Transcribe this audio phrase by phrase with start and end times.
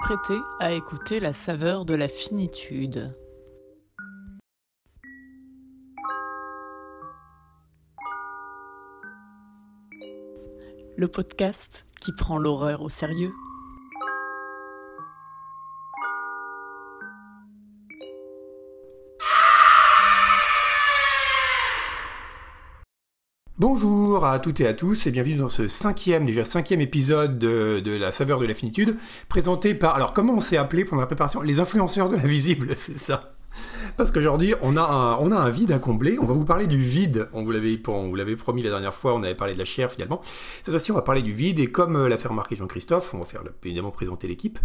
[0.00, 3.16] Apprêtez à écouter la saveur de la finitude.
[10.96, 13.32] Le podcast qui prend l'horreur au sérieux.
[23.58, 27.98] Bonjour à toutes et à tous et bienvenue dans ce cinquième, déjà cinquième épisode de,
[27.98, 28.96] la saveur de la finitude,
[29.28, 31.42] présenté par, alors comment on s'est appelé pendant la préparation?
[31.42, 33.37] Les influenceurs de l'invisible, c'est ça
[33.98, 36.18] parce qu'aujourd'hui, on, a un, on a un vide à combler.
[36.18, 37.28] On va vous parler du vide.
[37.34, 37.76] On vous l'avait,
[38.36, 40.22] promis la dernière fois, on avait parlé de la chair finalement.
[40.62, 41.58] Cette fois-ci, on va parler du vide.
[41.58, 44.58] Et comme euh, l'a fait remarquer Jean-Christophe, on va faire évidemment présenter l'équipe.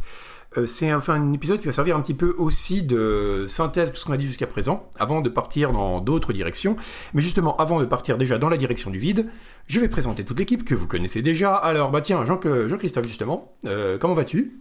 [0.58, 3.98] Euh, c'est enfin un épisode qui va servir un petit peu aussi de synthèse de
[3.98, 6.76] ce qu'on a dit jusqu'à présent, avant de partir dans d'autres directions.
[7.14, 9.26] Mais justement, avant de partir déjà dans la direction du vide,
[9.66, 11.56] je vais présenter toute l'équipe que vous connaissez déjà.
[11.56, 14.60] Alors, bah tiens, Jean- Jean-Christophe justement, euh, comment vas-tu?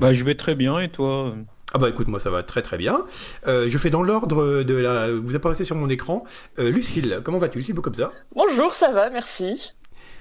[0.00, 1.34] Bah, je vais très bien, et toi?
[1.74, 3.04] Ah bah écoute, moi ça va très très bien.
[3.46, 5.12] Euh, je fais dans l'ordre de la...
[5.12, 6.24] Vous apparaissez sur mon écran.
[6.58, 7.58] Euh, Lucille, comment vas-tu?
[7.58, 8.12] Lucille, beau comme ça?
[8.34, 9.72] Bonjour, ça va, merci.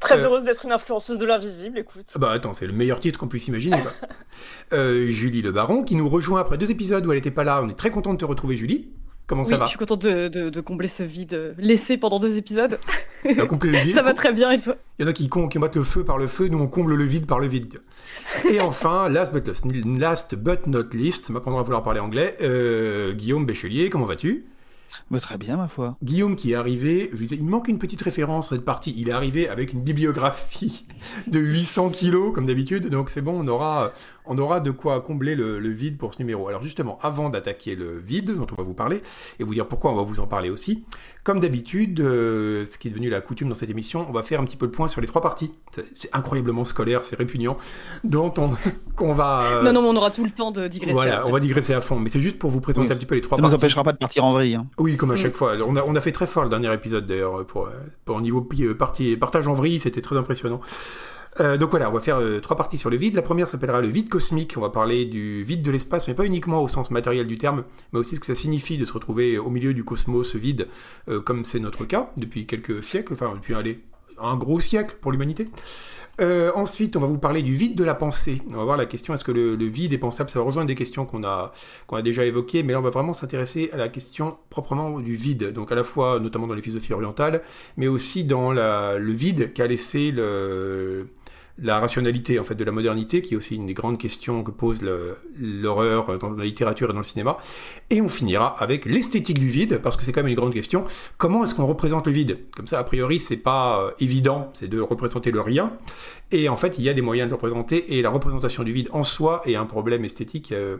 [0.01, 2.07] Très Euh, heureuse d'être une influenceuse de l'invisible, écoute.
[2.15, 3.77] Ah Bah attends, c'est le meilleur titre qu'on puisse imaginer.
[4.73, 7.61] Euh, Julie Le Baron, qui nous rejoint après deux épisodes où elle n'était pas là.
[7.63, 8.89] On est très content de te retrouver Julie.
[9.27, 12.19] Comment Oui, ça va je suis contente de, de- de combler ce vide laissé pendant
[12.19, 12.77] deux épisodes.
[13.23, 13.31] Le
[13.83, 15.75] vide Ça va très bien et toi Il y en a qui, com- qui mettent
[15.75, 17.81] le feu par le feu, nous on comble le vide par le vide.
[18.51, 22.37] Et enfin, last but, not- last but not least, ça m'apprendra à vouloir parler anglais,
[22.41, 24.45] euh, Guillaume Béchelier, comment vas-tu?
[25.09, 25.97] Mais très bien, ma foi.
[26.03, 28.93] Guillaume qui est arrivé, je lui disais, il manque une petite référence à cette partie.
[28.95, 30.85] Il est arrivé avec une bibliographie
[31.27, 33.91] de 800 kilos, comme d'habitude, donc c'est bon, on aura,
[34.27, 36.47] on aura de quoi combler le, le vide pour ce numéro.
[36.47, 39.01] Alors justement, avant d'attaquer le vide, dont on va vous parler,
[39.39, 40.83] et vous dire pourquoi on va vous en parler aussi,
[41.23, 44.39] comme d'habitude, euh, ce qui est devenu la coutume dans cette émission, on va faire
[44.41, 45.51] un petit peu le point sur les trois parties.
[45.95, 47.57] C'est- incroyablement scolaire, c'est répugnant,
[48.03, 48.51] dont on,
[48.95, 49.43] qu'on va...
[49.43, 50.93] euh, Non, non, mais on aura tout le temps de digresser.
[50.93, 51.29] voilà, après.
[51.29, 52.93] on va digresser à fond, mais c'est juste pour vous présenter Oui.
[52.93, 53.63] un petit peu les trois Ça ne nous parties.
[53.65, 54.55] empêchera pas de partir en vrille.
[54.55, 54.67] hein.
[54.77, 55.17] Oui, comme à Mm.
[55.17, 55.53] chaque fois.
[55.65, 57.71] On a, on a fait très fort le dernier épisode d'ailleurs pour, euh,
[58.05, 60.61] pour niveau euh, partie, partage en vrille, c'était très impressionnant.
[61.41, 63.15] Euh, donc voilà, on va faire euh, trois parties sur le vide.
[63.15, 64.53] La première s'appellera le vide cosmique.
[64.57, 67.65] On va parler du vide de l'espace, mais pas uniquement au sens matériel du terme,
[67.91, 70.67] mais aussi ce que ça signifie de se retrouver au milieu du cosmos vide,
[71.09, 73.53] euh, comme c'est notre cas depuis quelques siècles, enfin depuis
[74.17, 75.49] un gros siècle pour l'humanité.
[76.17, 78.41] Ensuite, on va vous parler du vide de la pensée.
[78.47, 80.29] On va voir la question est-ce que le, vide est pensable?
[80.29, 81.51] Ça va rejoindre des questions qu'on a,
[82.01, 85.51] déjà évoquées, mais là, on va vraiment s'intéresser à la question proprement du vide.
[85.51, 87.41] Donc, à la fois, notamment dans les philosophies orientales,
[87.75, 91.09] mais aussi dans le vide qu'a laissé le,
[91.57, 94.51] la rationalité en fait de la modernité, qui est aussi une des grandes questions que
[94.51, 94.81] pose
[95.37, 97.37] l'horreur dans la littérature et dans le cinéma.
[97.89, 100.85] Et on finira avec l'esthétique du vide, parce que c'est quand même une grande question.
[101.17, 102.39] Comment est-ce qu'on représente le vide?
[102.55, 105.73] Comme ça, a priori, c'est pas euh, évident, c'est de représenter le rien.
[106.31, 108.73] Et en fait, il y a des moyens de le représenter, et la représentation du
[108.73, 110.77] vide en soi est un problème esthétique euh,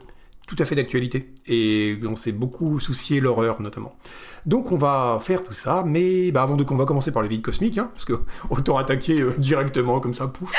[0.48, 1.34] tout à fait d'actualité.
[1.48, 3.96] Et on s'est beaucoup soucié l'horreur, notamment.
[4.46, 7.28] Donc on va faire tout ça, mais bah, avant de on va commencer par le
[7.28, 8.14] vide cosmique, hein, parce que
[8.50, 10.52] autant attaquer euh, directement comme ça, pouf,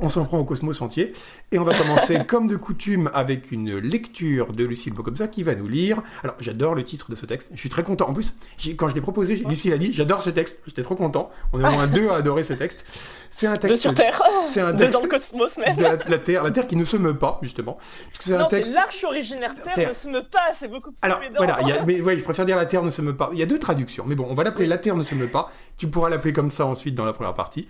[0.00, 1.12] on s'en prend au cosmos entier.
[1.52, 5.54] Et on va commencer comme de coutume avec une lecture de Lucille Bocobza qui va
[5.54, 6.02] nous lire.
[6.22, 8.08] Alors j'adore le titre de ce texte, je suis très content.
[8.08, 8.34] En plus,
[8.76, 11.30] quand je l'ai proposé, Lucille a dit j'adore ce texte, j'étais trop content.
[11.52, 12.84] On est au moins deux à adorer ce texte.
[13.30, 14.22] C'est un texte sur Terre.
[14.46, 15.76] c'est un Deux texte dans le cosmos, même.
[15.76, 17.78] de la, de la Terre, la Terre qui ne se meut pas justement,
[18.12, 18.72] parce que c'est un texte.
[18.72, 19.88] l'arche originaire Terre, Terre.
[19.88, 21.34] ne se meut pas, c'est beaucoup plus Alors pédant.
[21.38, 23.23] voilà, il y a- mais ouais, je préfère dire la Terre ne se meut pas.
[23.32, 25.28] Il y a deux traductions, mais bon, on va l'appeler la Terre ne se meut
[25.28, 25.50] pas.
[25.76, 27.68] Tu pourras l'appeler comme ça ensuite dans la première partie.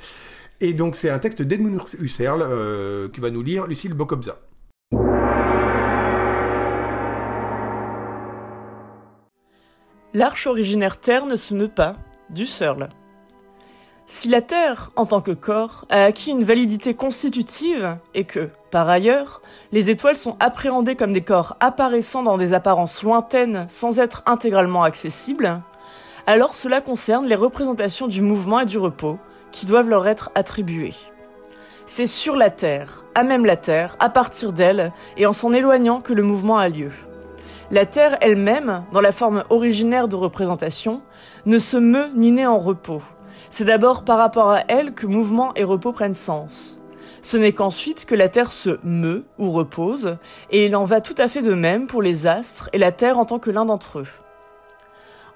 [0.61, 4.39] Et donc c'est un texte d'Edmund Husserl euh, qui va nous lire Lucille Bocobza.
[10.15, 11.97] L'arche originaire Terre ne se meut pas,
[12.31, 12.89] du Searle.
[14.07, 18.89] Si la Terre, en tant que corps, a acquis une validité constitutive, et que, par
[18.89, 19.41] ailleurs,
[19.71, 24.83] les étoiles sont appréhendées comme des corps apparaissant dans des apparences lointaines sans être intégralement
[24.83, 25.61] accessibles,
[26.27, 29.21] alors cela concerne les représentations du mouvement et du repos
[29.53, 30.97] qui doivent leur être attribuées.
[31.87, 36.01] C'est sur la Terre, à même la Terre, à partir d'elle, et en s'en éloignant
[36.01, 36.91] que le mouvement a lieu.
[37.71, 41.01] La Terre elle-même, dans la forme originaire de représentation,
[41.47, 43.03] ne se meut ni n'est en repos.
[43.51, 46.81] C'est d'abord par rapport à elle que mouvement et repos prennent sens.
[47.25, 50.19] Ce n'est qu'ensuite que la Terre se meut ou repose,
[50.51, 53.19] et il en va tout à fait de même pour les astres et la Terre
[53.19, 54.09] en tant que l'un d'entre eux.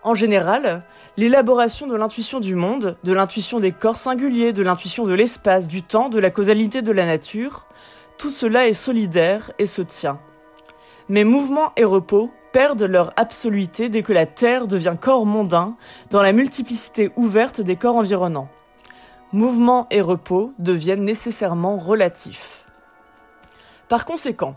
[0.02, 0.82] En général,
[1.16, 5.82] l'élaboration de l'intuition du monde, de l'intuition des corps singuliers, de l'intuition de l'espace, du
[5.82, 7.64] temps, de la causalité de la nature,
[8.18, 10.20] tout cela est solidaire et se tient.
[11.08, 15.74] Mais mouvement et repos perdent leur absoluité dès que la Terre devient corps mondain
[16.10, 18.50] dans la multiplicité ouverte des corps environnants.
[19.34, 22.64] Mouvement et repos deviennent nécessairement relatifs.
[23.86, 24.56] Par conséquent,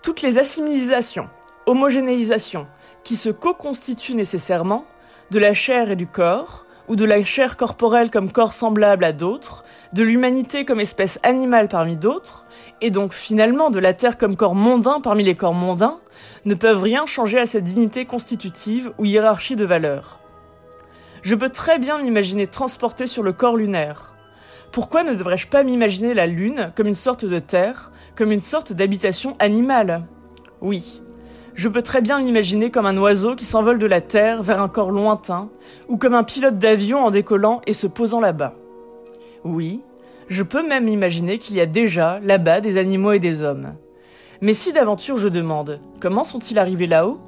[0.00, 1.28] toutes les assimilisations,
[1.66, 2.68] homogénéisations,
[3.02, 4.84] qui se co-constituent nécessairement,
[5.32, 9.12] de la chair et du corps, ou de la chair corporelle comme corps semblable à
[9.12, 12.46] d'autres, de l'humanité comme espèce animale parmi d'autres,
[12.80, 15.98] et donc finalement de la Terre comme corps mondain parmi les corps mondains,
[16.44, 20.19] ne peuvent rien changer à cette dignité constitutive ou hiérarchie de valeurs.
[21.22, 24.14] Je peux très bien m'imaginer transporté sur le corps lunaire.
[24.72, 28.72] Pourquoi ne devrais-je pas m'imaginer la Lune comme une sorte de Terre, comme une sorte
[28.72, 30.06] d'habitation animale?
[30.60, 31.02] Oui,
[31.54, 34.68] je peux très bien m'imaginer comme un oiseau qui s'envole de la Terre vers un
[34.68, 35.50] corps lointain,
[35.88, 38.54] ou comme un pilote d'avion en décollant et se posant là-bas.
[39.44, 39.82] Oui,
[40.28, 43.74] je peux même imaginer qu'il y a déjà là-bas des animaux et des hommes.
[44.40, 47.20] Mais si d'aventure je demande comment sont-ils arrivés là-haut?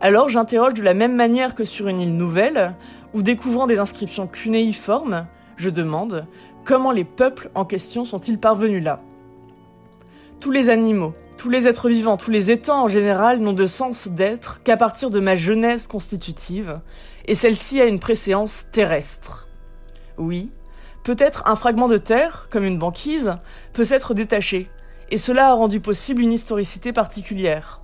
[0.00, 2.74] Alors j'interroge de la même manière que sur une île nouvelle,
[3.14, 5.26] ou découvrant des inscriptions cunéiformes,
[5.56, 6.26] je demande
[6.64, 9.00] comment les peuples en question sont-ils parvenus là?
[10.40, 14.08] Tous les animaux, tous les êtres vivants, tous les étangs en général n'ont de sens
[14.08, 16.80] d'être qu'à partir de ma jeunesse constitutive,
[17.26, 19.48] et celle-ci a une préséance terrestre.
[20.18, 20.52] Oui,
[21.04, 23.34] peut-être un fragment de terre, comme une banquise,
[23.72, 24.70] peut s'être détaché,
[25.10, 27.81] et cela a rendu possible une historicité particulière.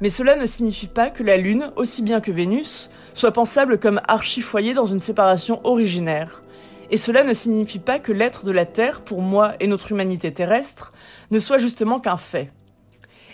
[0.00, 4.00] Mais cela ne signifie pas que la Lune, aussi bien que Vénus, soit pensable comme
[4.06, 6.42] archifoyer dans une séparation originaire.
[6.90, 10.32] Et cela ne signifie pas que l'être de la Terre, pour moi et notre humanité
[10.32, 10.92] terrestre,
[11.30, 12.50] ne soit justement qu'un fait.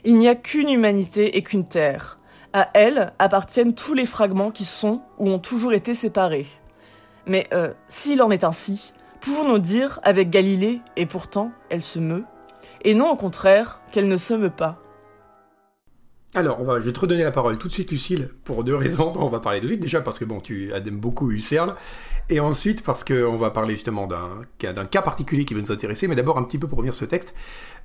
[0.05, 2.19] Il n'y a qu'une humanité et qu'une terre.
[2.53, 6.47] À elle appartiennent tous les fragments qui sont ou ont toujours été séparés.
[7.27, 12.25] Mais euh, s'il en est ainsi, pouvons-nous dire avec Galilée, et pourtant elle se meut,
[12.83, 14.84] et non au contraire qu'elle ne se meut pas
[16.35, 19.13] alors, va, je vais te redonner la parole tout de suite, Lucille, pour deux raisons
[19.17, 19.81] on va parler de vite.
[19.81, 21.71] Déjà parce que bon, tu aimes beaucoup Husserl,
[22.29, 26.17] et ensuite parce qu'on va parler justement d'un cas particulier qui va nous intéresser, mais
[26.17, 27.35] d'abord un petit peu pour revenir ce texte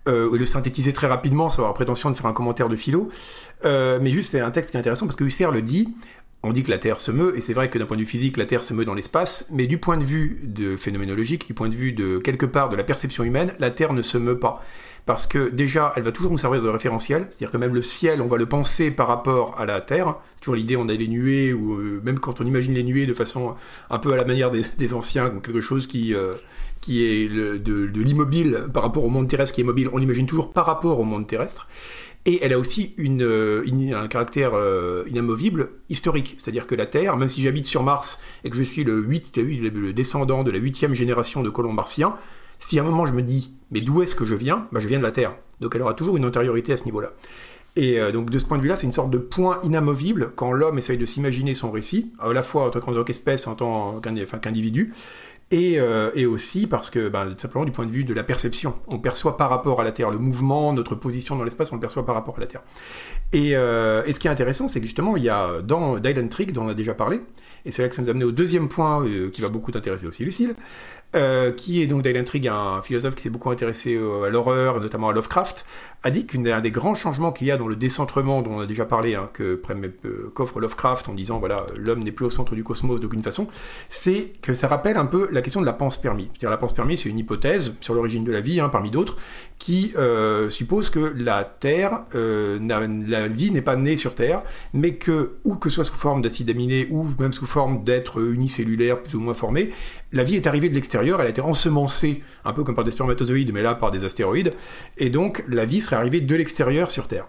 [0.07, 3.09] euh, le synthétiser très rapidement, sans avoir prétention de faire un commentaire de philo.
[3.65, 5.93] Euh, mais juste, c'est un texte qui est intéressant parce que Husserl le dit.
[6.41, 8.07] On dit que la Terre se meut, et c'est vrai que d'un point de vue
[8.07, 11.53] physique, la Terre se meut dans l'espace, mais du point de vue de phénoménologique, du
[11.53, 14.39] point de vue de quelque part de la perception humaine, la Terre ne se meut
[14.39, 14.63] pas.
[15.09, 18.21] Parce que déjà, elle va toujours nous servir de référentiel, c'est-à-dire que même le ciel,
[18.21, 20.13] on va le penser par rapport à la Terre.
[20.39, 23.15] Toujours l'idée, on a les nuées, ou euh, même quand on imagine les nuées de
[23.15, 23.55] façon
[23.89, 26.31] un peu à la manière des, anciens, comme quelque chose qui, euh,
[26.79, 30.53] qui est de, l'immobile par rapport au monde terrestre qui est mobile, on l'imagine toujours
[30.53, 31.67] par rapport au monde terrestre.
[32.27, 33.23] Et elle a aussi une,
[33.91, 36.35] un caractère euh, inamovible historique.
[36.37, 39.35] C'est-à-dire que la Terre, même si j'habite sur Mars et que je suis le, 8,
[39.37, 42.15] le descendant de la huitième génération de colons martiens,
[42.59, 44.67] si à un moment je me dis, mais d'où est-ce que je viens?
[44.71, 45.33] Bah, Je viens de la Terre.
[45.59, 47.11] Donc elle aura toujours une antériorité à ce niveau-là.
[47.75, 50.51] Et euh, donc de ce point de vue-là, c'est une sorte de point inamovible quand
[50.51, 54.93] l'homme essaye de s'imaginer son récit, à la fois en tant qu'espèce, en tant qu'individu,
[55.51, 58.99] euh, et, aussi parce que, ben, simplement du point de vue de la perception, on
[58.99, 62.05] perçoit par rapport à la Terre le mouvement, notre position dans l'espace, on le perçoit
[62.05, 62.61] par rapport à la Terre.
[63.33, 66.53] Et, euh, ce qui est intéressant, c'est que justement, il y a dans Dylan Trick,
[66.53, 67.21] dont on a déjà parlé,
[67.65, 70.05] et c'est là que ça nous a amené au deuxième point qui va beaucoup t'intéresser
[70.05, 70.55] aussi, Lucille,
[71.57, 75.13] qui est donc Dylan Trick, un philosophe qui s'est beaucoup intéressé à l'horreur, notamment à
[75.13, 75.65] Lovecraft,
[76.03, 78.65] a dit qu'un des grands changements qu'il y a dans le décentrement dont on a
[78.65, 79.61] déjà parlé, hein, que
[80.33, 83.47] qu'offre Lovecraft en disant voilà l'homme n'est plus au centre du cosmos d'aucune façon,
[83.89, 86.31] c'est que ça rappelle un peu la question de la pense permis.
[86.39, 89.17] -dire la pense permis, c'est une hypothèse sur l'origine de la vie, hein, parmi d'autres,
[89.57, 94.41] qui euh, suppose que la Terre, euh, la vie n'est pas née sur Terre,
[94.73, 98.21] mais que, ou que ce soit sous forme d'acide aminé, ou même sous forme d'êtres
[98.21, 99.71] unicellulaires plus ou moins formés,
[100.11, 102.91] la vie est arrivée de l'extérieur, elle a été ensemencée, un peu comme par des
[102.91, 104.51] spermatozoïdes, mais là par des astéroïdes,
[104.97, 107.27] et donc la vie serait arrivée de l'extérieur sur Terre.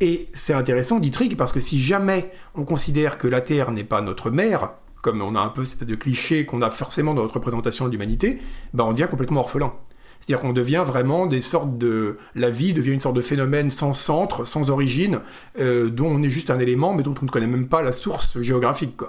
[0.00, 3.84] Et c'est intéressant, dit Trigg, parce que si jamais on considère que la Terre n'est
[3.84, 4.70] pas notre mère,
[5.02, 7.86] comme on a un peu cette espèce de cliché qu'on a forcément dans notre représentation
[7.86, 8.38] de l'humanité,
[8.74, 9.72] ben on devient complètement orphelin.
[10.20, 12.18] C'est-à-dire qu'on devient vraiment des sortes de...
[12.34, 15.20] La vie devient une sorte de phénomène sans centre, sans origine,
[15.58, 17.92] euh, dont on est juste un élément, mais dont on ne connaît même pas la
[17.92, 19.00] source géographique.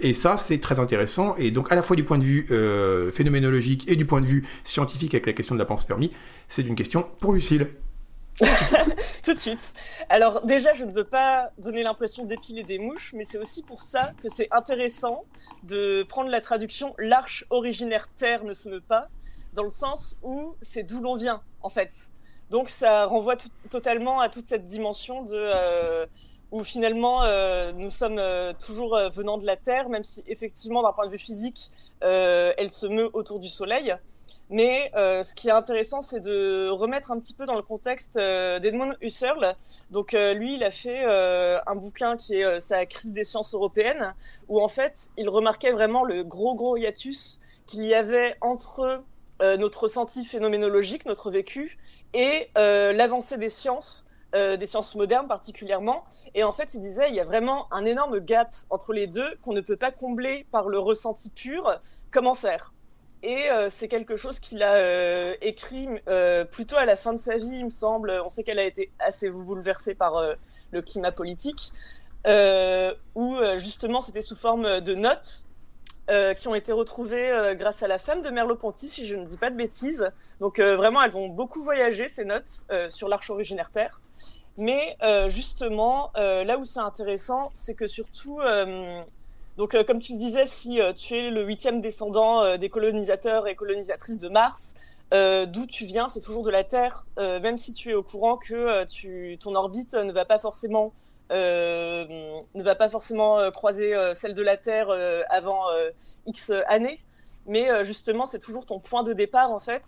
[0.00, 1.34] Et ça, c'est très intéressant.
[1.36, 4.26] Et donc, à la fois du point de vue euh, phénoménologique et du point de
[4.26, 6.12] vue scientifique avec la question de la pensée permis,
[6.48, 7.68] c'est une question pour Lucille.
[9.24, 9.74] Tout de suite.
[10.08, 13.82] Alors déjà, je ne veux pas donner l'impression d'épiler des mouches, mais c'est aussi pour
[13.82, 15.24] ça que c'est intéressant
[15.64, 19.08] de prendre la traduction l'arche originaire terre ne se meut pas,
[19.52, 21.90] dans le sens où c'est d'où l'on vient, en fait.
[22.52, 23.36] Donc ça renvoie
[23.70, 26.04] totalement à toute cette dimension de euh,
[26.50, 30.92] où finalement euh, nous sommes euh, toujours venant de la Terre, même si effectivement d'un
[30.92, 31.70] point de vue physique,
[32.02, 33.96] elle se meut autour du Soleil.
[34.50, 38.98] Mais ce qui est intéressant, c'est de remettre un petit peu dans le contexte d'Edmund
[39.00, 39.54] Husserl.
[39.90, 44.14] Donc lui, il a fait un bouquin qui est sa crise des sciences européennes,
[44.48, 49.02] où en fait, il remarquait vraiment le gros gros hiatus qu'il y avait entre
[49.42, 51.76] euh, notre ressenti phénoménologique, notre vécu,
[52.14, 54.06] et euh, l'avancée des sciences,
[54.36, 56.04] euh, des sciences modernes particulièrement.
[56.34, 59.36] Et en fait, il disait, il y a vraiment un énorme gap entre les deux
[59.42, 61.80] qu'on ne peut pas combler par le ressenti pur.
[62.12, 62.72] Comment faire?
[63.24, 65.86] Et c'est quelque chose qu'il a écrit
[66.50, 68.10] plutôt à la fin de sa vie, il me semble.
[68.24, 70.34] On sait qu'elle a été assez bouleversée par
[70.72, 71.70] le climat politique,
[73.14, 75.46] où justement c'était sous forme de notes
[76.12, 79.24] euh, qui ont été retrouvées euh, grâce à la femme de Merleau-Ponty, si je ne
[79.24, 80.12] dis pas de bêtises.
[80.40, 84.02] Donc euh, vraiment, elles ont beaucoup voyagé, ces notes, sur l'Arche originaire Terre.
[84.58, 88.40] Mais justement, là où c'est intéressant, c'est que surtout,
[89.56, 94.18] donc comme tu le disais, si tu es le huitième descendant des colonisateurs et colonisatrices
[94.18, 94.74] de Mars,
[95.10, 98.84] d'où tu viens, c'est toujours de la Terre, même si tu es au courant que
[99.36, 100.92] ton orbite ne va pas forcément
[101.32, 105.90] ne va pas forcément euh, croiser euh, celle de la Terre euh, avant euh,
[106.26, 107.00] X années,
[107.46, 109.84] mais euh, justement c'est toujours ton point de départ en fait,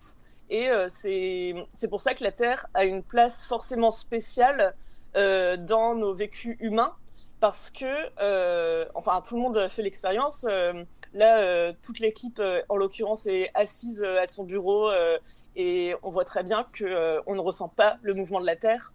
[0.49, 4.75] et euh, c'est pour ça que la Terre a une place forcément spéciale
[5.15, 6.95] euh, dans nos vécus humains,
[7.39, 10.73] parce que, euh, enfin tout le monde fait l'expérience, euh,
[11.13, 15.19] là euh, toute l'équipe euh, en l'occurrence est assise euh, à son bureau, euh,
[15.55, 18.55] et on voit très bien que euh, on ne ressent pas le mouvement de la
[18.55, 18.93] Terre.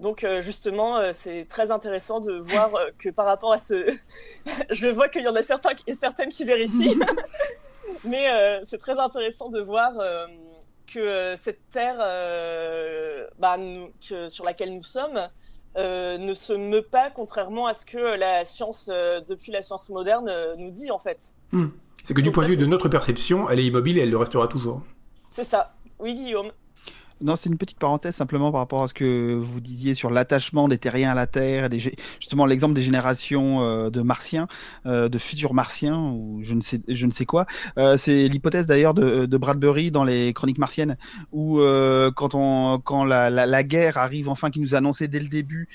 [0.00, 3.86] Donc euh, justement, euh, c'est très intéressant de voir euh, que par rapport à ce,
[4.70, 6.98] je vois qu'il y en a certains et certaines qui vérifient,
[8.04, 8.26] mais
[8.64, 9.92] c'est très intéressant de voir
[10.86, 11.98] que cette terre,
[13.38, 15.20] bah, nous- que, sur laquelle nous sommes,
[15.76, 20.70] ne se meut pas, contrairement à ce que la science, depuis la science moderne, nous
[20.70, 21.34] dit en fait.
[21.52, 21.68] Hmm.
[22.04, 24.10] C'est que du Donc point de vue de notre perception, elle est immobile et elle
[24.10, 24.82] le restera toujours.
[25.28, 25.74] C'est ça.
[25.98, 26.52] Oui, Guillaume.
[27.22, 30.68] Non, c'est une petite parenthèse simplement par rapport à ce que vous disiez sur l'attachement
[30.68, 31.70] des terriens à la Terre,
[32.20, 34.48] justement l'exemple des générations euh, de martiens,
[34.84, 37.46] euh, de futurs martiens ou je ne sais, je ne sais quoi.
[37.78, 40.98] Euh, c'est l'hypothèse d'ailleurs de, Bradbury dans les Chroniques martiennes,
[41.32, 41.58] où
[42.14, 45.68] quand on, quand la, la, guerre arrive, enfin qui nous a annoncé dès le début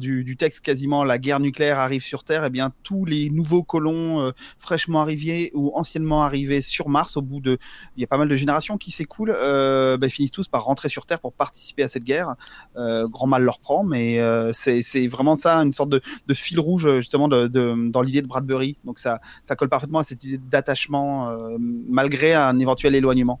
[0.00, 3.62] du, du texte quasiment, la guerre nucléaire arrive sur Terre, et bien tous les nouveaux
[3.62, 7.58] colons fraîchement arrivés ou anciennement arrivés sur Mars, au bout de,
[7.96, 11.06] il y a pas mal de générations qui s'écoulent, ben, finissent tous par rentrer sur
[11.06, 12.34] Terre pour participer à cette guerre.
[12.76, 16.00] Euh, grand mal leur prend, mais euh, c'est vraiment ça, une sorte de,
[16.34, 18.78] fil rouge justement de, de, dans l'idée de Bradbury.
[18.84, 19.20] Donc ça,
[19.56, 23.38] colle parfaitement à cette idée d'attachement euh, malgré un éventuel éloignement.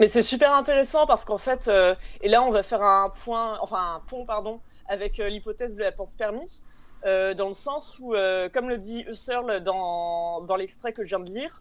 [0.00, 3.58] Mais c'est super intéressant parce qu'en fait, euh, et là on va faire un point,
[3.60, 6.60] enfin un pont pardon, avec euh, l'hypothèse de la pense permis,
[7.04, 11.20] euh, dans le sens où, euh, comme le dit Husserl dans l'extrait que je viens
[11.20, 11.60] de lire,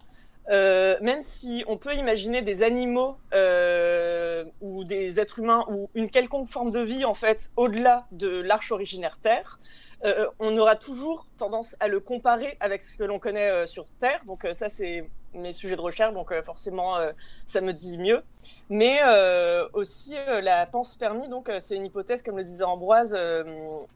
[0.50, 6.10] euh, même si on peut imaginer des animaux euh, ou des êtres humains ou une
[6.10, 9.60] quelconque forme de vie en fait au-delà de l'arche originaire Terre,
[10.06, 13.86] euh, on aura toujours tendance à le comparer avec ce que l'on connaît euh, sur
[14.00, 14.24] Terre.
[14.26, 17.12] Donc ça c'est mes sujets de recherche, donc euh, forcément euh,
[17.46, 18.22] ça me dit mieux.
[18.70, 23.18] Mais euh, aussi la pense permis, donc c'est une hypothèse comme le disait Ambroise,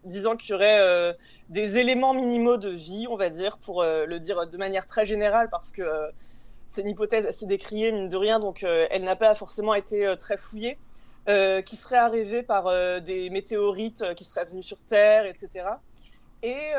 [0.03, 1.15] disant qu'il y aurait
[1.49, 5.49] des éléments minimaux de vie, on va dire, pour le dire de manière très générale,
[5.49, 5.83] parce que
[6.65, 10.37] c'est une hypothèse assez décriée, mine de rien, donc elle n'a pas forcément été très
[10.37, 10.77] fouillée,
[11.27, 12.65] qui serait arrivée par
[13.01, 15.65] des météorites qui seraient venus sur Terre, etc.
[16.41, 16.73] Et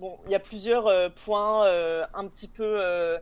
[0.00, 1.66] bon, il y a plusieurs points
[2.14, 3.18] un petit peu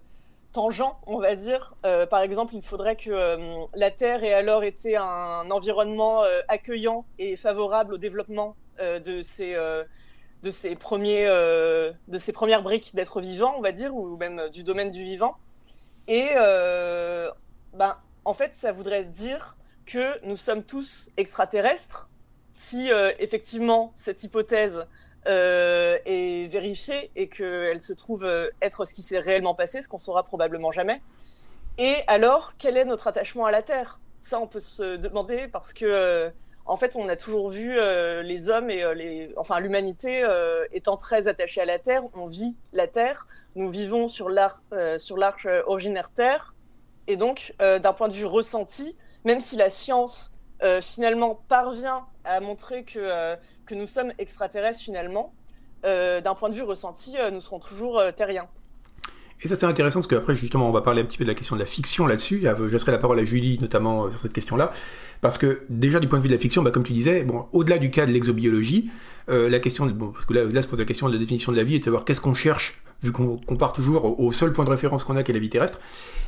[0.54, 1.74] tangents, on va dire.
[1.84, 6.40] Euh, par exemple, il faudrait que euh, la Terre ait alors été un environnement euh,
[6.48, 14.16] accueillant et favorable au développement de ces premières briques d'être vivant, on va dire, ou
[14.16, 15.36] même du domaine du vivant.
[16.08, 16.30] Et
[17.74, 19.56] ben, en fait, ça voudrait dire
[19.86, 22.08] que nous sommes tous extraterrestres.
[22.52, 24.86] Si effectivement cette hypothèse
[25.26, 29.88] euh, est vérifiée et qu'elle se trouve euh, être ce qui s'est réellement passé, ce
[29.88, 31.00] qu'on saura probablement jamais.
[31.78, 34.00] Et alors, quel est notre attachement à la Terre?
[34.20, 36.30] Ça, on peut se demander parce que, euh,
[36.66, 40.26] en fait, on a toujours vu euh, les hommes et enfin l'humanité
[40.72, 42.02] étant très attachée à la Terre.
[42.14, 43.26] On vit la Terre.
[43.54, 46.54] Nous vivons sur l'arche originaire Terre.
[47.06, 50.33] Et donc, d'un point de vue ressenti, même si la science
[50.64, 55.32] euh, finalement parvient à montrer que euh, que nous sommes extraterrestres finalement,
[55.84, 58.48] euh, d'un point de vue ressenti, euh, nous serons toujours terriens.
[59.42, 61.34] Et ça c'est intéressant parce qu'après justement on va parler un petit peu de la
[61.34, 62.42] question de la fiction là-dessus.
[62.42, 64.72] Je laisserai la parole à Julie notamment sur cette question-là.
[65.20, 67.46] Parce que déjà du point de vue de la fiction, bah, comme tu disais, bon,
[67.52, 68.90] au-delà du cas de l'exobiologie,
[69.28, 71.56] la question, de, parce que là, là se pose la question de la définition de
[71.56, 74.64] la vie et de savoir qu'est-ce qu'on cherche, vu qu'on compare toujours au, seul point
[74.64, 75.80] de référence qu'on a qui est la vie terrestre.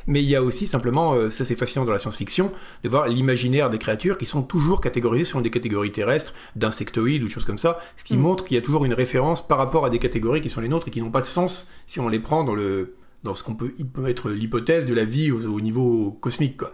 [0.06, 2.52] Mais il y a aussi simplement, euh, ça c'est fascinant dans la science-fiction,
[2.84, 7.28] de voir l'imaginaire des créatures qui sont toujours catégorisées selon des catégories terrestres, d'insectoïdes ou
[7.28, 8.20] choses comme ça, ce qui Mm.
[8.20, 10.68] montre qu'il y a toujours une référence par rapport à des catégories qui sont les
[10.68, 13.42] nôtres et qui n'ont pas de sens si on les prend dans le dans ce
[13.42, 16.58] qu'on peut, peut être l'hypothèse de la vie au, au niveau cosmique.
[16.58, 16.70] Quoi.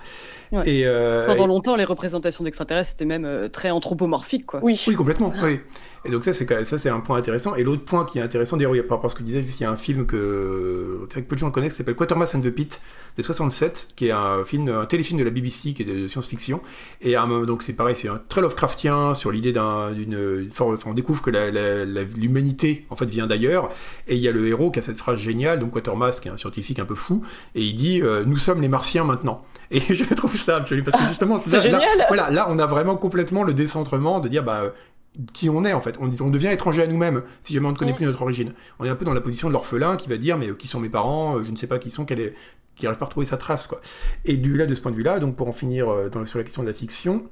[0.53, 0.69] Ouais.
[0.69, 4.61] Et, euh, Pendant et- longtemps, les représentations d'extraterrestres c'était même euh, très anthropomorphiques, quoi.
[4.63, 4.81] Oui.
[4.87, 5.33] Oui, complètement.
[5.43, 5.59] Oui.
[6.05, 7.55] Et donc ça, c'est quand- ça, c'est un point intéressant.
[7.55, 9.25] Et l'autre point qui est intéressant, d'ailleurs, il y a- par rapport à ce que
[9.29, 11.95] juste, il y a un film que, que peu de gens le connaissent, qui s'appelle
[11.95, 12.81] Quatermass and the Pit
[13.17, 16.61] de 67, qui est un film, un téléfilm de la BBC qui est de science-fiction.
[17.03, 20.51] Et à un moment- donc c'est pareil, c'est un très Lovecraftien sur l'idée d'un- d'une,
[20.51, 23.71] forme- enfin, on découvre que la- la- la- l'humanité en fait vient d'ailleurs.
[24.09, 26.33] Et il y a le héros qui a cette phrase géniale, donc Quatermass, qui est
[26.33, 27.23] un scientifique un peu fou,
[27.55, 29.45] et il dit euh, nous sommes les Martiens maintenant.
[29.73, 32.07] Et je trouve ça absolument parce que justement C'est là- là- génial.
[32.09, 34.73] voilà, là on a vraiment complètement le décentrement de dire bah
[35.33, 35.97] qui on est en fait.
[36.01, 38.55] On, on devient étranger à nous-mêmes si jamais on ne connaît plus notre origine.
[38.79, 40.69] On est un peu dans la position de l'orphelin qui va dire mais euh, qui
[40.69, 42.35] sont mes parents, euh, je ne sais pas qui sont, quelle est
[42.77, 43.81] qui n'arrive pas à retrouver sa trace quoi.
[44.25, 46.39] Et du là de ce point de vue-là, donc pour en finir euh, dans- sur
[46.39, 47.25] la question de la fiction,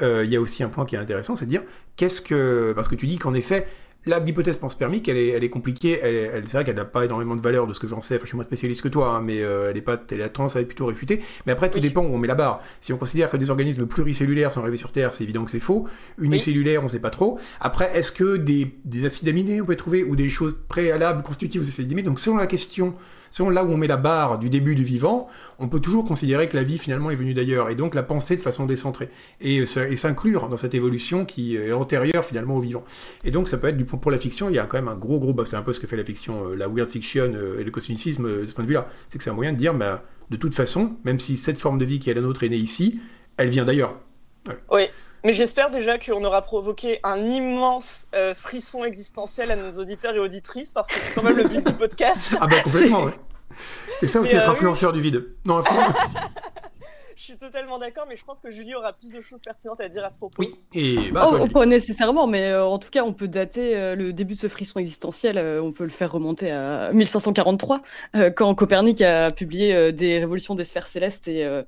[0.00, 1.62] il y a aussi un point qui est intéressant, c'est de dire
[1.96, 3.66] qu'est-ce que parce que tu dis qu'en effet
[4.06, 7.04] la l'hypothèse pense-permis, elle est, elle est compliquée, elle, elle- c'est vrai qu'elle n'a pas
[7.04, 9.10] énormément de valeur de ce que j'en sais, enfin, je suis moins spécialiste que toi,
[9.16, 11.22] hein, mais euh, elle, est pas, elle a tendance à être plutôt réfutée.
[11.46, 11.82] Mais après, tout Oui.
[11.82, 12.60] dépend où on met la barre.
[12.80, 15.60] Si on considère que des organismes pluricellulaires sont arrivés sur Terre, c'est évident que c'est
[15.60, 15.86] faux.
[16.18, 17.38] Unicellulaires, on sait pas trop.
[17.60, 21.62] Après, est-ce que des, des acides aminés, on peut trouver, ou des choses préalables, constitutives
[21.62, 22.02] aux acides aminés?
[22.02, 22.94] Donc, selon la question,
[23.32, 26.48] selon là où on met la barre du début du vivant, on peut toujours considérer
[26.48, 29.10] que la vie finalement est venue d'ailleurs, et donc la penser de façon décentrée,
[29.40, 32.84] et, euh, et s'inclure dans cette évolution qui est antérieure finalement au vivant.
[33.24, 34.94] Et donc ça peut être du pour la fiction, il y a quand même un
[34.94, 37.32] gros gros, bah, c'est un peu ce que fait la fiction, euh, la weird fiction
[37.34, 39.52] euh, et le cosmicisme euh, de ce point de vue-là, c'est que c'est un moyen
[39.52, 42.20] de dire, bah, de toute façon, même si cette forme de vie qui est la
[42.20, 43.00] nôtre est née ici,
[43.36, 43.98] elle vient d'ailleurs.
[44.70, 44.82] Oui.
[45.24, 50.18] Mais j'espère déjà qu'on aura provoqué un immense euh, frisson existentiel à nos auditeurs et
[50.18, 52.18] auditrices, parce que c'est quand même le but du podcast.
[52.40, 53.12] Ah bah complètement, ouais.
[54.00, 54.52] C'est ça aussi être euh, oui.
[54.52, 55.26] influenceur du vide.
[55.44, 56.08] Non, influenceur-
[57.16, 59.88] Je suis totalement d'accord, mais je pense que Julie aura plus de choses pertinentes à
[59.88, 60.34] dire à ce propos.
[60.38, 60.54] oui.
[60.72, 63.76] Et bah, Oh, toi, oh, pas nécessairement, mais euh, en tout cas, on peut dater
[63.76, 67.82] euh, le début de ce frisson existentiel, euh, on peut le faire remonter à 1543,
[68.16, 71.62] euh, quand Copernic a publié euh, des révolutions des sphères célestes, et euh,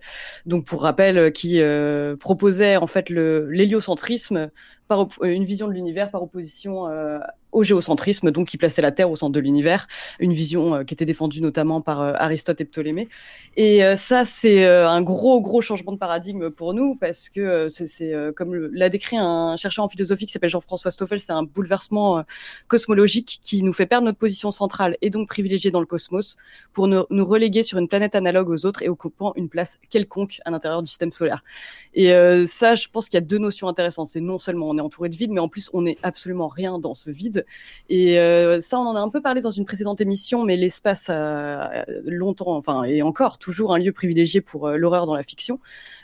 [0.46, 4.50] donc pour rappel, euh, qui euh, proposait en fait le l'héliocentrisme,
[4.88, 7.18] par euh, une vision de l'univers par opposition euh,
[7.54, 9.86] au géocentrisme, donc qui plaçait la Terre au centre de l'univers,
[10.18, 13.08] une vision euh, qui était défendue notamment par euh, Aristote et Ptolémée.
[13.56, 17.68] Et euh, ça, c'est euh, un gros, gros changement de paradigme pour nous, parce que
[17.68, 22.24] c'est comme l'a décrit un chercheur en philosophie qui s'appelle Jean-François Stoffel, c'est un bouleversement
[22.66, 26.36] cosmologique qui nous fait perdre notre position centrale et donc privilégiée dans le cosmos
[26.72, 30.40] pour nous, nous reléguer sur une planète analogue aux autres et occupant une place quelconque
[30.44, 31.44] à l'intérieur du système solaire.
[31.94, 32.10] Et
[32.46, 34.08] ça, je pense qu'il y a deux notions intéressantes.
[34.08, 36.78] C'est non seulement on est entouré de vide, mais en plus on n'est absolument rien
[36.78, 37.46] dans ce vide.
[37.88, 41.10] Et euh, ça, on en a un peu parlé dans une précédente émission, mais l'espace
[41.10, 45.60] a longtemps, enfin, et encore toujours un lieu privilégié pour euh, l'horreur dans la fiction,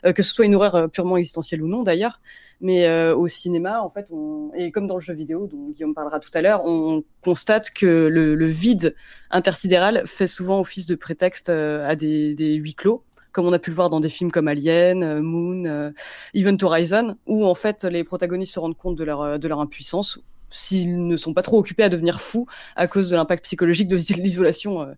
[0.06, 2.20] euh, que ce soit une horreur euh, purement existentielle ou non d'ailleurs.
[2.60, 4.08] Mais euh, au cinéma, en fait,
[4.54, 7.86] et comme dans le jeu vidéo, dont Guillaume parlera tout à l'heure, on constate que
[8.08, 8.94] le, vide
[9.30, 13.70] intersidéral fait souvent office de prétexte euh, à des huis clos comme on a pu
[13.70, 15.90] le voir dans des films comme Alien, euh, Moon, euh,
[16.34, 19.60] Event Horizon, où en fait les protagonistes se rendent compte de leur, euh, de leur
[19.60, 23.88] impuissance s'ils ne sont pas trop occupés à devenir fous à cause de l'impact psychologique
[23.88, 24.94] de l'isolation.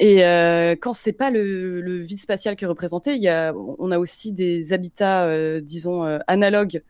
[0.00, 3.54] Et euh, quand c'est pas le, le vide spatial qui est représenté, il y a,
[3.54, 6.82] on a aussi des habitats, disons, analogues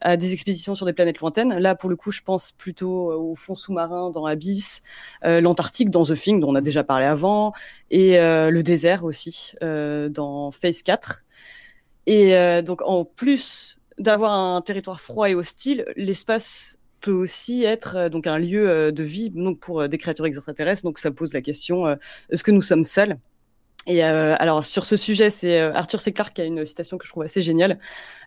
[0.00, 1.58] à des expéditions sur des planètes lointaines.
[1.58, 4.82] Là, pour le coup, je pense plutôt euh, au fond sous-marin dans Abyss,
[5.24, 7.52] euh, l'Antarctique dans The Thing, dont on a déjà parlé avant,
[7.90, 11.24] et euh, le désert aussi dans Phase 4.
[12.06, 18.26] Et donc, en plus d'avoir un territoire froid et hostile, l'espace peut aussi être donc
[18.26, 20.82] un lieu de vie donc pour des créatures extraterrestres.
[20.82, 21.86] Donc, ça pose la question
[22.30, 23.18] est-ce que nous sommes seuls?
[23.86, 26.12] Et euh, alors sur ce sujet, c'est euh, Arthur C.
[26.12, 27.78] Clarke qui a une citation que je trouve assez géniale.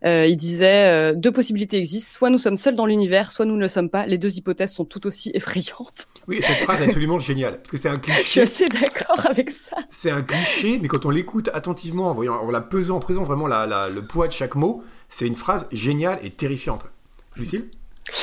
[0.04, 3.56] Euh, il disait euh, deux possibilités existent soit nous sommes seuls dans l'univers, soit nous
[3.56, 4.06] ne le sommes pas.
[4.08, 6.08] Les deux hypothèses sont tout aussi effrayantes.
[6.28, 7.58] Oui, cette phrase est absolument géniale.
[7.62, 8.42] Parce que c'est un Je suis cliché.
[8.42, 9.78] assez d'accord avec ça.
[9.90, 13.24] C'est un cliché, mais quand on l'écoute attentivement, en, voyant, en la pesant, en présent
[13.24, 16.82] vraiment la, la- le poids de chaque mot, c'est une phrase géniale et terrifiante.
[17.36, 17.70] Lucille?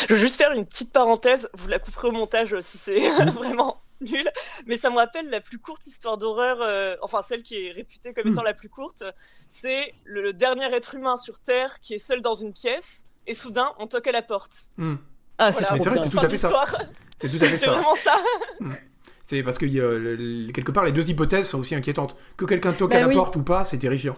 [0.08, 2.98] Je veux juste faire une petite parenthèse, vous la couperez au montage si c'est
[3.32, 4.24] vraiment nul,
[4.66, 8.12] mais ça me rappelle la plus courte histoire d'horreur, euh, enfin celle qui est réputée
[8.14, 8.32] comme Mm.
[8.32, 9.04] étant la plus courte,
[9.48, 13.34] c'est le, le dernier être humain sur Terre qui est seul dans une pièce, et
[13.34, 14.70] soudain on toque à la porte.
[14.76, 14.96] Hmm.
[15.38, 15.84] Ah, c'est Voilà.
[15.84, 16.66] vrai, c'est tout à fait ça.
[17.20, 17.70] C'est tout à fait C'est ça.
[17.72, 18.14] vraiment ça.
[19.26, 22.16] C'est parce que a le- le- quelque part, les deux hypothèses sont aussi inquiétantes.
[22.36, 23.14] Que quelqu'un toque Bah à la oui.
[23.14, 24.16] porte ou pas, c'est terrifiant.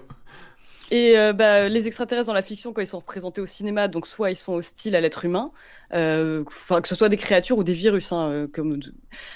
[0.92, 4.06] Et euh, bah, les extraterrestres dans la fiction, quand ils sont représentés au cinéma, donc
[4.06, 5.50] soit ils sont hostiles à l'être humain,
[5.94, 8.78] euh, enfin que ce soit des créatures ou des virus, hein, euh, comme.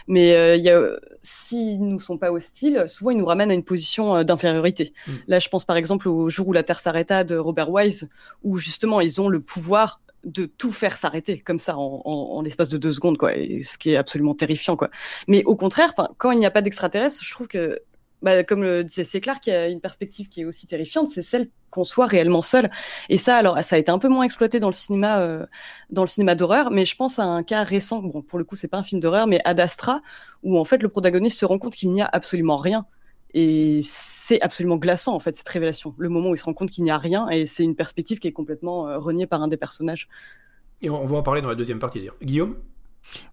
[0.07, 0.83] Mais euh, y a,
[1.23, 4.93] s'ils nous sont pas hostiles, souvent ils nous ramènent à une position euh, d'infériorité.
[5.07, 5.13] Mm.
[5.29, 8.11] Là, je pense par exemple au jour où la Terre s'arrêta de Robert Wise,
[8.45, 12.43] où justement ils ont le pouvoir de tout faire s'arrêter comme ça en, en, en
[12.43, 14.91] l'espace de deux secondes, quoi, et ce qui est absolument terrifiant, quoi.
[15.27, 17.81] Mais au contraire, enfin, quand il n'y a pas d'extraterrestres, je trouve que
[18.23, 21.09] bah, comme le disait c'est clair qu'il y a une perspective qui est aussi terrifiante,
[21.09, 22.71] c'est celle qu'on soit réellement seul.
[23.09, 25.47] Et ça, alors, ça a été un peu moins exploité dans le cinéma, euh,
[25.91, 28.01] dans le cinéma d'horreur, mais je pense à un cas récent.
[28.01, 30.01] Bon, pour le coup, c'est pas un film d'horreur, mais Ad Astra,
[30.43, 32.87] où en fait le protagoniste se rend compte qu'il n'y a absolument rien.
[33.35, 35.95] Et c'est absolument glaçant, en fait, cette révélation.
[35.99, 38.19] Le moment où il se rend compte qu'il n'y a rien, et c'est une perspective
[38.19, 40.09] qui est complètement euh, reniée par un des personnages.
[40.81, 42.01] Et on va en parler dans la deuxième partie.
[42.01, 42.15] Dire.
[42.23, 42.57] Guillaume?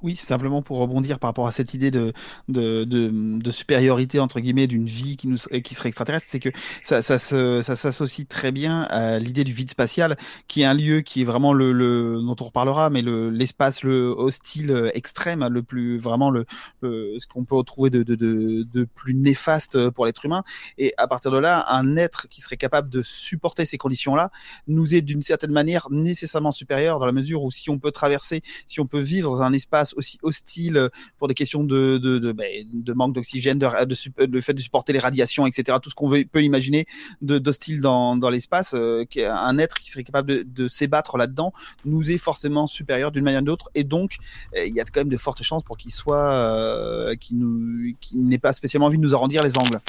[0.01, 2.13] Oui, simplement pour rebondir par rapport à cette idée de,
[2.47, 6.49] de, de, supériorité, entre guillemets, d'une vie qui, nous, qui serait extraterrestre, c'est que
[6.83, 10.73] ça, ça, ça, ça s'associe très bien à l'idée du vide spatial, qui est un
[10.73, 15.47] lieu qui est vraiment le, le dont on reparlera, mais le, l'espace le hostile extrême,
[15.47, 16.45] le plus, vraiment le
[16.81, 20.43] ce qu'on peut retrouver de, de, de, de plus néfaste pour l'être humain.
[20.77, 24.31] Et à partir de là, un être qui serait capable de supporter ces conditions-là
[24.67, 28.41] nous est d'une certaine manière nécessairement supérieur dans la mesure où si on peut traverser,
[28.67, 29.62] si on peut vivre dans un espace
[29.95, 34.41] aussi hostile pour des questions de, de, de, ben, de manque d'oxygène, de, de, de,
[34.41, 35.77] fait de supporter les radiations, etc.
[35.81, 36.85] Tout ce qu'on peut imaginer
[37.21, 41.53] d'hostile dans, dans l'espace, euh, un être qui serait capable de, de s'ébattre là-dedans
[41.85, 43.69] nous est forcément supérieur d'une manière ou d'une autre.
[43.75, 44.17] Et donc,
[44.55, 47.93] euh, il y a quand même de fortes chances pour qu'il soit, euh, qu'il nous,
[47.99, 49.79] qu'il n'ait pas spécialement envie de nous arrondir les angles.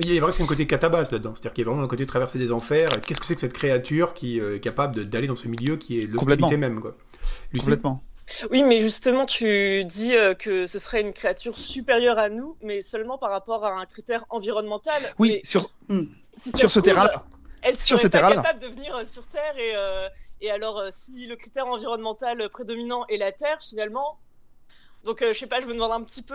[0.00, 2.06] Il y a vraiment un côté catabase là-dedans, c'est-à-dire qu'il y a vraiment un côté
[2.06, 2.88] traverser des enfers.
[3.02, 6.06] Qu'est-ce que c'est que cette créature qui est capable d'aller dans ce milieu qui est
[6.06, 6.96] l'hostilité même quoi?
[7.56, 8.02] Complètement.
[8.50, 13.18] Oui, mais justement, tu dis que ce serait une créature supérieure à nous, mais seulement
[13.18, 15.02] par rapport à un critère environnemental.
[15.18, 15.70] Oui, mais sur,
[16.36, 17.24] si sur ce terrain-là.
[17.62, 18.36] Elle sur ce terrain-là.
[18.36, 20.08] capable de venir sur Terre et, euh,
[20.40, 24.18] et alors, euh, si le critère environnemental prédominant est la Terre, finalement.
[25.04, 26.34] Donc, euh, je sais pas, je me demande un petit peu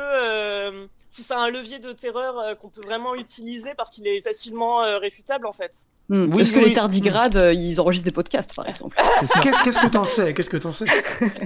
[1.09, 5.47] si c'est un levier de terreur qu'on peut vraiment utiliser parce qu'il est facilement réfutable
[5.47, 5.87] en fait.
[6.09, 6.33] Mmh.
[6.33, 6.65] Oui, Est-ce que oui.
[6.65, 7.53] les tardigrades, mmh.
[7.53, 8.95] ils enregistrent des podcasts, par exemple?
[9.19, 10.33] Qu'est-ce que t'en sais?
[10.33, 10.85] Qu'est-ce que t'en sais?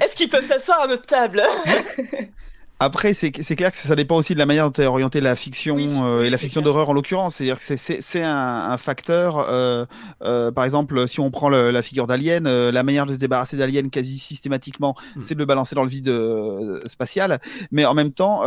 [0.01, 1.41] Est-ce qu'ils peuvent s'asseoir à notre table?
[2.83, 5.75] Après, c'est clair que ça dépend aussi de la manière dont est orientée la fiction
[5.75, 7.35] oui, euh, et la fiction d'horreur en l'occurrence.
[7.35, 9.45] C'est-à-dire que c'est un, un, facteur.
[9.49, 9.85] Euh,
[10.23, 13.19] euh, par exemple, si on prend le, la figure d'Alien, euh, la manière de se
[13.19, 15.21] débarrasser d'Alien quasi systématiquement, mm.
[15.21, 17.39] c'est de le balancer dans le vide euh, spatial.
[17.69, 18.41] Mais en même temps,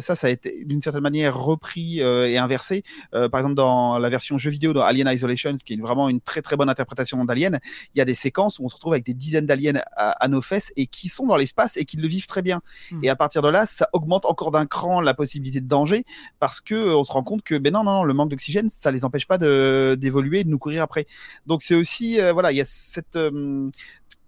[0.00, 2.82] ça, ça a été d'une certaine manière repris et inversé.
[3.12, 6.42] par exemple, dans la version jeu vidéo de Alien Isolation, qui est vraiment une très
[6.42, 7.58] très bonne interprétation d'Alien,
[7.94, 10.28] il y a des séquences où on se retrouve avec des dizaines d'aliens à, à,
[10.28, 12.60] nos fesses et qui sont dans l'espace et qui le vivent très bien.
[12.90, 13.04] Mm.
[13.04, 16.04] Et à partir de là, ça augmente encore d'un cran la possibilité de danger
[16.38, 18.68] parce que euh, on se rend compte que ben non non, non le manque d'oxygène
[18.68, 21.06] ça les empêche pas de d'évoluer de nous courir après.
[21.46, 23.70] Donc c'est aussi euh, voilà il y a cette euh,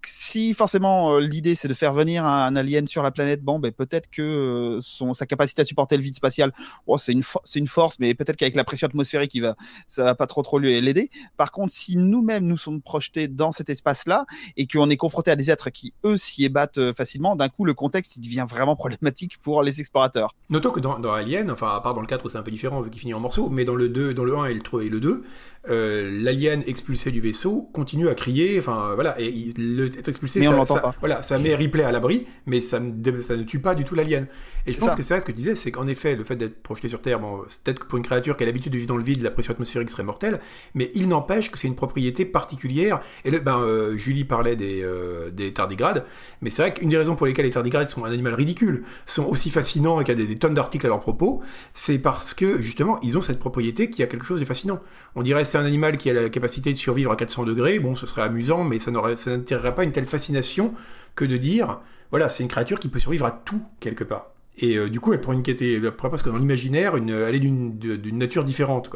[0.07, 3.71] si forcément euh, l'idée c'est de faire venir un, alien sur la planète, bon, ben
[3.71, 6.53] peut-être que euh, son sa capacité à supporter le vide spatial,
[6.87, 9.55] oh, c'est une c'est une force, mais peut-être qu'avec la pression atmosphérique, il va
[9.87, 11.09] ça va pas trop trop l'aider.
[11.37, 14.25] Par contre, si nous-mêmes nous sommes projetés dans cet espace-là
[14.57, 17.65] et qu'on est confronté à des êtres qui eux s'y ébattent euh, facilement, d'un coup
[17.65, 20.35] le contexte il devient vraiment problématique pour les explorateurs.
[20.49, 22.51] Notons que dans, dans Alien, enfin à part dans le 4 où c'est un peu
[22.51, 24.61] différent vu qu'il finit en morceaux, mais dans le 2, dans le 1 et le
[24.61, 25.23] 3 et le 2, euh,
[25.67, 30.45] l'alien expulsé du vaisseau continue à crier, enfin voilà, et il, le, être expulsé, mais
[30.65, 30.95] ça, pas.
[30.99, 33.95] Voilà, ça met Ripley à l'abri, mais ça ne, ça ne tue pas du tout
[33.95, 34.27] l'alien.
[34.65, 34.95] Et je pense ça.
[34.95, 37.01] que c'est vrai ce que tu disais, c'est qu'en effet, le fait d'être projeté sur
[37.01, 39.21] Terre, bon, peut-être que pour une créature qui a l'habitude de vivre dans le vide,
[39.21, 40.39] la pression atmosphérique serait mortelle,
[40.73, 43.01] mais il n'empêche que c'est une propriété particulière.
[43.25, 46.05] Et le, ben, euh, Julie parlait des, euh, des tardigrades,
[46.41, 49.25] mais c'est vrai qu'une des raisons pour lesquelles les tardigrades sont un animal ridicule, sont
[49.25, 51.41] aussi fascinants et qu'il y a des, des tonnes d'articles à leur propos,
[51.73, 54.79] c'est parce que justement, ils ont cette propriété qui a quelque chose de fascinant.
[55.15, 57.95] On dirait c'est un animal qui a la capacité de survivre à 400 degrés, bon,
[57.95, 60.73] ce serait amusant, mais ça n'attirerait pas une telle fascination
[61.13, 64.31] que de dire, voilà, c'est une créature qui peut survivre à tout, quelque part.
[64.57, 68.17] Et euh, du coup, elle pourrait, une, elle pourrait presque dans l'imaginaire, elle est d'une
[68.17, 68.89] nature différente.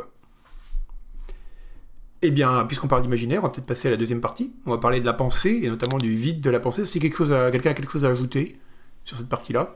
[2.24, 4.52] Eh bien, puisqu'on parle d'imaginaire, on va peut-être passer à la deuxième partie.
[4.66, 6.88] On va parler de la pensée, et notamment du vide de la pensée.
[6.88, 8.60] Si quelqu'un a quelque chose à ajouter
[9.04, 9.76] sur cette partie-là?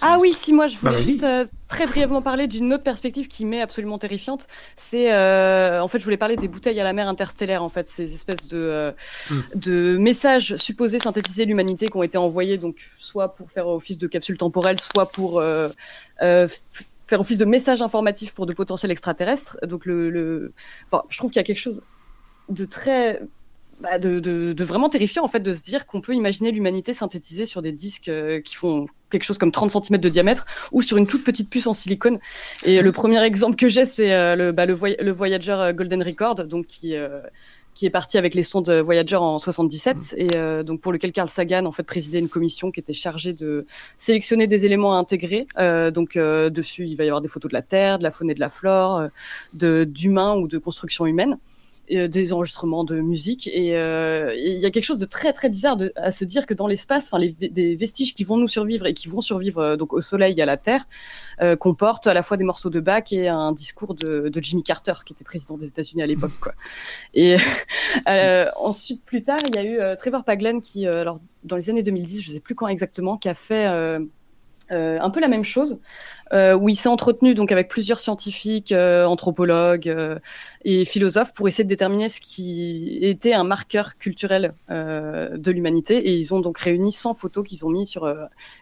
[0.00, 3.28] Ah oui, si moi je voulais bah, juste euh, très brièvement parler d'une autre perspective
[3.28, 4.46] qui m'est absolument terrifiante.
[4.76, 7.86] C'est euh, en fait je voulais parler des bouteilles à la mer interstellaires en fait
[7.86, 8.92] ces espèces de euh,
[9.30, 9.34] mm.
[9.56, 14.06] de messages supposés synthétiser l'humanité qui ont été envoyés donc soit pour faire office de
[14.06, 15.68] capsule temporelle, soit pour euh,
[16.18, 19.58] faire office de message informatif pour de potentiels extraterrestres.
[19.66, 20.52] Donc le, le...
[20.86, 21.82] Enfin, je trouve qu'il y a quelque chose
[22.48, 23.20] de très
[23.80, 26.94] bah, de, de, de, vraiment terrifiant en fait de se dire qu'on peut imaginer l'humanité
[26.94, 30.82] synthétisée sur des disques euh, qui font quelque chose comme 30 cm de diamètre ou
[30.82, 32.18] sur une toute petite puce en silicone.
[32.64, 35.72] Et le premier exemple que j'ai, c'est euh, le, bah, le, voy le, Voyager euh,
[35.72, 37.20] Golden Record, donc qui euh,
[37.78, 40.00] qui est parti avec les sondes Voyager en 77 mmh.
[40.16, 43.32] et euh, donc pour lequel Carl Sagan en fait présidait une commission qui était chargée
[43.32, 45.46] de sélectionner des éléments à intégrer.
[45.58, 48.10] Euh, donc euh, dessus il va y avoir des photos de la Terre, de la
[48.10, 49.04] faune et de la flore,
[49.54, 51.38] de d'humains ou de construction humaine.
[51.90, 53.46] Des enregistrements de musique.
[53.48, 56.66] Et il y a quelque chose de très très bizarre à se dire que dans
[56.66, 60.00] l'espace, enfin les des vestiges qui vont nous survivre et qui vont survivre donc au
[60.00, 60.86] Soleil et à la Terre
[61.58, 65.12] comportent à la fois des morceaux de Bach et un discours de, Jimmy Carter, qui
[65.12, 66.32] était président des États-Unis à l'époque.
[67.14, 67.36] Et
[68.56, 72.22] ensuite, plus tard, il y a eu Trevor Paglen qui, alors dans les années 2010,
[72.22, 73.66] je ne sais plus quand exactement, qui a fait
[74.70, 75.80] euh, un peu la même chose,
[76.32, 80.18] euh, où il s'est entretenu donc avec plusieurs scientifiques, euh, anthropologues euh,
[80.64, 85.96] et philosophes pour essayer de déterminer ce qui était un marqueur culturel euh, de l'humanité.
[85.96, 88.06] Et ils ont donc réuni 100 photos qu'ils ont mis sur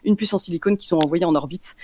[0.03, 1.75] une puce en silicone qu'ils ont envoyée en orbite.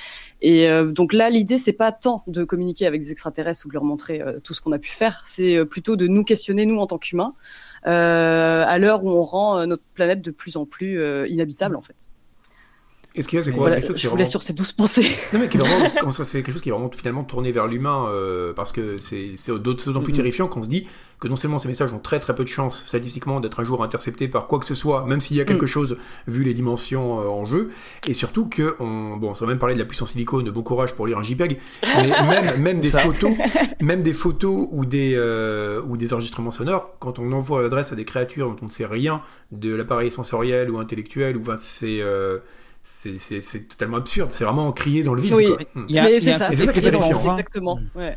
[0.42, 3.84] Et donc là, l'idée c'est pas tant de communiquer avec des extraterrestres ou de leur
[3.84, 6.98] montrer tout ce qu'on a pu faire, c'est plutôt de nous questionner nous en tant
[6.98, 7.34] qu'humains
[7.84, 12.10] à l'heure où on rend notre planète de plus en plus inhabitable en fait.
[13.16, 14.26] Et ce qu'il y a, c'est quoi voilà, Je voulais vraiment...
[14.26, 15.12] sur ces douze pensées.
[15.34, 18.72] Non, mais vraiment, c'est quelque chose qui est vraiment finalement tourné vers l'humain, euh, parce
[18.72, 20.88] que c'est d'autant plus terrifiant qu'on se dit
[21.24, 23.82] que non seulement ces messages ont très très peu de chances statistiquement d'être un jour
[23.82, 25.70] interceptés par quoi que ce soit, même s'il y a quelque mm.
[25.70, 25.98] chose
[26.28, 27.72] vu les dimensions euh, en jeu,
[28.08, 31.08] et surtout que, on, bon, va même parler de la puissance silicone, bon courage pour
[31.08, 31.60] lire un JPEG,
[31.96, 33.32] mais même, même des photos,
[33.80, 37.96] même des photos ou des, euh, ou des enregistrements sonores, quand on envoie l'adresse à
[37.96, 39.22] des créatures dont on ne sait rien
[39.54, 42.40] de l'appareil sensoriel ou intellectuel, ou c'est euh,
[42.84, 44.32] c'est totalement absurde.
[44.32, 45.34] C'est vraiment crier dans le vide.
[45.34, 45.86] Oui, hmm.
[45.88, 47.32] c'est ça, c'est ça qui est terrifiant.
[47.32, 47.80] Exactement.
[47.96, 48.16] Ouais.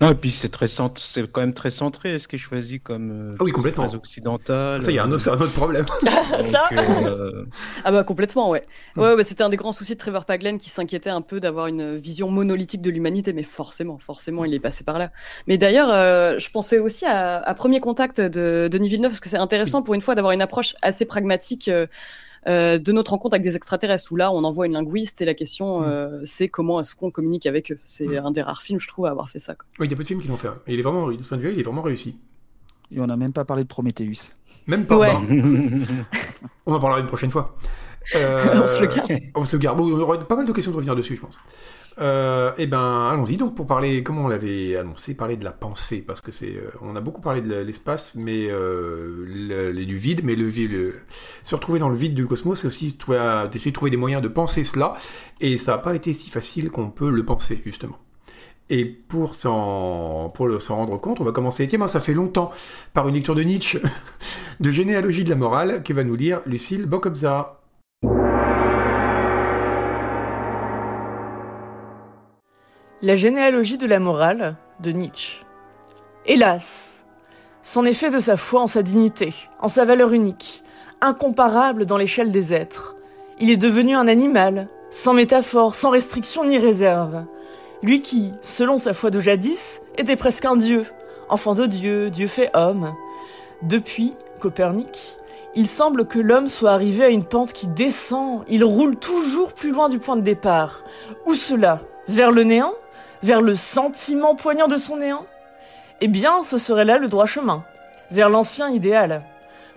[0.00, 3.10] Non, et puis c'est très c'est quand même très centré ce qui est choisi comme
[3.10, 3.84] euh, ah oui, complètement.
[3.84, 4.84] très occidental.
[4.84, 5.86] Ça, il y a un autre, un autre problème.
[6.42, 6.68] ça
[7.04, 7.46] euh...
[7.84, 8.62] Ah bah complètement, ouais.
[8.94, 9.00] Hmm.
[9.00, 11.66] Ouais, bah, c'était un des grands soucis de Trevor Paglen qui s'inquiétait un peu d'avoir
[11.66, 15.10] une vision monolithique de l'humanité, mais forcément, forcément, il est passé par là.
[15.48, 19.28] Mais d'ailleurs, euh, je pensais aussi à, à, Premier Contact de Denis Villeneuve parce que
[19.28, 21.68] c'est intéressant pour une fois d'avoir une approche assez pragmatique.
[22.46, 25.24] Euh, euh, de notre rencontre avec des extraterrestres, où là, on envoie une linguiste et
[25.24, 25.84] la question, mm.
[25.84, 27.78] euh, c'est comment est-ce qu'on communique avec eux.
[27.82, 28.26] C'est mm.
[28.26, 29.54] un des rares films, je trouve, à avoir fait ça.
[29.54, 29.66] Quoi.
[29.78, 30.48] Oui, il y a peu de films qui l'ont fait.
[30.66, 32.18] Et il est vraiment, de ce point de vue, il est vraiment réussi.
[32.90, 34.34] Et on n'a même pas parlé de Prometheus.
[34.66, 34.96] Même pas.
[34.96, 35.12] Ouais.
[36.66, 37.56] on en parlera une prochaine fois.
[38.14, 39.12] Euh, on se le garde.
[39.34, 39.78] On se le garde.
[39.78, 41.38] Bon, on aura pas mal de questions de revenir dessus, je pense.
[42.00, 46.02] Euh, eh ben, allons-y donc pour parler, comme on l'avait annoncé, parler de la pensée,
[46.06, 50.36] parce que c'est, euh, on a beaucoup parlé de l'espace, mais euh, du vide, mais
[50.36, 50.94] le, le,
[51.42, 54.22] se retrouver dans le vide du cosmos, c'est aussi trouver, essayer de trouver des moyens
[54.22, 54.94] de penser cela,
[55.40, 57.98] et ça n'a pas été si facile qu'on peut le penser justement.
[58.70, 61.66] Et pour s'en pour s'en rendre compte, on va commencer.
[61.66, 62.52] Tiens, ça fait longtemps
[62.92, 63.80] par une lecture de Nietzsche,
[64.60, 67.57] de généalogie de la morale, que va nous lire Lucille Bokobza.
[73.00, 75.44] La généalogie de la morale de Nietzsche.
[76.26, 77.04] Hélas,
[77.62, 80.64] c'en est fait de sa foi en sa dignité, en sa valeur unique,
[81.00, 82.96] incomparable dans l'échelle des êtres.
[83.38, 87.24] Il est devenu un animal, sans métaphore, sans restriction ni réserve.
[87.84, 90.84] Lui qui, selon sa foi de jadis, était presque un dieu,
[91.28, 92.96] enfant de Dieu, Dieu fait homme.
[93.62, 95.18] Depuis Copernic,
[95.54, 99.70] il semble que l'homme soit arrivé à une pente qui descend, il roule toujours plus
[99.70, 100.82] loin du point de départ.
[101.26, 101.80] Où cela?
[102.08, 102.74] Vers le néant?
[103.22, 105.26] Vers le sentiment poignant de son néant
[106.00, 107.64] Eh bien, ce serait là le droit chemin,
[108.10, 109.22] vers l'ancien idéal.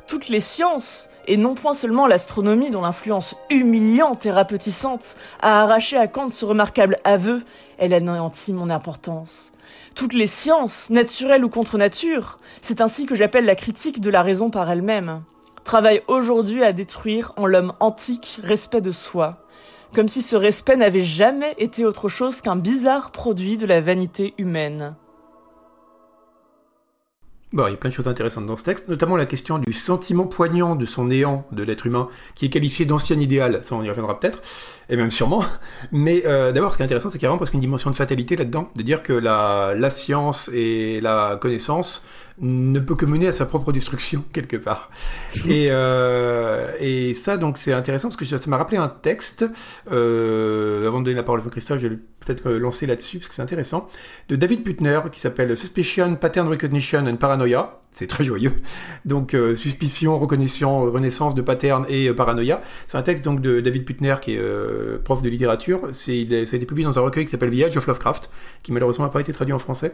[0.07, 5.97] Toutes les sciences, et non point seulement l'astronomie dont l'influence humiliante et rapetissante a arraché
[5.97, 7.43] à Kant ce remarquable aveu,
[7.77, 9.51] elle anéantit mon importance.
[9.95, 14.21] Toutes les sciences, naturelles ou contre nature, c'est ainsi que j'appelle la critique de la
[14.21, 15.21] raison par elle-même,
[15.63, 19.37] travaillent aujourd'hui à détruire en l'homme antique respect de soi,
[19.93, 24.33] comme si ce respect n'avait jamais été autre chose qu'un bizarre produit de la vanité
[24.37, 24.95] humaine.
[27.53, 29.73] Bon, il y a plein de choses intéressantes dans ce texte, notamment la question du
[29.73, 33.83] sentiment poignant de son néant de l'être humain, qui est qualifié d'ancien idéal, ça on
[33.83, 34.41] y reviendra peut-être,
[34.87, 35.43] et même sûrement.
[35.91, 37.89] Mais euh, d'abord, ce qui est intéressant, c'est qu'il y a vraiment presque une dimension
[37.89, 42.05] de fatalité là-dedans, de dire que la science et la connaissance
[42.39, 44.91] ne peut que mener à sa propre destruction quelque part.
[45.47, 49.45] et, euh, et ça, donc, c'est intéressant parce que ça m'a rappelé un texte.
[49.91, 53.35] Euh, avant de donner la parole à Christophe, je vais peut-être lancer là-dessus parce que
[53.35, 53.87] c'est intéressant.
[54.29, 57.81] De David Putner qui s'appelle Suspicion, Pattern Recognition and Paranoia.
[57.93, 58.53] C'est très joyeux.
[59.03, 62.61] Donc, euh, suspicion, reconnaissance, renaissance de pattern et euh, paranoïa.
[62.87, 65.81] C'est un texte donc de David Putner qui est euh, prof de littérature.
[65.91, 68.29] C'est, ça a été publié dans un recueil qui s'appelle Village of Lovecraft,
[68.63, 69.93] qui malheureusement n'a pas été traduit en français.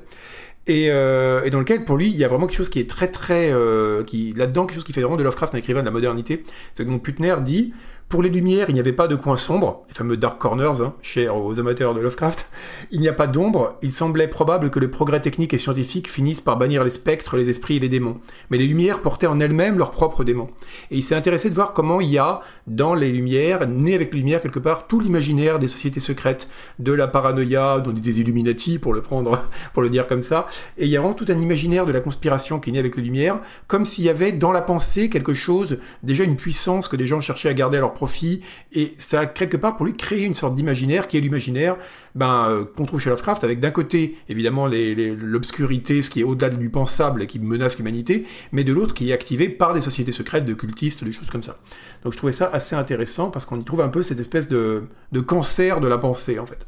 [0.67, 2.89] Et, euh, et, dans lequel, pour lui, il y a vraiment quelque chose qui est
[2.89, 5.85] très très, euh, qui là-dedans quelque chose qui fait vraiment de Lovecraft un écrivain de
[5.85, 6.43] la modernité.
[6.73, 7.73] C'est que donc Putner dit
[8.09, 10.93] Pour les lumières, il n'y avait pas de coin sombre, les fameux dark corners, hein,
[11.01, 12.47] chers aux amateurs de Lovecraft.
[12.89, 13.77] Il n'y a pas d'ombre.
[13.81, 17.49] Il semblait probable que le progrès technique et scientifique finisse par bannir les spectres, les
[17.49, 18.21] esprits et les démons.
[18.49, 20.47] Mais les lumières portaient en elles-mêmes leurs propres démons.
[20.89, 24.13] Et il s'est intéressé de voir comment il y a, dans les lumières, né avec
[24.13, 26.47] les lumières quelque part, tout l'imaginaire des sociétés secrètes,
[26.79, 29.37] de la paranoïa, dont des Illuminati, pour le prendre,
[29.73, 30.47] pour le dire comme ça.
[30.77, 32.95] Et il y a vraiment tout un imaginaire de la conspiration qui est né avec
[32.95, 36.95] les lumières, comme s'il y avait dans la pensée quelque chose, déjà une puissance que
[36.95, 38.41] des gens cherchaient à garder à leur profit,
[38.73, 41.77] et ça a quelque part pour lui créé une sorte d'imaginaire qui est l'imaginaire
[42.13, 46.49] ben, euh, qu'on trouve chez Lovecraft, avec d'un côté évidemment l'obscurité, ce qui est au-delà
[46.49, 50.11] du pensable et qui menace l'humanité, mais de l'autre qui est activé par des sociétés
[50.11, 51.57] secrètes de cultistes, des choses comme ça.
[52.03, 54.83] Donc je trouvais ça assez intéressant parce qu'on y trouve un peu cette espèce de,
[55.11, 56.65] de cancer de la pensée en fait.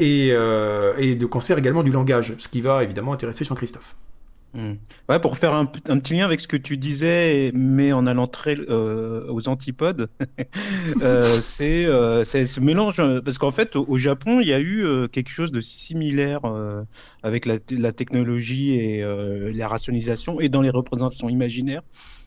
[0.00, 3.94] Et, euh, et de cancer également du langage, ce qui va évidemment intéresser Jean-Christophe.
[4.54, 4.74] Hmm.
[5.10, 8.56] Ouais, pour faire un, petit lien avec ce que tu disais, mais en allant très
[8.56, 10.08] euh, aux antipodes,
[11.02, 12.96] euh, c'est euh, ce mélange.
[13.24, 16.40] Parce qu'en fait, au, Japon, il y a eu quelque chose de similaire
[17.22, 19.02] avec la, technologie et
[19.52, 21.82] la rationalisation, et dans les représentations imaginaires.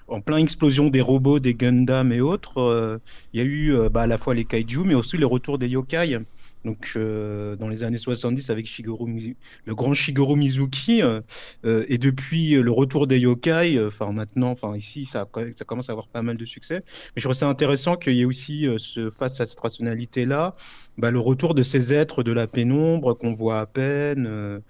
[0.07, 2.99] En plein explosion des robots, des Gundam et autres,
[3.33, 5.69] il y a eu bah, à la fois les kaiju, mais aussi le retour des
[5.69, 6.19] yokai
[6.65, 11.21] donc euh, dans les années 70 avec Shigeru, le grand Shigeru Mizuki, euh,
[11.65, 15.93] euh, et depuis le retour des yokai, enfin maintenant, enfin ici ça, ça, commence à
[15.93, 16.83] avoir pas mal de succès.
[17.15, 20.55] Mais je trouve ça intéressant qu'il y ait aussi ce, face à cette rationalité là,
[20.97, 24.61] bah, le retour de ces êtres de la pénombre qu'on voit à peine,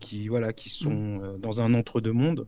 [0.00, 2.46] qui voilà, qui sont dans un entre-deux-mondes.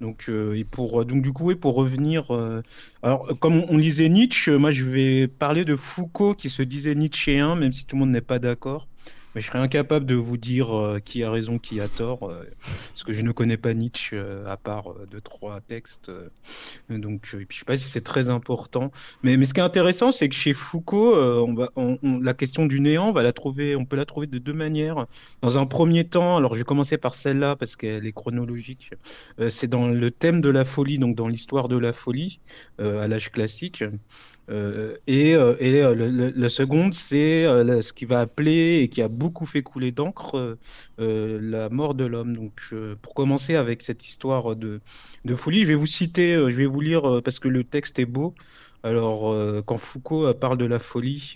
[0.00, 2.62] Donc, euh, et pour, donc du coup, et pour revenir, euh,
[3.02, 7.56] alors comme on, lisait Nietzsche, moi je vais parler de Foucault qui se disait nietzschéen,
[7.56, 8.86] même si tout le monde n'est pas d'accord
[9.40, 12.44] je serais incapable de vous dire euh, qui a raison, qui a tort, euh,
[12.90, 16.10] parce que je ne connais pas Nietzsche euh, à part deux, trois textes.
[16.88, 18.90] donc, je ne sais pas si c'est très important.
[19.22, 21.16] Mais, mais ce qui est intéressant, c'est que chez Foucault,
[22.02, 25.06] la question du néant, on, va la trouver, on peut la trouver de deux manières.
[25.42, 28.90] Dans un premier temps, alors je vais commencer par celle-là parce qu'elle est chronologique,
[29.48, 32.40] c'est dans le thème de la folie, donc dans l'histoire de la folie,
[32.78, 33.84] à l'âge classique.
[34.50, 39.08] Euh, et, euh, et euh, la seconde, c'est ce qui va appeler et qui a
[39.08, 40.58] beaucoup fait couler d'encre
[40.98, 42.36] la mort de l'homme.
[42.36, 44.80] Donc, pour commencer avec cette histoire de,
[45.24, 48.06] de, folie, je vais vous citer, je vais vous lire parce que le texte est
[48.06, 48.34] beau.
[48.82, 49.34] Alors,
[49.66, 51.34] quand Foucault parle de la folie,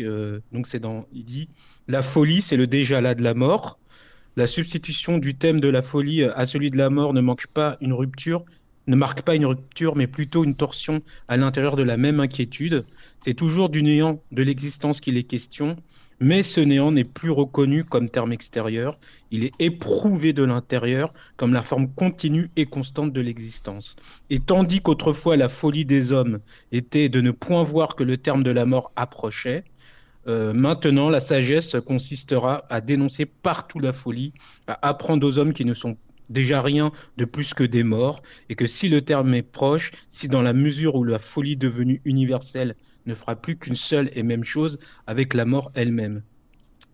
[0.52, 1.48] donc c'est dans, il dit,
[1.88, 3.78] la folie, c'est le déjà là de la mort.
[4.36, 7.76] La substitution du thème de la folie à celui de la mort ne manque pas
[7.82, 8.44] une rupture,
[8.86, 12.84] ne marque pas une rupture, mais plutôt une torsion à l'intérieur de la même inquiétude.
[13.20, 15.76] C'est toujours du néant de l'existence qu'il est question,
[16.20, 18.96] mais ce néant n'est plus reconnu comme terme extérieur,
[19.32, 23.96] il est éprouvé de l'intérieur comme la forme continue et constante de l'existence.
[24.30, 26.38] Et tandis qu'autrefois la folie des hommes
[26.70, 29.64] était de ne point voir que le terme de la mort approchait,
[30.28, 34.32] euh, maintenant, la sagesse consistera à dénoncer partout la folie,
[34.68, 35.96] à apprendre aux hommes qui ne sont
[36.32, 40.28] déjà rien de plus que des morts, et que si le terme est proche, si
[40.28, 44.44] dans la mesure où la folie devenue universelle ne fera plus qu'une seule et même
[44.44, 46.22] chose avec la mort elle-même.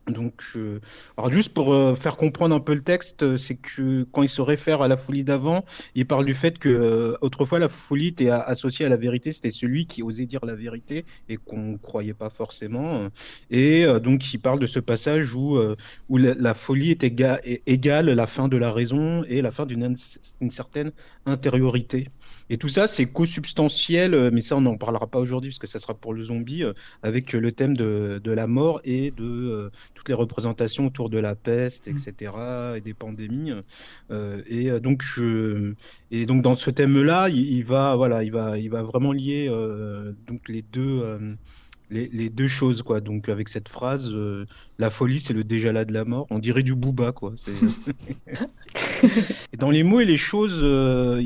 [0.09, 0.81] Donc, euh,
[1.17, 4.29] alors juste pour euh, faire comprendre un peu le texte, euh, c'est que quand il
[4.29, 8.31] se réfère à la folie d'avant, il parle du fait que autrefois la folie était
[8.31, 12.15] associée à la vérité, c'était celui qui osait dire la vérité et qu'on ne croyait
[12.15, 13.09] pas forcément.
[13.51, 15.59] Et donc il parle de ce passage où,
[16.09, 17.05] où la, folie est,
[17.67, 19.97] égale la fin de la raison et la fin d'une
[20.51, 20.93] certaine
[21.27, 22.09] intériorité.
[22.51, 25.67] Et tout ça, c'est co-substantiel, euh, mais ça, on n'en parlera pas aujourd'hui, parce que
[25.67, 29.25] ça sera pour le zombie, euh, avec le thème de, de, la mort et de
[29.25, 32.77] euh, toutes les représentations autour de la peste, etc., mmh.
[32.77, 33.53] et des pandémies.
[34.47, 35.75] et, donc, je,
[36.11, 39.49] et donc, dans ce thème-là, il, va, voilà, il, va, il va vraiment lier
[40.27, 41.37] donc les deux
[41.91, 43.01] les, deux choses, quoi.
[43.01, 44.47] Donc, avec cette phrase, euh,
[44.79, 46.27] la folie, c'est le déjà là de la mort.
[46.31, 47.35] On dirait du booba, quoi.
[49.59, 51.23] dans les mots et les choses, euh,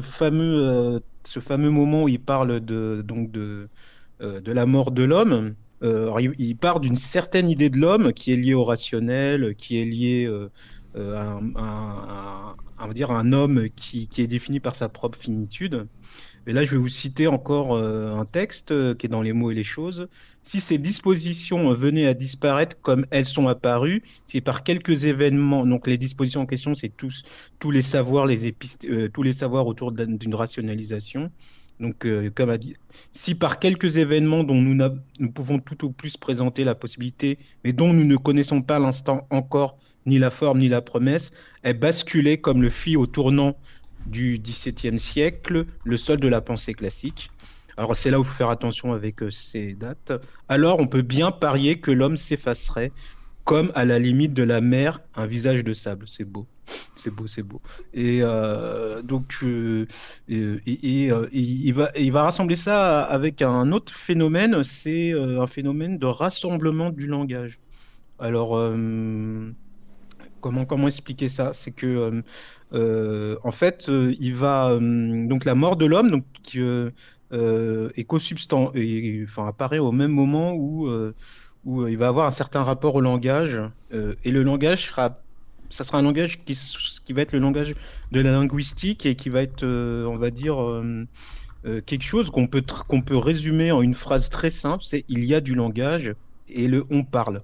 [0.00, 3.68] fameux, euh, ce fameux moment où il parle de, donc de,
[4.20, 8.54] de la mort de l'homme, il, part d'une certaine idée de l'homme qui est liée
[8.54, 10.28] au rationnel, qui est liée
[10.94, 11.38] à,
[12.78, 15.86] un, dire, un homme qui, qui est défini par sa propre finitude.
[16.46, 19.32] Et là, je vais vous citer encore euh, un texte euh, qui est dans les
[19.32, 20.08] mots et les choses.
[20.42, 25.66] Si ces dispositions venaient à disparaître comme elles sont apparues, c'est par quelques événements.
[25.66, 27.22] Donc les dispositions en question, c'est tous
[27.58, 28.54] tous les savoirs, les
[28.86, 31.30] euh, tous les savoirs autour d'une rationalisation.
[31.78, 32.76] Donc, comme a dit,
[33.12, 34.74] si par quelques événements dont nous,
[35.18, 39.26] nous pouvons tout au plus présenter la possibilité, mais dont nous ne connaissons pas l'instant
[39.30, 41.30] encore, ni la forme, ni la promesse,
[41.64, 43.56] est basculée comme le fit au tournant
[44.06, 47.30] du XVIIe siècle, le sol de la pensée classique.
[47.76, 50.12] alors c'est là où il faut faire attention avec euh, ces dates,
[50.48, 52.92] alors on peut bien parier que l'homme s'effacerait
[53.44, 56.06] comme à la limite de la mer un visage de sable.
[56.06, 56.46] C'est beau.
[56.94, 57.60] C'est beau, c'est beau.
[57.92, 59.86] Et euh, donc, euh,
[60.28, 66.90] il, va, il va rassembler ça avec un autre phénomène, c'est un phénomène de rassemblement
[66.90, 67.58] du langage.
[68.20, 68.56] Alors,
[70.40, 71.52] comment, expliquer ça?
[71.52, 72.22] C'est que, euh,
[72.72, 74.76] euh, en fait, euh, il va.
[74.80, 76.94] donc, la mort de l'homme, donc, qui, est
[79.24, 80.88] enfin, apparaît au même moment où,
[81.66, 83.60] il va avoir un certain rapport au langage,
[83.92, 85.22] et le langage sera
[85.72, 87.76] ça sera un langage qui, va être le langage
[88.10, 90.56] de la linguistique et qui va être, on va dire,
[91.86, 95.34] quelque chose qu'on peut, qu'on peut résumer en une phrase très simple, c'est il y
[95.34, 96.14] a du langage
[96.48, 97.42] et le on parle.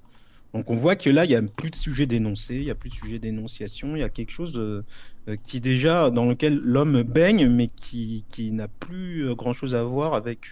[0.55, 2.75] Donc on voit que là, il n'y a plus de sujet d'énoncé, il n'y a
[2.75, 4.85] plus de sujet d'énonciation, il y a quelque chose euh,
[5.29, 9.85] euh, qui déjà, dans lequel l'homme baigne, mais qui, qui n'a plus euh, grand-chose à
[9.85, 10.47] voir avec,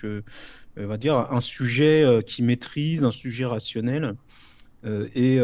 [0.77, 4.15] on va dire, un sujet qui maîtrise, un sujet rationnel.
[5.15, 5.39] Et,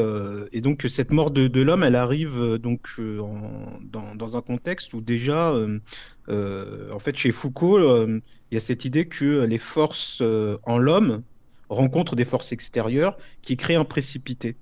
[0.60, 5.54] donc cette mort de, l'homme, elle arrive donc dans, dans un contexte où déjà,
[6.28, 8.20] en fait, chez Foucault, il
[8.52, 10.22] y a cette idée que les forces
[10.64, 11.22] en l'homme
[11.70, 14.56] rencontrent des forces extérieures qui créent un précipité.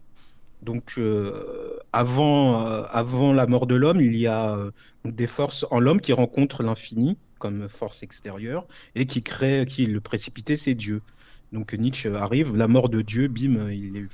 [0.62, 4.70] Donc euh, avant, euh, avant la mort de l'homme, il y a euh,
[5.04, 10.00] des forces en l'homme qui rencontrent l'infini comme force extérieure et qui créent, qui le
[10.00, 11.02] précipité, c'est Dieu.
[11.52, 14.08] Donc Nietzsche arrive, la mort de Dieu, bim, il est,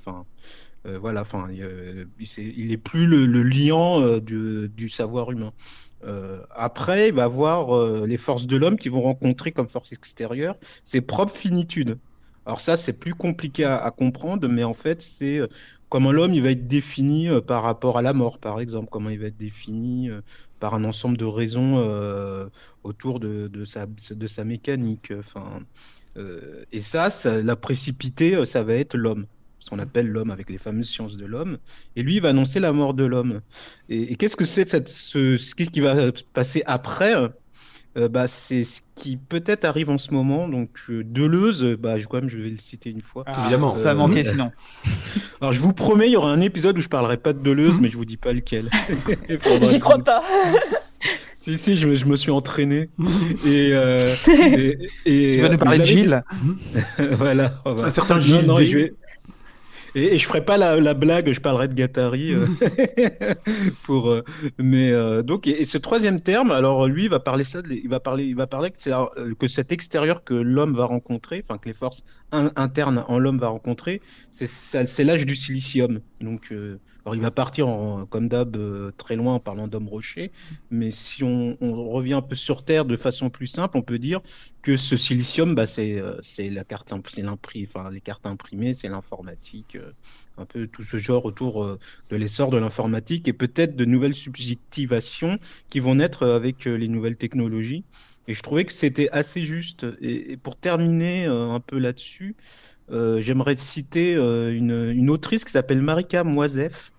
[0.99, 5.53] voilà, il plus le, liant du, du savoir humain.
[6.55, 10.57] Après, il va avoir euh, les forces de l'homme qui vont rencontrer comme force extérieure
[10.85, 11.99] ses propres finitudes.
[12.47, 15.49] Alors ça, c'est plus compliqué à, comprendre, mais en fait, c'est euh,
[15.89, 19.09] comment l'homme il va être défini euh, par rapport à la mort, par exemple, comment
[19.11, 20.21] il va être défini euh,
[20.61, 21.77] par un ensemble de raisons
[22.85, 25.13] autour de, de sa, de sa mécanique.
[25.19, 25.61] Enfin,
[26.73, 29.27] et ça, ça, la précipité, ça va être l'homme,
[29.59, 31.59] ce qu'on appelle l'homme avec les fameuses sciences de l'homme.
[31.97, 33.43] Et lui, il va annoncer la mort de l'homme.
[33.89, 37.15] Et, qu'est-ce que c'est ce, qui va passer après?
[37.97, 40.49] Euh, bah, c'est ce qui peut-être arrive en ce moment.
[40.49, 43.23] Donc euh, Deleuze, euh, bah, je, quand même, je vais le citer une fois.
[43.27, 43.71] Ah, Évidemment.
[43.73, 44.51] Ça Euh, manquait euh, sinon.
[45.41, 47.79] Alors je vous promets, il y aura un épisode où je parlerai pas de Deleuze,
[47.81, 48.69] mais je vous dis pas lequel.
[49.63, 50.23] J'y crois pas.
[51.37, 52.89] Si, si, je, me- je me suis entraîné.
[53.45, 56.23] Et, euh, et, et, Tu vas nous parler de avez- Gilles
[57.19, 57.61] voilà.
[57.67, 58.95] Un certain Non, Gilles non, je vais...
[59.95, 62.33] Et, et je ferai pas la, la blague, je parlerai de Gattari.
[62.35, 62.47] euh,
[63.85, 64.25] pour, euh,
[64.59, 67.89] mais euh, donc, et, et ce troisième terme, alors lui, il va parler ça, il
[67.89, 69.07] va parler, il va parler que c'est euh,
[69.39, 73.39] que cet extérieur que l'homme va rencontrer, enfin que les forces in- internes en l'homme
[73.39, 76.01] va rencontrer, c'est l'âge du silicium.
[76.25, 76.79] Donc, euh,
[77.13, 77.67] il va partir
[78.11, 80.33] comme d'hab euh, très loin en parlant d'homme rocher,
[80.71, 84.21] mais si on, revient un peu sur Terre de façon plus simple, on peut dire
[84.63, 87.23] que ce silicium, bah, c'est euh, c'est la carte, c'est
[87.91, 89.77] les cartes imprimées, c'est l'informatique,
[90.39, 95.39] un peu tout ce genre autour de l'essor de l'informatique et peut-être de nouvelles subjectivations
[95.69, 97.85] qui vont naître avec les nouvelles technologies.
[98.27, 99.87] Et je trouvais que c'était assez juste.
[100.01, 102.37] Et, pour terminer un peu là-dessus,
[102.91, 106.93] euh, j'aimerais citer euh, une, une autrice qui s'appelle Marika Moisef,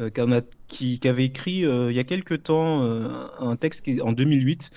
[0.00, 2.82] euh, qui, en a- qui- qui avait écrit il y a quelque temps
[3.40, 4.70] un texte qui, en 2008,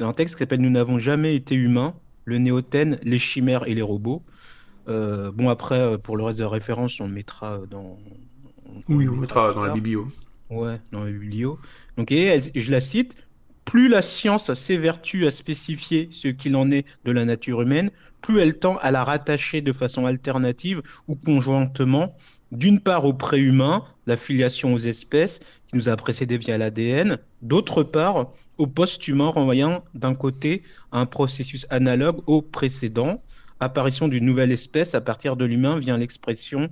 [0.00, 3.82] un texte qui s'appelle Nous n'avons jamais été humains, le néothène, les chimères et les
[3.82, 4.24] robots.
[4.86, 7.98] Bon, après, pour le reste de la référence, on le mettra dans.
[8.88, 10.08] Oui, le on mettra dans la biblio.
[10.50, 11.58] Ouais, dans le biblio.
[11.96, 13.16] Donc, et elle- je la cite.
[13.64, 17.90] Plus la science s'évertue à spécifier ce qu'il en est de la nature humaine,
[18.20, 22.16] plus elle tend à la rattacher de façon alternative ou conjointement,
[22.52, 27.82] d'une part au préhumain, la filiation aux espèces qui nous a précédés via l'ADN, d'autre
[27.82, 30.62] part au post-humain renvoyant d'un côté
[30.92, 33.22] un processus analogue au précédent,
[33.60, 36.68] apparition d'une nouvelle espèce à partir de l'humain vient l'expression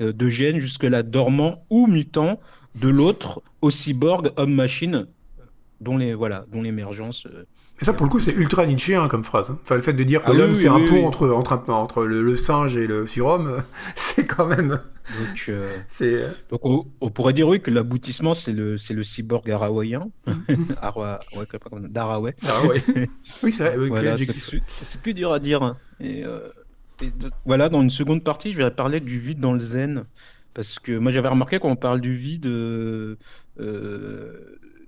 [0.00, 2.40] euh, de gènes jusque-là dormants ou mutants,
[2.74, 5.06] de l'autre au cyborg homme-machine
[5.80, 7.44] dont les voilà dont l'émergence euh,
[7.80, 9.50] Et ça, pour le coup, c'est ultra nietzschéen comme phrase.
[9.50, 9.58] hein.
[9.62, 12.04] Enfin, le fait de dire que Ah l'homme, oui, c'est un oui, pont entre, entre,
[12.06, 13.62] le, le singe et le surhomme,
[13.96, 14.68] c'est quand même.
[14.70, 16.14] donc euh, C'est.
[16.14, 20.10] euh, donc on, on pourrait dire oui que l'aboutissement c'est le c'est le cyborg arawaïen
[20.82, 22.62] Arawa- ouais, comme- d'Araway Ah
[23.42, 23.88] oui, c'est vrai.
[23.88, 25.62] Voilà, c'est plus, dur à dire.
[25.62, 25.76] hein.
[26.00, 26.48] Et, euh,
[27.02, 30.04] et de- voilà, dans une seconde partie, je vais parler du vide dans le zen.
[30.54, 33.16] Parce que moi, j'avais remarqué quand on parle du vide, euh,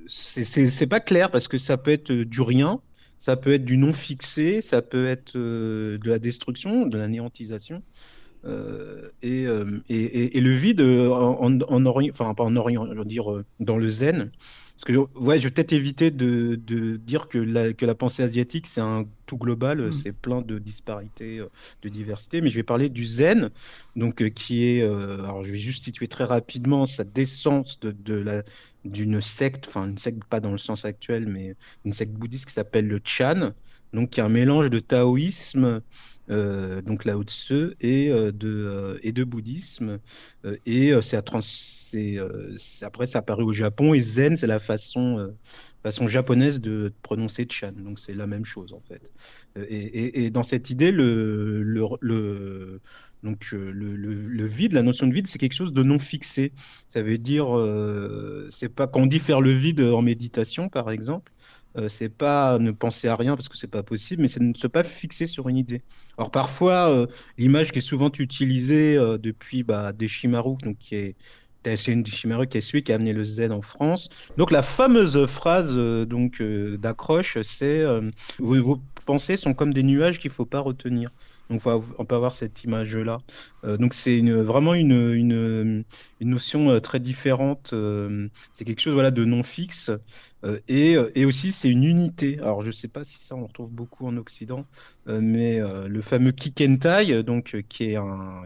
[0.09, 2.81] c'est pas clair parce que ça peut être du rien,
[3.19, 7.09] ça peut être du non fixé, ça peut être euh, de la destruction, de la
[7.09, 7.83] néantisation.
[8.45, 13.77] Euh, et, euh, le vide euh, en, enfin pas en Orient, veux dire euh, dans
[13.77, 14.31] le zen,
[14.81, 18.23] Parce que ouais, je vais peut-être éviter de, de dire que la, que la pensée
[18.23, 19.93] asiatique, c'est un tout global, Mm.
[19.93, 21.49] c'est plein de disparités, euh,
[21.83, 23.51] de diversité, mais je vais parler du zen,
[23.97, 27.91] donc euh, qui est, euh, alors je vais juste situer très rapidement sa descente de,
[27.93, 28.45] de la
[28.85, 32.53] d'une secte, enfin une secte pas dans le sens actuel, mais une secte bouddhiste qui
[32.55, 33.51] s'appelle le Chan,
[33.93, 35.81] donc qui est un mélange de taoïsme,
[36.83, 39.99] donc Lao Tzu, et euh, de euh, et de bouddhisme,
[40.45, 45.19] Euh, et euh, c'est euh, après ça apparu au Japon, et zen c'est la façon
[45.19, 45.29] euh,
[45.83, 49.13] façon japonaise de prononcer Chan, donc c'est la même chose en fait.
[49.57, 51.63] Euh, Et, et- dans cette idée, le,
[52.01, 52.81] le,
[53.23, 56.53] donc, euh, le, vide, la notion de vide, c'est quelque chose de non fixé.
[56.89, 60.91] Ça veut dire, euh, c'est pas quand on dit faire le vide en méditation, par
[60.91, 61.33] exemple,
[61.79, 64.55] euh, c'est pas ne penser à rien parce que c'est pas possible, mais c'est ne
[64.55, 65.83] se pas fixer sur une idée.
[66.19, 67.07] Alors parfois, euh,
[67.39, 71.17] l'image qui est souvent utilisée euh, depuis bah, Deshimaru, donc qui est
[71.77, 74.09] c'est une Deshimaru qui est celui qui a amené le zen en France.
[74.39, 77.85] Donc la fameuse phrase euh, donc d'accroche, c'est
[78.39, 81.11] vos, pensées sont comme des nuages qu'il faut pas retenir.
[81.51, 83.19] Donc on, peut avoir cette image-là.
[83.65, 85.85] Donc c'est une, vraiment une, une,
[86.21, 87.75] une notion très différente.
[88.55, 89.91] c'est quelque chose voilà de non fixe
[90.45, 92.39] euh, et, euh, et aussi c'est une unité.
[92.39, 94.69] Alors je sais pas si ça on retrouve beaucoup en Occident,
[95.09, 97.99] euh, mais le fameux Kikentai, donc qui est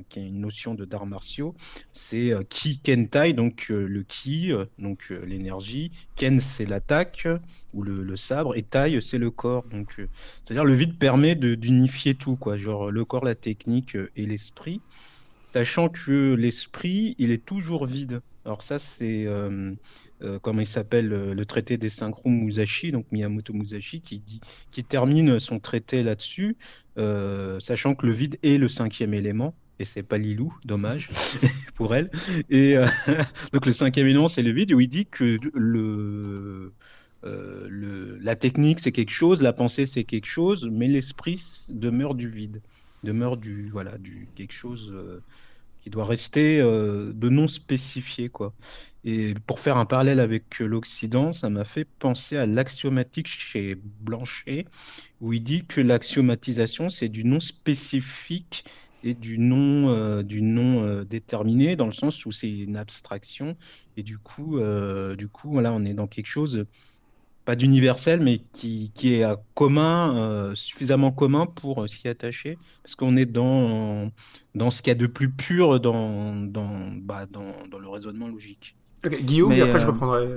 [0.09, 1.55] qui est une notion de d'arts martiaux,
[1.93, 7.29] c'est euh, Ki Kentai, donc le Ki, donc l'énergie, Ken c'est l'attaque
[7.73, 9.69] ou le, le sabre, et Tai c'est le corps.
[9.69, 10.01] Donc
[10.45, 14.83] c'est-à-dire le vide permet d'unifier tout, quoi, genre le corps, la technique et l'esprit,
[15.45, 18.23] sachant que l'esprit il est toujours vide.
[18.45, 19.73] Alors ça c'est euh,
[20.23, 24.41] euh, comment il s'appelle le traité des synchros Musashi, donc Miyamoto Musashi, qui dit,
[24.73, 26.57] qui termine son traité là-dessus,
[26.99, 29.55] euh, sachant que le vide est le cinquième élément.
[29.79, 31.09] Et c'est pas Lilou, dommage
[31.75, 32.11] pour elle.
[32.51, 32.77] Et
[33.53, 36.73] donc le cinquième élément, c'est le vide, où il dit que le,
[37.23, 41.41] le, la technique, c'est quelque chose, la pensée, c'est quelque chose, mais l'esprit
[41.71, 42.63] demeure du vide,
[43.03, 44.93] demeure du, voilà, du quelque chose
[45.83, 48.55] qui doit rester euh, de non spécifié, quoi.
[49.05, 54.67] Et pour faire un parallèle avec l'Occident, ça m'a fait penser à l'axiomatique chez Blanchet,
[55.21, 58.65] où il dit que l'axiomatisation, c'est du non spécifique
[59.03, 63.57] et du non, euh, du non euh, déterminé, dans le sens où c'est une abstraction.
[63.97, 66.67] Et du coup, euh, du coup, voilà, on est dans quelque chose,
[67.45, 72.95] pas d'universel, mais qui, qui est commun, euh, suffisamment commun pour euh, s'y attacher, parce
[72.95, 74.11] qu'on est dans,
[74.55, 76.35] dans ce qu'il y a de plus pur dans,
[77.03, 78.77] bah, le raisonnement logique.
[79.09, 80.29] Guillaume, Mais, et après je euh, reprendrai.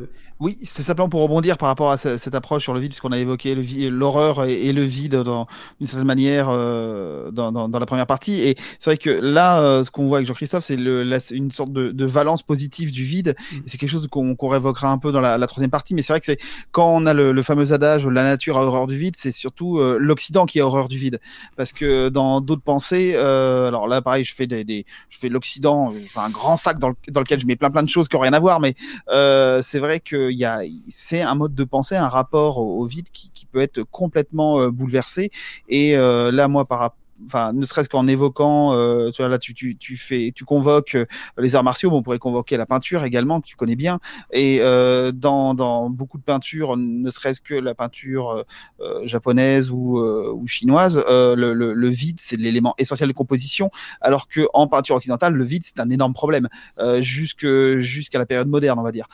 [0.42, 3.14] Oui, c'est simplement pour rebondir par rapport à ce- cette approche sur le vide, puisqu'on
[3.14, 3.56] a évoqué
[3.90, 5.48] l'horreur et, et le vide dans
[5.80, 8.42] d'une certaine manière euh, dans, dans, dans la première partie.
[8.42, 11.90] Et c'est vrai que là, euh, ce qu'on voit avec Jean-Christophe, c'est une sorte de,
[11.92, 13.34] de valence positive du vide.
[13.54, 13.58] Mm.
[13.66, 15.94] C'est quelque chose qu'on qu'on révoquera un peu dans la, la troisième partie.
[15.94, 16.38] Mais c'est vrai que c'est
[16.72, 19.80] quand on a le, le fameux adage la nature a horreur du vide, c'est surtout
[19.80, 21.22] euh, l'Occident qui a horreur du vide,
[21.56, 25.94] parce que dans d'autres pensées, alors là, pareil, je fais des, des je fais l'Occident,
[25.94, 28.10] je fais un grand sac dans, le- dans lequel je mets plein plein de choses
[28.10, 28.76] qui ont rien à voir, mais
[29.10, 32.86] euh, c'est vrai qu'il y a, c'est un mode de pensée, un rapport au, au
[32.86, 35.32] vide qui, qui peut être complètement euh, bouleversé.
[35.70, 39.38] Et euh, là, moi, par rapport Enfin, ne serait-ce qu'en évoquant, euh, tu vois, là,
[39.38, 41.06] tu, tu, tu fais, tu convoques euh,
[41.38, 44.00] les arts martiaux, mais on pourrait convoquer la peinture également, que tu connais bien.
[44.34, 48.44] Et euh, dans, dans beaucoup de peintures, ne serait-ce que la peinture
[48.82, 53.14] euh, japonaise ou, euh, ou chinoise, euh, le, le, le vide, c'est l'élément essentiel de
[53.14, 56.50] composition, alors que en peinture occidentale, le vide, c'est un énorme problème,
[56.80, 57.48] euh, jusque
[57.78, 59.08] jusqu'à la période moderne, on va dire.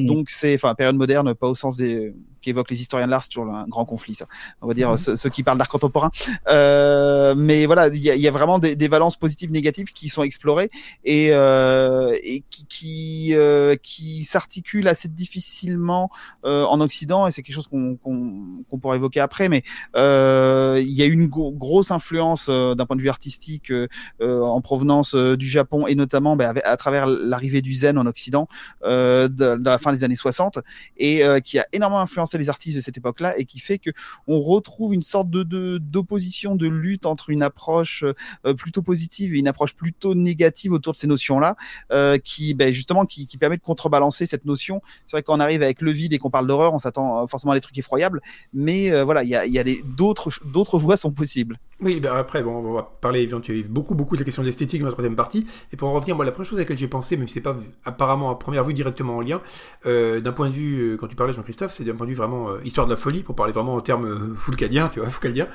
[0.00, 2.12] Donc c'est, enfin, période moderne, pas au sens des
[2.42, 4.26] qu'évoquent les historiens de l'art, c'est toujours un grand conflit, ça.
[4.60, 4.96] On va dire Mhm.
[4.98, 6.10] ceux, ceux qui parlent d'art contemporain.
[6.48, 9.92] Euh, mais voilà, il y a, il y a vraiment des, des valences positives, négatives
[9.92, 10.70] qui sont explorées
[11.04, 16.10] et, euh, et qui qui, euh, qui s'articulent assez difficilement
[16.44, 17.26] euh, en Occident.
[17.26, 19.48] Et c'est quelque chose qu'on qu'on qu'on pourra évoquer après.
[19.48, 19.62] Mais
[19.96, 23.72] euh, il y a eu une gro- grosse influence euh, d'un point de vue artistique
[24.20, 28.48] en provenance du Japon et notamment bah, à travers l'arrivée du zen en Occident
[28.84, 30.58] euh, de, de la fin des années 60
[30.96, 33.90] et qui a énormément influencé les artistes de cette époque-là et qui fait que
[34.26, 35.42] on retrouve une sorte de
[35.78, 38.04] d'opposition, de, lutte entre une approche
[38.46, 41.56] euh, plutôt positive et une approche plutôt négative autour de ces notions-là,
[41.90, 44.80] euh, qui ben, justement qui, permet de contrebalancer cette notion.
[45.06, 47.52] C'est vrai qu'on arrive avec le vide et qu'on parle d'horreur, on s'attend euh, forcément
[47.52, 48.20] à des trucs effroyables,
[48.52, 51.58] mais voilà, il y a, y a d'autres d'autres voies sont possibles.
[51.80, 54.80] Oui, ben après, bon, on va parler éventuellement beaucoup, beaucoup de la question de l'esthétique
[54.80, 55.46] dans la troisième partie.
[55.72, 57.40] Et pour en revenir, moi, la première chose à laquelle j'ai pensé, même si c'est
[57.40, 59.40] pas apparemment à première vue directement en lien,
[59.84, 62.60] d'un point de vue, quand tu parlais Jean-Christophe, c'est d'un point de vue vraiment euh,
[62.64, 65.48] histoire de la folie, pour parler vraiment en termes euh, foulcadiens, tu vois, foucaldiens,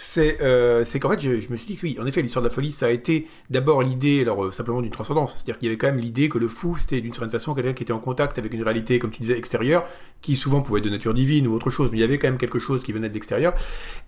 [0.00, 2.54] c'est euh, qu'en fait, je, me suis dit que oui, en effet, l'histoire de la
[2.54, 5.32] folie, ça a été d'abord l'idée, alors euh, simplement d'une transcendance.
[5.34, 7.72] C'est-à-dire qu'il y avait quand même l'idée que le fou, c'était d'une certaine façon quelqu'un
[7.72, 9.84] qui était en contact avec une réalité, comme tu disais, extérieure,
[10.22, 12.28] qui souvent pouvait être de nature divine ou autre chose, mais il y avait quand
[12.28, 13.54] même quelque chose qui venait de l'extérieur.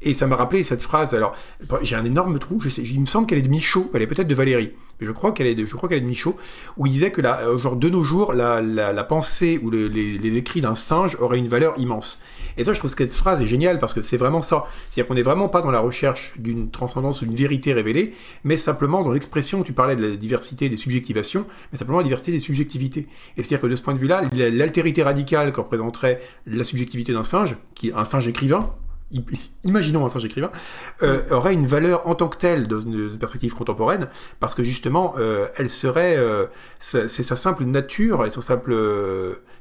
[0.00, 1.12] Et ça m'a rappelé cette phrase.
[1.12, 1.34] Alors,
[1.82, 2.60] j'ai un énorme trou.
[2.60, 3.90] Je sais, il me semble qu'elle est de Michaud.
[3.92, 4.70] Elle est peut-être de Valérie.
[5.00, 6.36] Mais je crois qu'elle est de, je crois qu'elle est de Michaud,
[6.76, 9.88] où il disait que la, euh, genre de nos jours, la, la, pensée ou le-
[9.88, 12.20] les, les écrits d'un singe auraient une valeur immense.
[12.60, 14.66] Et ça, je trouve que cette phrase est géniale parce que c'est vraiment ça.
[14.90, 18.12] C'est-à-dire qu'on n'est vraiment pas dans la recherche d'une transcendance ou d'une vérité révélée,
[18.44, 22.32] mais simplement dans l'expression, tu parlais de la diversité des subjectivations, mais simplement la diversité
[22.32, 23.08] des subjectivités.
[23.38, 27.24] Et c'est-à-dire que de ce point de vue-là, l'altérité radicale que représenterait la subjectivité d'un
[27.24, 28.70] singe, qui est un singe écrivain,
[29.64, 30.50] imaginons un singe écrivain,
[31.02, 34.08] euh, aurait une valeur en tant que telle dans une perspective contemporaine,
[34.38, 36.44] parce que justement, euh, elle serait, euh,
[36.78, 38.76] c'est sa simple nature son simple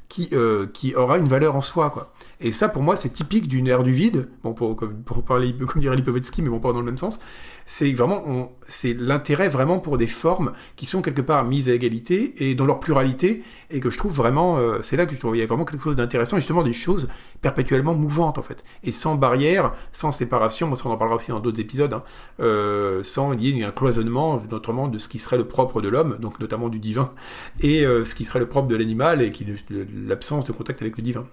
[0.10, 0.32] qui
[0.74, 2.12] qui aura une valeur en soi, quoi.
[2.42, 4.30] Et ça, pour moi, c'est typique d'une ère du vide.
[4.44, 7.20] Bon, pour, comme, pour parler, comme dirait Lipovetsky, mais bon, pas dans le même sens.
[7.66, 12.50] C'est vraiment, c'est l'intérêt vraiment pour des formes qui sont quelque part mises à égalité
[12.50, 15.36] et dans leur pluralité, et que je trouve vraiment, euh, c'est là que je trouve
[15.36, 17.10] il y a vraiment quelque chose d'intéressant, justement des choses
[17.42, 20.74] perpétuellement mouvantes en fait, et sans barrière, sans séparation.
[20.74, 22.04] Ça on en parlera aussi dans d'autres épisodes, hein,
[22.40, 26.40] euh, sans ait un cloisonnement, notamment de ce qui serait le propre de l'homme, donc
[26.40, 27.12] notamment du divin,
[27.62, 29.32] et euh, ce qui serait le propre de l'animal, et
[30.08, 31.26] l'absence de contact avec le divin.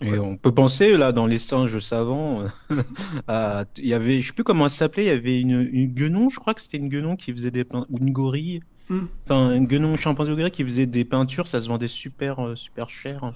[0.00, 2.82] Et on peut penser là dans les singes savants, euh,
[3.28, 5.88] à- il y avait, je sais plus comment ça s'appelait, il y avait une, une
[5.92, 9.00] guenon, je crois que c'était une guenon qui faisait des peintures, ou une gorille, Hmm.
[9.26, 12.56] enfin une guenon chimpanzé ou gorille qui faisait des peintures, ça se vendait super euh,
[12.56, 13.32] super cher.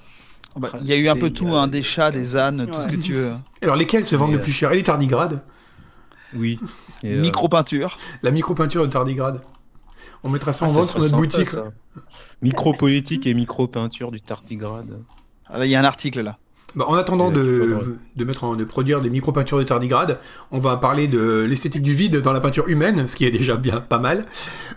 [0.57, 2.89] Bah, Il y a eu un peu tout, hein, des chats, des ânes, tout ce
[2.89, 3.33] que tu veux.
[3.61, 4.73] Alors lesquels se vendent le plus cher?
[4.73, 5.43] Et les tardigrades?
[6.35, 6.59] Oui.
[7.03, 7.99] Et, euh, Micro-peinture.
[8.23, 9.43] La micro-peinture de tardigrade.
[10.25, 11.49] On mettra ça en ah, ça vente sur notre sympa, boutique.
[11.49, 11.65] ça.
[12.41, 14.99] Micro-politique et micro-peinture du tardigrade.
[15.47, 16.39] Ah, il y a un article là.
[16.75, 17.93] Bah, en attendant de, il faudrait.
[18.17, 20.19] de, mettre en- de produire des micro-peintures de tardigrade,
[20.51, 23.57] on va parler de l'esthétique du vide dans la peinture humaine, ce qui est déjà
[23.57, 24.25] bien pas mal,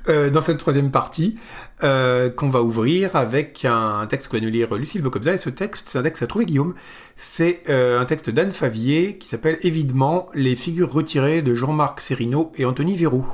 [0.09, 1.37] euh, dans cette troisième partie,
[1.83, 5.33] euh, qu'on va ouvrir avec un texte que va nous lire Lucille Bocobza.
[5.33, 6.73] Et ce texte, c'est un texte à trouver Guillaume.
[7.15, 12.51] C'est euh, un texte d'Anne Favier qui s'appelle évidemment Les figures retirées de Jean-Marc Serrino
[12.57, 13.25] et Anthony Verrou.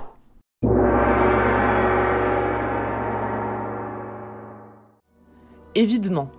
[5.75, 6.31] Évidemment.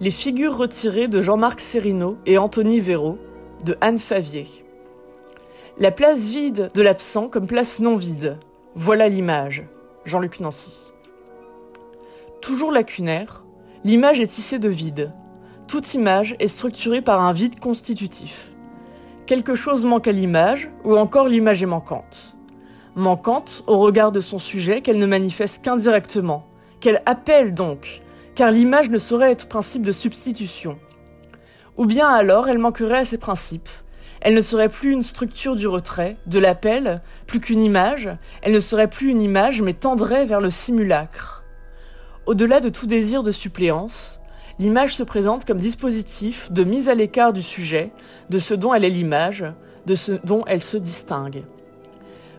[0.00, 3.16] Les figures retirées de Jean-Marc Serrino et Anthony Véraud,
[3.64, 4.48] de Anne Favier.
[5.78, 8.38] La place vide de l'absent comme place non vide.
[8.74, 9.62] Voilà l'image.
[10.04, 10.92] Jean-Luc Nancy.
[12.40, 13.44] Toujours lacunaire,
[13.84, 15.12] l'image est tissée de vide.
[15.68, 18.50] Toute image est structurée par un vide constitutif.
[19.26, 22.36] Quelque chose manque à l'image, ou encore l'image est manquante.
[22.96, 26.44] Manquante au regard de son sujet qu'elle ne manifeste qu'indirectement,
[26.80, 28.02] qu'elle appelle donc,
[28.34, 30.78] car l'image ne saurait être principe de substitution.
[31.76, 33.68] Ou bien alors elle manquerait à ses principes.
[34.20, 38.08] Elle ne serait plus une structure du retrait, de l'appel, plus qu'une image,
[38.42, 41.44] elle ne serait plus une image mais tendrait vers le simulacre.
[42.26, 44.20] Au-delà de tout désir de suppléance,
[44.58, 47.92] l'image se présente comme dispositif de mise à l'écart du sujet,
[48.30, 49.44] de ce dont elle est l'image,
[49.84, 51.44] de ce dont elle se distingue.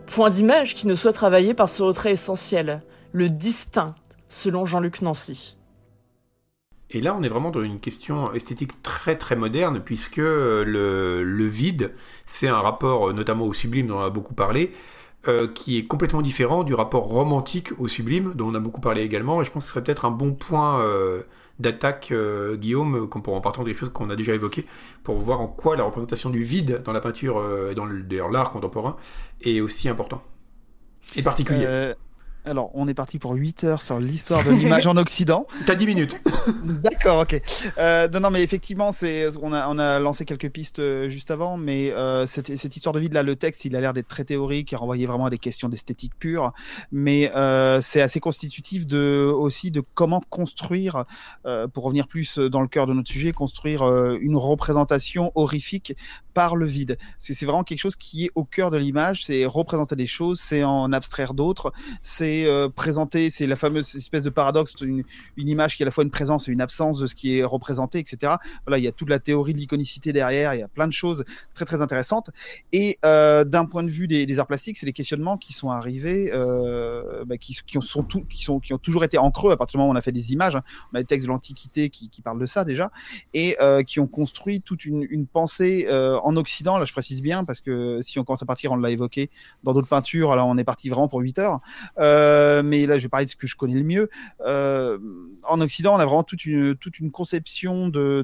[0.08, 2.82] Point d'image qui ne soit travaillé par ce retrait essentiel,
[3.12, 3.94] le distinct,
[4.28, 5.56] selon Jean-Luc Nancy.
[6.92, 10.64] Et là, on est vraiment dans une question esthétique très très moderne, puisque euh,
[11.24, 11.94] le, vide,
[12.26, 14.72] c'est un rapport, euh, notamment au sublime dont on a beaucoup parlé,
[15.28, 19.02] euh, qui est complètement différent du rapport romantique au sublime, dont on a beaucoup parlé
[19.02, 20.86] également, et je pense que ce serait peut-être un bon point
[21.60, 22.14] d'attaque,
[22.56, 24.68] Guillaume, qu'on en partant des choses qu'on a déjà évoquées,
[25.04, 27.88] pour voir en quoi la représentation du vide dans la peinture et dans
[28.30, 28.98] l'art contemporain
[29.42, 30.22] est aussi important.
[31.16, 31.96] Et particulier.
[32.48, 35.48] Alors, on est parti pour 8 heures sur l'histoire de l'image en Occident.
[35.66, 36.16] T'as 10 minutes.
[36.64, 37.42] D'accord, ok.
[37.80, 41.32] Euh, non, non, mais effectivement, c'est on a, on a lancé quelques pistes euh, juste
[41.32, 44.08] avant, mais euh, cette, cette histoire de vide là, le texte, il a l'air d'être
[44.08, 46.54] très théorique, et renvoyé vraiment à des questions d'esthétique pure,
[46.92, 51.06] mais euh, c'est assez constitutif de aussi de comment construire,
[51.74, 53.84] pour revenir plus dans le cœur de notre sujet, construire
[54.20, 55.96] une représentation horrifique
[56.34, 56.98] par le vide.
[57.18, 60.40] C'est c'est vraiment quelque chose qui est au cœur de l'image, c'est représenter des choses,
[60.40, 61.72] c'est en abstraire d'autres,
[62.04, 65.04] c'est euh, présenter, c'est la fameuse espèce de paradoxe, une,
[65.38, 67.44] image qui est à la fois une présence et une absence de ce qui est
[67.44, 68.34] représenté, etc.
[68.66, 70.94] Voilà, il y a toute la théorie de l'iconicité derrière, il y a plein de
[70.94, 71.24] choses
[71.54, 72.32] très très intéressantes.
[72.74, 76.32] Et euh, d'un point de vue des, arts plastiques, c'est des questionnements qui sont arrivés,
[76.34, 79.58] euh, bah, qui, qui, ont, sont qui, sont, qui ont toujours été en creux à
[79.58, 80.56] partir du moment où on a fait des images.
[80.56, 80.64] hein.
[80.92, 82.92] On a des textes de l'Antiquité qui, parlent de ça déjà,
[83.34, 83.56] et
[83.86, 86.78] qui ont construit toute une, pensée en Occident.
[86.78, 89.30] Là, je précise bien parce que si on commence à partir, on l'a évoqué
[89.64, 90.32] dans d'autres peintures.
[90.32, 91.60] Alors, on est parti vraiment pour 8 heures.
[92.26, 94.10] Euh, mais là, je vais parler de ce que je connais le mieux.
[94.46, 94.98] Euh,
[95.48, 98.24] en Occident, on a vraiment toute une, toute une conception de,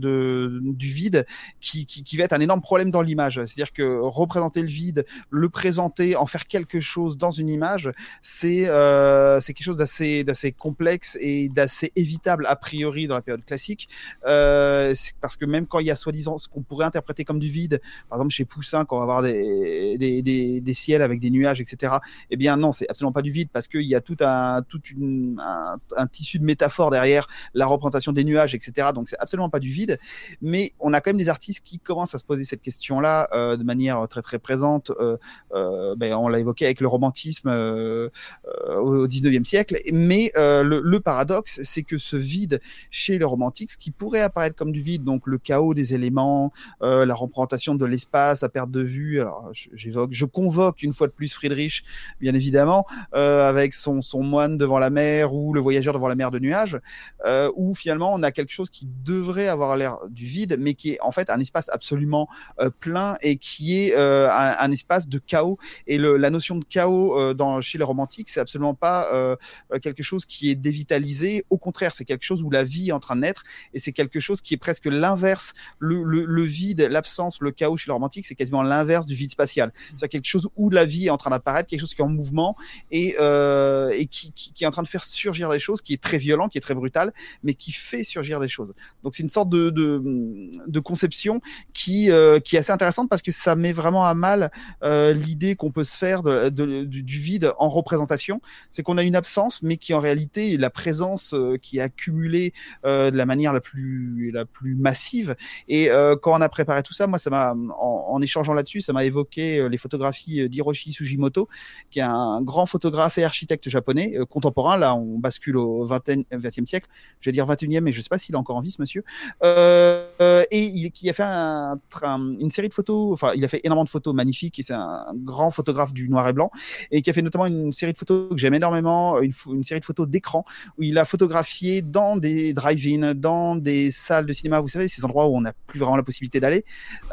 [0.63, 1.25] du vide
[1.59, 3.35] qui, qui, va être un énorme problème dans l'image.
[3.35, 7.91] C'est-à-dire que représenter le vide, le présenter, en faire quelque chose dans une image,
[8.21, 13.89] c'est euh, quelque chose d'assez complexe et d'assez évitable a priori dans la période classique.
[14.25, 17.49] Euh, parce que même quand il y a soi-disant ce qu'on pourrait interpréter comme du
[17.49, 21.19] vide, par exemple chez Poussin, quand on va avoir des, des, des, des ciels avec
[21.19, 21.93] des nuages, etc.
[22.29, 24.91] Eh bien non, c'est absolument pas du vide parce qu'il y a tout un, toute
[24.91, 28.89] une, un, tissu de métaphores derrière la représentation des nuages, etc.
[28.93, 29.99] Donc c'est absolument pas du vide.
[30.41, 33.57] Mais on a quand même des artistes qui commencent à se poser cette question-là euh,
[33.57, 34.91] de manière très très présente.
[34.99, 35.17] Euh,
[35.53, 39.77] euh, ben, on l'a évoqué avec le romantisme au 19e siècle.
[39.91, 44.71] Mais le, paradoxe, c'est que ce vide chez le romantique, ce qui pourrait apparaître comme
[44.71, 49.19] du vide, donc le chaos des éléments, la représentation de l'espace à perte de vue.
[49.19, 51.83] Alors j'évoque, je convoque une fois de plus Friedrich,
[52.19, 56.31] bien évidemment, avec son, son moine devant la mer ou le voyageur devant la mer
[56.31, 56.79] de nuages,
[57.25, 60.91] euh, où finalement on a quelque chose qui devrait avoir l'air du vide, mais qui
[60.91, 62.27] est en fait un espace absolument
[62.59, 65.57] euh, plein et qui est euh, un, un, espace de chaos.
[65.87, 69.37] Et le, la notion de chaos dans, chez les romantiques, c'est absolument pas
[69.81, 71.45] quelque chose qui est dévitalisé.
[71.49, 73.43] Au contraire, c'est quelque chose où la vie est en train de naître
[73.73, 75.53] et c'est quelque chose qui est presque l'inverse.
[75.79, 79.31] Le, le, le, vide, l'absence, le chaos chez les romantiques, c'est quasiment l'inverse du vide
[79.31, 79.71] spatial.
[79.95, 82.09] C'est quelque chose où la vie est en train d'apparaître, quelque chose qui est en
[82.09, 82.55] mouvement
[82.91, 83.60] et, euh,
[83.93, 86.57] et qui, est en train de faire surgir des choses, qui est très violent, qui
[86.57, 88.73] est très brutal, mais qui fait surgir des choses.
[89.03, 91.41] Donc c'est une sorte de, conception
[91.73, 94.51] qui, euh, qui est assez intéressante parce que ça met vraiment à mal
[94.83, 98.41] euh, l'idée qu'on peut se faire du, vide en représentation.
[98.69, 101.81] C'est qu'on a une absence, mais qui en réalité est la présence euh, qui est
[101.81, 102.53] accumulée
[102.85, 104.33] euh, de la manière la plus,
[104.63, 105.35] massive.
[105.67, 109.05] Et euh, quand on a préparé tout ça, moi, en, en échangeant là-dessus, ça m'a
[109.05, 111.47] évoqué les photographies d'Hiroshi Sugimoto,
[111.89, 114.77] qui est un grand photographe et architecte japonais euh, contemporain.
[114.77, 116.87] Là, on bascule au 20e, 20e siècle.
[117.19, 118.81] Je vais dire 21e, mais je ne sais pas s'il est encore en vie, ce
[118.81, 119.03] monsieur.
[119.43, 123.13] Euh, et il, qui a fait un, un, une série de photos.
[123.13, 124.59] Enfin, il a fait énormément de photos magnifiques.
[124.59, 126.51] Et c'est un grand photographe du noir et blanc
[126.91, 129.31] et qui a fait notamment une série de photos que j'aime énormément, une,
[129.63, 130.45] série de photos d'écran
[130.77, 134.59] où il a photographié dans des drive-in, dans des salles de cinéma.
[134.59, 136.63] Vous savez, ces endroits où on n'a plus vraiment la possibilité d'aller.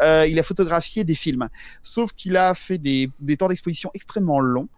[0.02, 1.48] Euh, il a photographié des films.
[1.82, 4.68] Sauf qu'il a fait des temps d'exposition extrêmement longs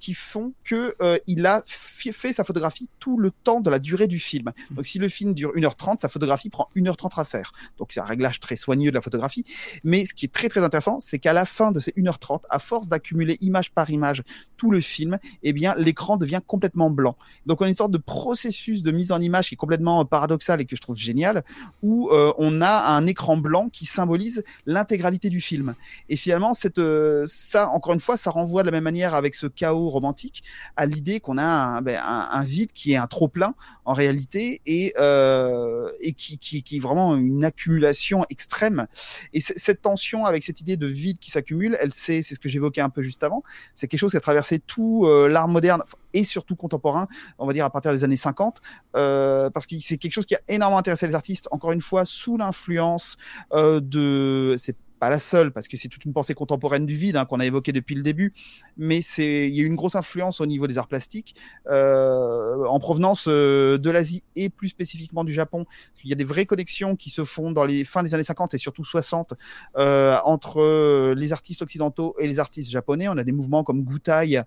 [0.00, 4.06] qui font que euh, il a fait sa photographie tout le temps de la durée
[4.06, 4.52] du film.
[4.70, 7.52] Donc si le film dure 1h30, sa photographie prend 1h30 à faire.
[7.78, 9.44] Donc c'est un réglage très soigneux de la photographie.
[9.84, 12.58] Mais ce qui est très très intéressant, c'est qu'à la fin de ces 1h30, à
[12.58, 14.22] force d'accumuler image par image
[14.56, 17.16] tout le film, eh bien l'écran devient complètement blanc.
[17.46, 20.60] Donc on a une sorte de processus de mise en image qui est complètement paradoxal
[20.60, 21.44] et que je trouve génial,
[21.82, 25.74] où euh, on a un écran blanc qui symbolise l'intégralité du film.
[26.08, 29.34] Et finalement, cette, euh, ça, encore une fois, ça renvoie de la même manière avec
[29.34, 30.42] ce chaos romantique
[30.76, 34.60] à l'idée qu'on a un, ben, un, vide qui est un trop plein en réalité
[34.66, 38.86] et, euh, et qui, qui, est vraiment une accumulation extrême.
[39.32, 42.80] Et cette tension avec cette idée de vide qui s'accumule, elle c'est ce que j'évoquais
[42.80, 43.42] un peu juste avant.
[43.74, 45.82] C'est quelque chose qui a traversé tout euh, l'art moderne
[46.12, 47.08] et surtout contemporain,
[47.38, 48.60] on va dire à partir des années 50,
[48.96, 51.48] euh, parce que c'est quelque chose qui a énormément intéressé les artistes.
[51.50, 53.16] Encore une fois, sous l'influence
[53.52, 54.56] de
[54.98, 57.46] pas la seule, parce que c'est toute une pensée contemporaine du vide hein, qu'on a
[57.46, 58.32] évoqué depuis le début,
[58.76, 61.34] mais il y a eu une grosse influence au niveau des arts plastiques
[61.68, 65.66] euh, en provenance euh, de l'Asie et plus spécifiquement du Japon.
[66.04, 68.54] Il y a des vraies connexions qui se font dans les fins des années 50
[68.54, 69.34] et surtout 60
[69.76, 73.08] euh, entre les artistes occidentaux et les artistes japonais.
[73.08, 74.42] On a des mouvements comme Gutai,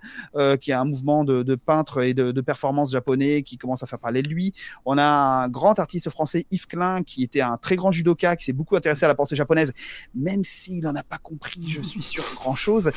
[0.60, 3.88] qui est un mouvement de, de peintres et de, de performances japonais qui commence à
[3.88, 4.54] faire parler de lui.
[4.86, 8.46] On a un grand artiste français, Yves Klein, qui était un très grand judoka, qui
[8.46, 9.74] s'est beaucoup intéressé à la pensée japonaise,
[10.16, 12.92] même même s'il n'en a pas compris, je suis sûr, grand chose.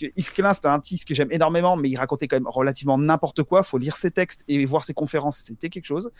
[0.00, 3.44] Yves Klein, c'est un artiste que j'aime énormément, mais il racontait quand même relativement n'importe
[3.44, 3.62] quoi.
[3.62, 6.10] Faut lire ses textes et voir ses conférences, c'était quelque chose.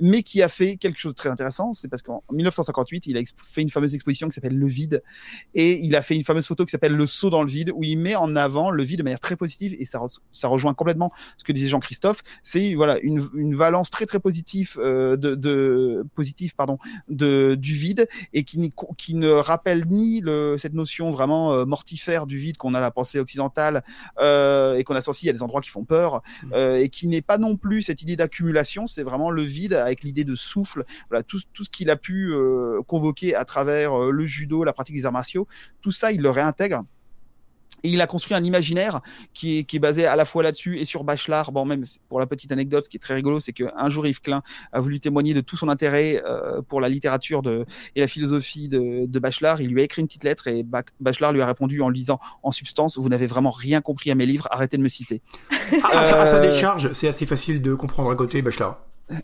[0.00, 3.22] Mais qui a fait quelque chose de très intéressant, c'est parce qu'en 1958, il a
[3.42, 5.02] fait une fameuse exposition qui s'appelle Le Vide.
[5.54, 7.82] Et il a fait une fameuse photo qui s'appelle Le saut dans le vide, où
[7.82, 9.74] il met en avant le vide de manière très positive.
[9.78, 10.00] Et ça,
[10.32, 12.22] ça rejoint complètement ce que disait Jean-Christophe.
[12.44, 16.78] C'est, voilà, une, une valence très, très positive, euh, de, de, positive, pardon,
[17.08, 22.26] de, du vide et qui, qui ne rappelle ni le, cette notion vraiment euh, mortifère
[22.26, 23.82] du vide qu'on a la pensée occidentale
[24.20, 26.22] euh, et qu'on associe à des endroits qui font peur
[26.52, 30.02] euh, et qui n'est pas non plus cette idée d'accumulation, c'est vraiment le vide avec
[30.02, 30.84] l'idée de souffle.
[31.10, 32.34] Voilà tout, tout ce qu'il a pu
[32.86, 35.46] convoquer à travers le judo, la pratique des arts martiaux,
[35.80, 36.84] tout ça il le réintègre
[37.84, 39.00] Et il a construit un imaginaire
[39.34, 41.52] qui est, qui est basé à la fois là-dessus et sur Bachelard.
[41.52, 44.20] Bon, même pour la petite anecdote, ce qui est très rigolo, c'est qu'un jour Yves
[44.20, 47.64] Klein a voulu témoigner de tout son intérêt euh, pour la littérature de,
[47.96, 49.60] et la philosophie de, de Bachelard.
[49.60, 50.64] Il lui a écrit une petite lettre et
[51.00, 54.26] Bachelard lui a répondu en lisant en substance Vous n'avez vraiment rien compris à mes
[54.26, 55.22] livres, arrêtez de me citer.
[55.82, 58.78] Ah, à sa euh, décharge, c'est assez facile de comprendre à côté Bachelard.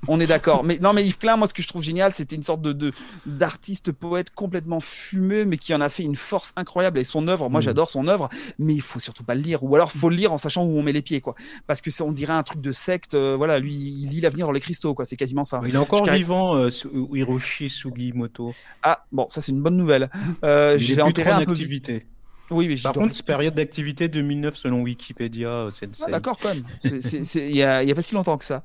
[0.08, 0.64] On est d'accord.
[0.64, 2.92] Mais non, mais Yves Klein, moi, ce que je trouve génial, c'était une sorte de
[3.26, 6.98] d'artiste poète complètement fumeux, mais qui en a fait une force incroyable.
[6.98, 7.64] Et son œuvre, moi, mm.
[7.64, 8.28] j'adore son œuvre,
[8.58, 9.62] mais il faut surtout pas le lire.
[9.62, 11.34] Ou alors, faut le lire en sachant où on met les pieds, quoi.
[11.66, 13.14] Parce que on dirait un truc de secte.
[13.14, 15.04] Euh, voilà, lui, il lit l'avenir dans les cristaux, quoi.
[15.04, 15.60] C'est quasiment ça.
[15.66, 16.70] Il est encore vivant, euh,
[17.12, 18.54] Hiroshi Sugimoto.
[18.82, 20.10] Ah, bon, ça, c'est une bonne nouvelle.
[20.44, 21.54] Euh, J'ai enterré un peu.
[22.50, 26.62] Oui, mais Par contre, période d'activité 2009 selon Wikipédia, euh, c'est ah, D'accord, quand même.
[27.34, 28.62] Il n'y a, a, pas si longtemps que ça.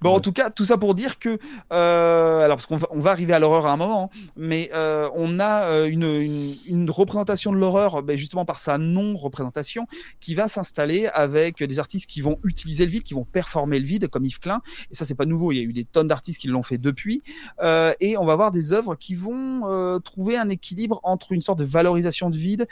[0.00, 1.38] Bon, en tout cas, tout ça pour dire que,
[1.72, 5.10] euh, alors parce qu'on va, on va arriver à l'horreur à un moment, mais euh,
[5.14, 9.86] on a une, une, une, représentation de l'horreur, ben, justement par sa non-représentation,
[10.20, 13.86] qui va s'installer avec des artistes qui vont utiliser le vide, qui vont performer le
[13.86, 14.62] vide, comme Yves Klein.
[14.90, 15.52] Et ça, c'est pas nouveau.
[15.52, 17.22] Il y a eu des tonnes d'artistes qui l'ont fait depuis.
[17.62, 21.58] Euh, et on va avoir des œuvres qui vont trouver un équilibre entre une sorte
[21.58, 22.66] de valorisation de vide.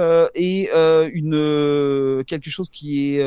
[0.35, 3.23] et euh, une euh, quelque chose qui est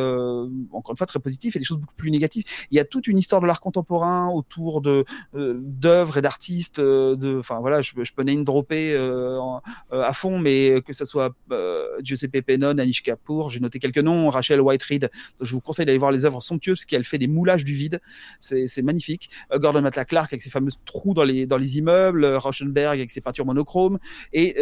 [0.72, 2.44] encore une fois très positif et des choses beaucoup plus négatives.
[2.70, 5.04] Il y a toute une histoire de l'art contemporain autour de
[5.34, 6.80] d'œuvres et d'artistes.
[6.80, 8.96] de, enfin voilà, je, je peux name dropper
[9.90, 11.34] à fond, mais que ce soit
[12.02, 15.10] Giuseppe Pennon, Anish Kapoor, j'ai noté quelques noms, Rachel Whiteread.
[15.40, 18.00] Je vous conseille d'aller voir les œuvres somptueuses parce qu'elle fait des moulages du vide.
[18.40, 19.30] C'est magnifique.
[19.54, 23.20] Gordon Matla Clark avec ses fameux trous dans les dans les immeubles, Rauschenberg avec ses
[23.20, 23.98] peintures monochromes
[24.32, 24.54] et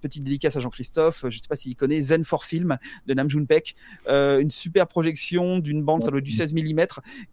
[0.00, 1.24] petite dédicace à Jean-Christophe.
[1.28, 3.76] Je sais pas s'il connaît Zen for Film de Nam June Paik,
[4.08, 6.80] euh, une super projection d'une bande, ça doit être du 16 mm,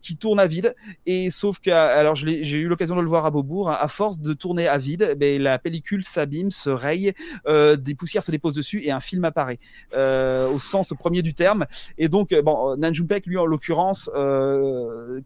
[0.02, 0.76] qui tourne à vide.
[1.06, 4.20] Et sauf que, alors j'ai eu l'occasion de le voir à Beaubourg, hein, à force
[4.20, 7.14] de tourner à vide, ben, la pellicule s'abîme, se raye,
[7.48, 9.60] euh, des poussières se déposent dessus et un film apparaît
[9.96, 11.66] euh, au sens premier du terme.
[11.98, 14.10] Et donc, bon, Nam June Paik, lui en l'occurrence,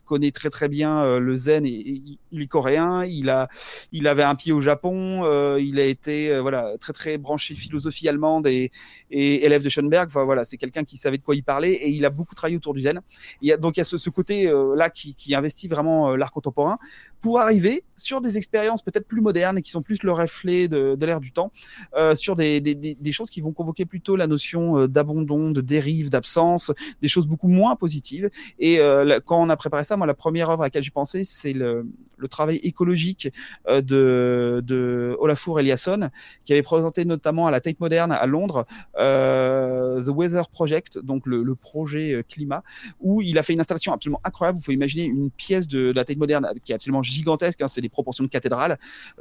[0.06, 3.04] connaît très très bien le zen et, il est coréen.
[3.06, 3.48] Il a,
[3.92, 5.56] il avait un pied au Japon.
[5.58, 8.72] il a été voilà très très branché philosophie allemande et,
[9.10, 10.08] et élève de Schoenberg.
[10.08, 12.58] Enfin, voilà, c'est quelqu'un qui savait de quoi il parlait et il a beaucoup travaillé
[12.58, 13.02] autour du zen.
[13.42, 15.68] Il y a, donc il y a ce, ce côté euh, là qui, qui, investit
[15.68, 16.78] vraiment euh, l'art contemporain
[17.22, 20.96] pour arriver sur des expériences peut-être plus modernes et qui sont plus le reflet de,
[20.96, 21.52] de l'ère du temps,
[21.96, 25.62] euh, sur des, des, des, choses qui vont convoquer plutôt la notion euh, d'abandon, de
[25.62, 26.72] dérive, d'absence,
[27.02, 28.30] des choses beaucoup moins positives.
[28.60, 28.80] Et
[29.26, 31.86] quand on a préparé ça, moi la première œuvre à laquelle j'ai pensé, c'est le,
[32.18, 33.30] le travail écologique
[33.70, 36.10] de, de Olafur Eliasson,
[36.44, 41.26] qui avait présenté notamment à la Tate Moderne à Londres euh, The Weather Project, donc
[41.26, 42.64] le, le, projet euh, climat,
[43.00, 44.58] où il a fait une installation absolument incroyable.
[44.58, 47.82] Vous pouvez imaginer une pièce de, la tête moderne qui est absolument gigantesque, hein, c'est
[47.82, 48.78] des proportions de cathédrale,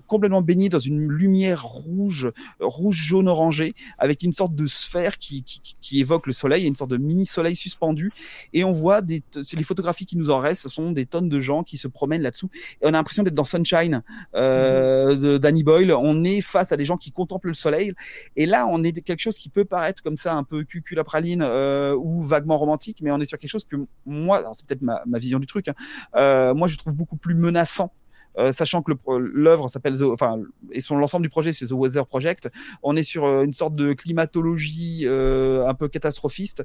[0.07, 2.31] complètement baignée dans une lumière rouge,
[2.61, 6.77] rouge jaune orangé, avec une sorte de sphère qui, qui, qui évoque le soleil, une
[6.77, 8.13] sorte de mini soleil suspendu,
[8.53, 11.29] et on voit des, c'est les photographies qui nous en restent, ce sont des tonnes
[11.29, 12.51] de gens qui se promènent là-dessous,
[12.81, 14.03] et on a l'impression d'être dans Sunshine
[14.35, 15.93] euh, de Danny Boyle.
[15.93, 17.93] On est face à des gens qui contemplent le soleil,
[18.37, 21.95] et là on est quelque chose qui peut paraître comme ça un peu cuculapraline euh,
[21.95, 23.77] ou vaguement romantique, mais on est sur quelque chose que
[24.07, 25.75] moi, c'est peut-être ma, ma, vision du truc, hein,
[26.17, 27.93] euh, moi je trouve beaucoup plus menaçant
[28.39, 32.49] euh, sachant que l'œuvre s'appelle, enfin, et son l'ensemble du projet, c'est The Weather Project.
[32.83, 36.65] On est sur euh, une sorte de climatologie euh, un peu catastrophiste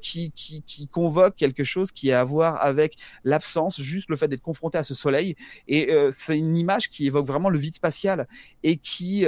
[0.00, 4.42] qui, qui, convoque quelque chose qui a à voir avec l'absence, juste le fait d'être
[4.42, 5.36] confronté à ce soleil.
[5.66, 8.26] Et c'est une image qui évoque vraiment le vide spatial
[8.62, 9.24] et qui,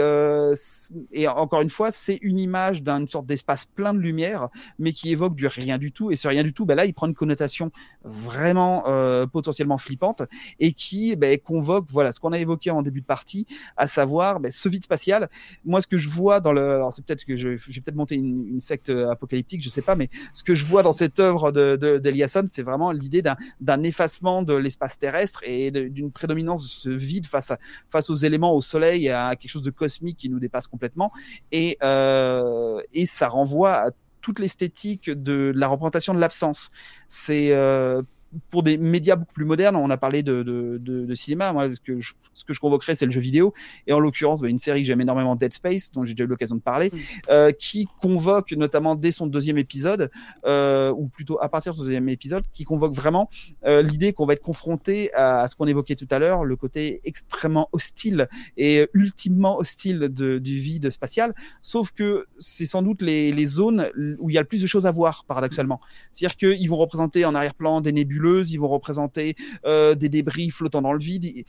[1.12, 4.48] et encore une fois, c'est une image d'une sorte d'espace plein de lumière,
[4.78, 6.10] mais qui évoque du rien du tout.
[6.10, 7.70] Et ce rien du tout, ben là, il prend une connotation
[8.04, 8.84] vraiment
[9.32, 10.22] potentiellement flippante
[10.58, 13.46] et qui ben, voilà ce qu'on a évoqué en début de partie,
[13.76, 15.28] à savoir ben, ce vide spatial.
[15.64, 18.60] Moi, ce que je vois dans le, alors c'est peut-être que j'ai peut-être monté une,
[18.60, 21.98] secte apocalyptique, je sais pas, mais ce que je vois dans cette œuvre de, de
[21.98, 26.90] d'Eliasson, c'est vraiment l'idée d'un, d'un effacement de l'espace terrestre et d'une prédominance de ce
[26.90, 27.58] vide face à,
[27.88, 31.12] face aux éléments, au soleil, à quelque chose de cosmique qui nous dépasse complètement.
[31.52, 33.90] Et euh, et ça renvoie à
[34.20, 36.70] toute l'esthétique de la représentation de l'absence.
[37.08, 38.02] C'est euh,
[38.50, 41.52] pour des médias beaucoup plus modernes, on a parlé de, de, de, de cinéma.
[41.52, 43.52] Moi, ce que je, ce que je convoquerais, c'est le jeu vidéo.
[43.86, 46.28] Et en l'occurrence, bah, une série que j'aime énormément, Dead Space, dont j'ai déjà eu
[46.28, 46.98] l'occasion de parler, mm.
[47.30, 50.10] euh, qui convoque, notamment dès son deuxième épisode,
[50.46, 53.28] euh, ou plutôt à partir de son deuxième épisode, qui convoque vraiment
[53.64, 56.54] euh, l'idée qu'on va être confronté à, à ce qu'on évoquait tout à l'heure, le
[56.54, 61.34] côté extrêmement hostile et ultimement hostile de, du vide spatial.
[61.62, 63.88] Sauf que c'est sans doute les, les zones
[64.20, 65.80] où il y a le plus de choses à voir, paradoxalement.
[66.12, 68.19] C'est-à-dire qu'ils vont représenter en arrière-plan des nébules
[68.50, 71.44] ils vont représenter euh, des débris flottant dans le vide.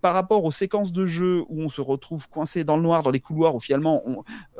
[0.00, 3.10] Par rapport aux séquences de jeu où on se retrouve coincé dans le noir, dans
[3.10, 4.00] les couloirs, où finalement,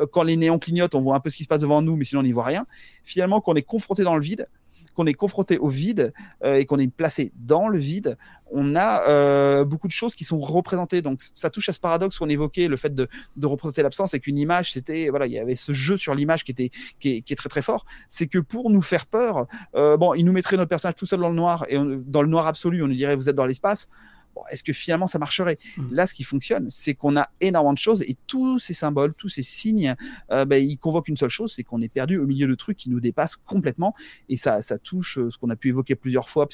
[0.00, 1.96] euh, quand les néons clignotent, on voit un peu ce qui se passe devant nous,
[1.96, 2.66] mais sinon on n'y voit rien.
[3.04, 4.48] Finalement, quand on est confronté dans le vide,
[4.98, 8.18] qu'on est confronté au vide euh, et qu'on est placé dans le vide,
[8.50, 11.02] on a euh, beaucoup de choses qui sont représentées.
[11.02, 13.08] Donc ça touche à ce paradoxe qu'on évoquait, le fait de,
[13.44, 16.50] représenter l'absence et qu'une image, c'était voilà, il y avait ce jeu sur l'image qui
[16.50, 17.86] était qui est, très très fort.
[18.08, 19.46] C'est que pour nous faire peur,
[19.76, 22.28] euh, bon, il nous mettrait notre personnage tout seul dans le noir et dans le
[22.28, 23.88] noir absolu, on nous dirait vous êtes dans l'espace
[24.50, 25.58] est-ce que finalement ça marcherait?
[25.76, 25.82] Mmh.
[25.92, 29.28] Là, ce qui fonctionne, c'est qu'on a énormément de choses et tous ces symboles, tous
[29.28, 29.94] ces signes,
[30.30, 32.76] euh, ben, ils convoquent une seule chose, c'est qu'on est perdu au milieu de trucs
[32.76, 33.94] qui nous dépassent complètement
[34.28, 36.46] et ça, ça touche euh, ce qu'on a pu évoquer plusieurs fois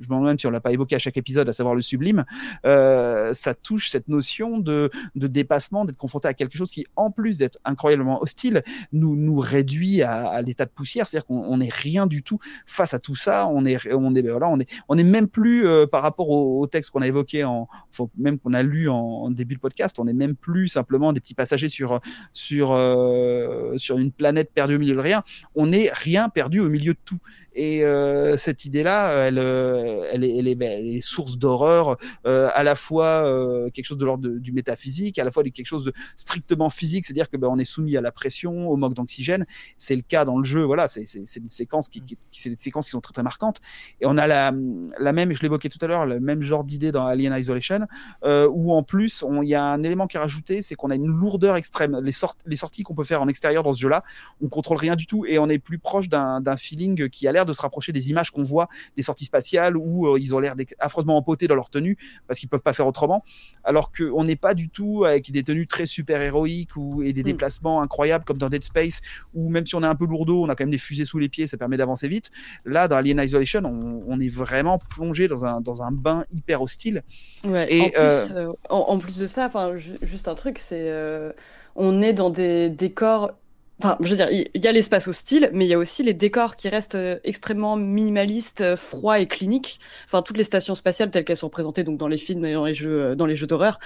[0.00, 1.80] je me demande même si on l'a pas évoqué à chaque épisode, à savoir le
[1.80, 2.24] sublime,
[2.64, 7.10] euh, ça touche cette notion de, de dépassement, d'être confronté à quelque chose qui, en
[7.10, 11.70] plus d'être incroyablement hostile, nous nous réduit à, à l'état de poussière, c'est-à-dire qu'on n'est
[11.70, 13.48] rien du tout face à tout ça.
[13.48, 16.60] On est, on est, voilà, on est, on est même plus euh, par rapport au,
[16.60, 19.60] au texte qu'on a évoqué en, faut, même qu'on a lu en, en, début de
[19.60, 22.00] podcast, on n'est même plus simplement des petits passagers sur
[22.32, 25.22] sur euh, sur une planète perdue au milieu de rien.
[25.54, 27.18] On est rien perdu au milieu de tout.
[27.56, 31.96] Et euh, cette idée-là, elle, euh, elle, est, elle, est, elle est source d'horreur,
[32.26, 35.64] euh, à la fois euh, quelque chose de l'ordre du métaphysique, à la fois quelque
[35.64, 38.92] chose de strictement physique, c'est-à-dire que ben, on est soumis à la pression, au manque
[38.92, 39.46] d'oxygène.
[39.78, 40.64] C'est le cas dans le jeu.
[40.64, 43.62] Voilà, c'est une séquence qui, c'est des séquences qui sont très très marquantes.
[44.02, 44.52] Et on a la,
[44.98, 47.86] la même, je l'évoquais tout à l'heure, le même genre d'idée dans Alien Isolation,
[48.22, 50.94] euh, où en plus il y a un élément qui est rajouté, c'est qu'on a
[50.94, 51.98] une lourdeur extrême.
[52.02, 54.02] Les, sort les sorties qu'on peut faire en extérieur dans ce jeu-là,
[54.42, 57.45] on contrôle rien du tout et on est plus proche d'un feeling qui a l'air
[57.46, 60.54] de se rapprocher des images qu'on voit des sorties spatiales où euh, ils ont l'air
[60.78, 63.24] affreusement empotés dans leur tenue parce qu'ils peuvent pas faire autrement,
[63.64, 67.22] alors qu'on n'est pas du tout avec des tenues très super héroïques ou et des
[67.22, 67.24] mm.
[67.24, 69.00] déplacements incroyables comme dans Dead Space
[69.34, 71.18] où même si on est un peu lourdeau, on a quand même des fusées sous
[71.18, 72.30] les pieds, ça permet d'avancer vite.
[72.64, 76.62] Là, dans Alien Isolation, on, on, est vraiment plongé dans un dans un bain hyper
[76.62, 77.02] hostile.
[77.44, 78.48] Ouais, et en, plus, euh...
[78.48, 79.72] euh en, en, plus de ça, enfin
[80.02, 81.32] juste un truc, c'est euh,
[81.74, 83.32] on est dans des décors
[83.78, 86.14] Enfin, je veux dire, il y a l'espace hostile, mais il y a aussi les
[86.14, 89.80] décors qui restent euh, extrêmement minimalistes, euh, froids et cliniques.
[90.06, 92.64] Enfin, toutes les stations spatiales telles qu'elles sont présentées donc dans les films et dans
[92.64, 93.78] les jeux, euh, dans les jeux d'horreur,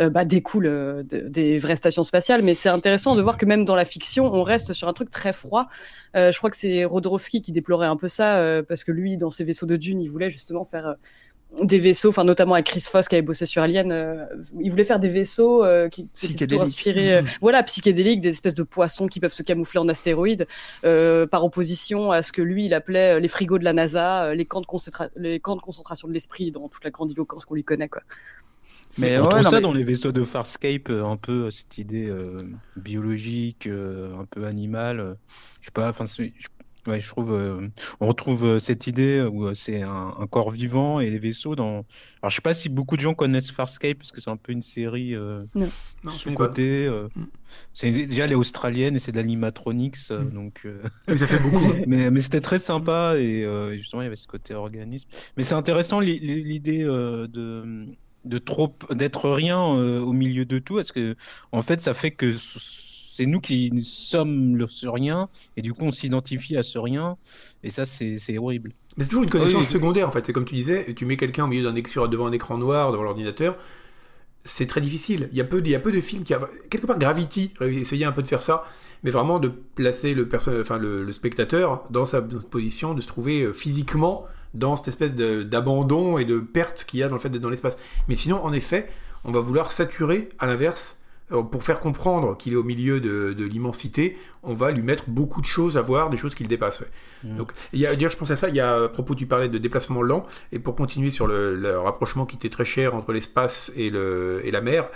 [0.00, 2.42] euh, bah, découlent des vraies stations spatiales.
[2.42, 5.08] Mais c'est intéressant de voir que même dans la fiction, on reste sur un truc
[5.08, 5.68] très froid.
[6.14, 9.44] je crois que c'est Rodorowski qui déplorait un peu ça parce que lui, dans ses
[9.44, 10.96] vaisseaux de dunes, il voulait justement faire
[11.62, 14.26] des vaisseaux, enfin notamment avec Chris Foss qui avait bossé sur Alien, euh,
[14.60, 18.54] il voulait faire des vaisseaux euh, qui, qui étaient inspirés, euh, voilà, psychédéliques, des espèces
[18.54, 20.46] de poissons qui peuvent se camoufler en astéroïdes,
[20.84, 24.44] euh, par opposition à ce que lui il appelait les frigos de la NASA, les
[24.44, 24.66] camps de,
[25.16, 28.02] les camps de concentration de l'esprit dans toute la grandiloquence qu'on lui connaît, quoi.
[28.96, 29.60] Mais on ouais, trouve ça mais...
[29.60, 32.12] dans les vaisseaux de Farscape, un peu cette idée
[32.76, 35.16] biologique, un peu animale.
[35.60, 36.04] je sais pas, enfin,
[36.88, 37.68] Ouais, je trouve, euh,
[38.00, 41.54] on retrouve euh, cette idée où euh, c'est un, un, corps vivant et les vaisseaux
[41.54, 41.84] dans.
[42.22, 44.52] Alors, je sais pas si beaucoup de gens connaissent Farscape parce que c'est un peu
[44.52, 45.44] une série euh,
[46.10, 46.86] sous côté.
[46.86, 47.26] Euh, mm.
[47.74, 50.30] C'est déjà elle est australienne et c'est de l'animatronics, mm.
[50.30, 50.66] donc.
[51.14, 51.60] ça fait beaucoup.
[51.86, 55.10] mais mais c'était très sympa et justement il y avait ce côté organisme.
[55.36, 57.86] Mais c'est intéressant l'idée de
[58.24, 61.16] de trop d'être rien au milieu de tout, parce que
[61.52, 62.32] en fait ça fait que
[63.18, 67.16] c'est nous qui sommes le ce rien, et du coup on s'identifie à ce rien,
[67.64, 68.72] et ça c'est horrible.
[68.96, 69.66] Mais c'est toujours une connaissance oui.
[69.66, 72.32] secondaire en fait, c'est comme tu disais, tu mets quelqu'un au milieu d'un devant un
[72.32, 73.58] écran noir, devant l'ordinateur,
[74.44, 75.28] c'est très difficile.
[75.32, 76.32] Il y, a peu, il y a peu de films qui...
[76.32, 76.40] A...
[76.70, 78.64] Quelque part Gravity, essayé un peu de faire ça,
[79.02, 83.42] mais vraiment de placer le, enfin, le, le spectateur dans sa position, de se trouver
[83.42, 87.30] euh, physiquement dans cette espèce d'abandon et de perte qu'il y a dans le fait
[87.30, 87.76] d'être dans l'espace.
[88.06, 88.88] Mais sinon, en effet,
[89.24, 90.97] on va vouloir saturer, à l'inverse,
[91.28, 95.40] pour faire comprendre qu'il est au milieu de, de l'immensité, on va lui mettre beaucoup
[95.40, 96.80] de choses à voir, des choses qu'il dépasse.
[96.80, 96.86] Ouais.
[97.24, 97.36] Mmh.
[97.36, 99.48] Donc, il y a, je pense à ça, il y a, à propos, tu parlais
[99.48, 103.12] de déplacement lent, et pour continuer sur le, le rapprochement qui était très cher entre
[103.12, 104.88] l'espace et, le, et la mer,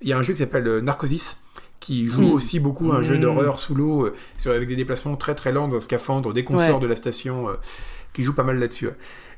[0.00, 1.38] il y a un jeu qui s'appelle euh, Narcosis,
[1.80, 2.32] qui joue mmh.
[2.32, 3.04] aussi beaucoup un mmh.
[3.04, 4.14] jeu d'horreur sous l'eau, euh,
[4.54, 6.68] avec des déplacements très très lents dans un scaphandre, dès qu'on ouais.
[6.68, 7.54] sort de la station, euh,
[8.12, 8.90] qui joue pas mal là-dessus.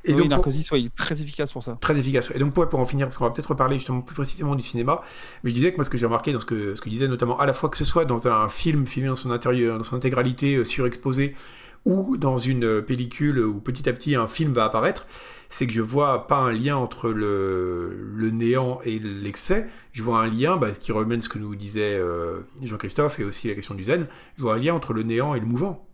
[0.05, 0.75] Et oui, donc, Narcosis, pour...
[0.75, 1.79] ouais, il est très efficace pour ça.
[1.81, 2.33] Très efficace.
[2.35, 4.63] Et donc, pour, pour en finir, parce qu'on va peut-être reparler justement plus précisément du
[4.63, 5.03] cinéma,
[5.45, 7.09] mais je disais que moi, ce que j'ai remarqué dans ce que, ce que disait
[7.09, 9.85] notamment à la fois que ce soit dans un film filmé dans son intérieur, dans
[9.85, 11.37] son intégralité, euh, surexposé,
[11.85, 15.07] ou dans une euh, pellicule où petit à petit un film va apparaître,
[15.51, 20.21] c'est que je vois pas un lien entre le, le néant et l'excès, je vois
[20.21, 23.75] un lien bah, qui remène ce que nous disait euh, Jean-Christophe et aussi la question
[23.75, 24.07] du zen,
[24.39, 25.87] je vois un lien entre le néant et le mouvant.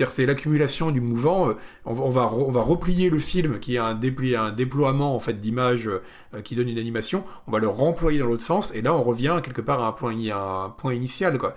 [0.00, 1.50] C'est-à-dire c'est l'accumulation du mouvant.
[1.50, 4.50] Euh, on va, on va, on va replier le film qui a un, dépli, un
[4.50, 7.22] déploiement en fait d'images euh, qui donne une animation.
[7.46, 9.92] On va le remployer dans l'autre sens et là on revient quelque part à un
[9.92, 11.54] point, à un point initial quoi.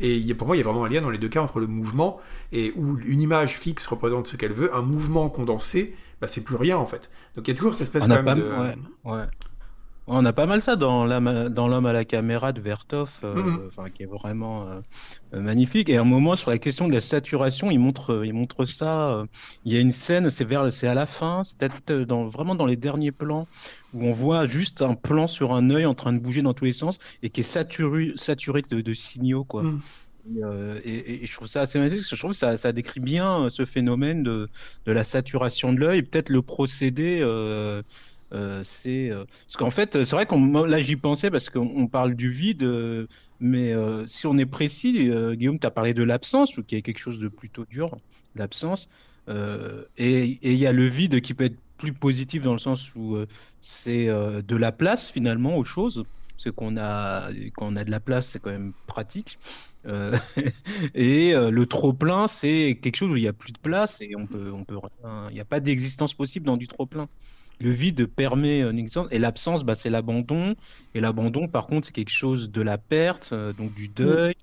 [0.00, 1.68] Et pour moi, il y a vraiment un lien dans les deux cas entre le
[1.68, 2.18] mouvement
[2.50, 6.56] et où une image fixe représente ce qu'elle veut, un mouvement condensé, bah, c'est plus
[6.56, 7.10] rien en fait.
[7.36, 8.42] Donc il y a toujours cette espèce quand même de.
[8.42, 9.22] Ouais, ouais.
[10.06, 14.06] On a pas mal ça dans l'homme à la caméra de Vertov, euh, qui est
[14.06, 14.80] vraiment euh,
[15.32, 15.88] euh, magnifique.
[15.88, 19.10] Et à un moment sur la question de la saturation, il montre, il montre ça.
[19.20, 19.26] euh,
[19.64, 22.28] il y a une scène, c'est vers, c'est à la fin, c'est peut-être euh, dans,
[22.28, 23.48] vraiment dans les derniers plans
[23.92, 26.66] où on voit juste un plan sur un œil en train de bouger dans tous
[26.66, 29.62] les sens et qui est saturé, saturé de, de signaux quoi.
[29.62, 29.80] Mhm.
[30.26, 32.36] Et, euh, et- et- et je trouve ça assez magnifique, parce que je trouve que
[32.38, 34.50] ça, ça décrit bien euh, ce phénomène de,
[34.86, 36.02] de la saturation de l'œil.
[36.02, 37.26] Peut-être le procédé, euh,
[37.80, 37.82] euh,
[38.64, 42.14] c'est euh, parce qu'en fait, c'est vrai qu'on là j'y pensais parce qu'on on parle
[42.14, 43.06] du vide, euh,
[43.38, 46.76] mais euh, si on est précis, euh, Guillaume, tu as parlé de l'absence, ou qui
[46.76, 47.96] est quelque chose de plutôt dur,
[48.34, 48.88] l'absence,
[49.28, 52.94] euh, et il y a le vide qui peut être plus positif dans le sens
[52.94, 53.26] où euh,
[53.60, 56.04] c'est euh, de la place finalement aux choses,
[56.36, 59.38] parce qu'on a quand on a de la place, c'est quand même pratique.
[59.86, 60.16] Euh,
[60.94, 64.00] et euh, le trop plein, c'est quelque chose où il n'y a plus de place
[64.00, 64.78] et on peut, on peut,
[65.30, 67.08] il n'y a pas d'existence possible dans du trop plein.
[67.60, 70.54] Le vide permet une existence et l'absence, bah, c'est l'abandon.
[70.94, 74.34] Et l'abandon, par contre, c'est quelque chose de la perte, euh, donc du deuil,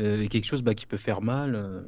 [0.00, 1.84] euh, et quelque chose bah, qui peut faire mal.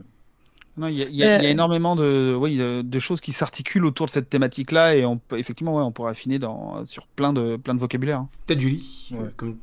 [0.78, 0.80] Euh.
[0.80, 2.82] Non, Il y, a- il y a il y a Euh, énormément de, oui, de,
[2.82, 6.10] de choses qui s'articulent autour de cette thématique-là et on peut, effectivement, ouais, on pourrait
[6.12, 8.18] affiner dans, sur plein de, plein de vocabulaire.
[8.20, 8.28] hein.
[8.46, 9.08] Peut-être Julie.
[9.12, 9.28] Ouais.
[9.36, 9.58] Comme...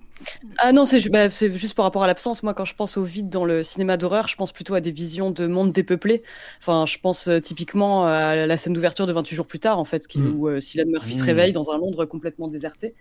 [0.58, 2.42] Ah non, c'est bah, c'est juste par rapport à l'absence.
[2.42, 4.92] Moi, quand je pense au vide dans le cinéma d'horreur, je pense plutôt à des
[4.92, 6.24] visions de monde dépeuplé.
[6.60, 9.86] Enfin, je pense euh, typiquement à la scène d'ouverture de 28 jours plus tard, en
[9.86, 10.34] fait, qui, Mm.
[10.36, 11.26] où euh, Cillian Murphy se Mm.
[11.26, 12.96] réveille dans un Londres complètement déserté.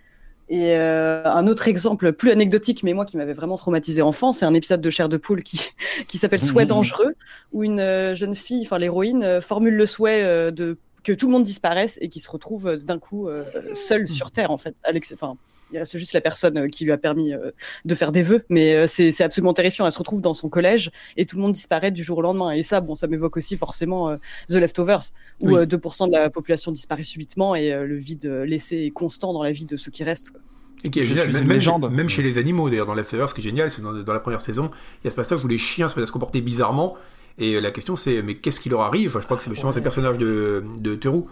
[0.49, 4.45] Et euh, un autre exemple plus anecdotique, mais moi qui m'avait vraiment traumatisé enfant, c'est
[4.45, 5.71] un épisode de Chair de poule qui,
[6.07, 7.15] qui s'appelle Souhait dangereux,
[7.51, 11.27] où une euh, jeune fille, enfin l'héroïne, euh, formule le souhait euh, de que tout
[11.27, 13.43] le monde disparaisse et qui se retrouve euh, d'un coup euh,
[13.73, 14.75] seule sur Terre en fait.
[14.83, 15.37] Alex, enfin,
[15.71, 17.51] il reste juste la personne euh, qui lui a permis euh,
[17.85, 19.85] de faire des vœux, mais euh, c'est absolument terrifiant.
[19.85, 22.51] Elle se retrouve dans son collège et tout le monde disparaît du jour au lendemain.
[22.51, 24.17] Et ça, bon, ça m'évoque aussi forcément euh,
[24.49, 25.11] The Leftovers,
[25.43, 25.59] où Oui.
[25.59, 29.43] euh, 2% de la population disparaît subitement et euh, le vide laissé est constant dans
[29.43, 30.31] la vie de ceux qui restent.
[30.31, 30.41] quoi.
[30.83, 31.91] Et qui est génial, même, une même- légende.
[31.91, 34.13] même chez les animaux, d'ailleurs, dans la Fever, ce qui est génial, c'est dans, dans
[34.13, 34.69] la première saison,
[35.01, 36.95] il y a ce passage où les chiens se mettent à se comporter bizarrement,
[37.37, 39.09] et euh, la question c'est, mais qu'est-ce qui leur arrive?
[39.09, 41.27] Enfin, je crois que c'est justement c'est le personnage de, de Theroux,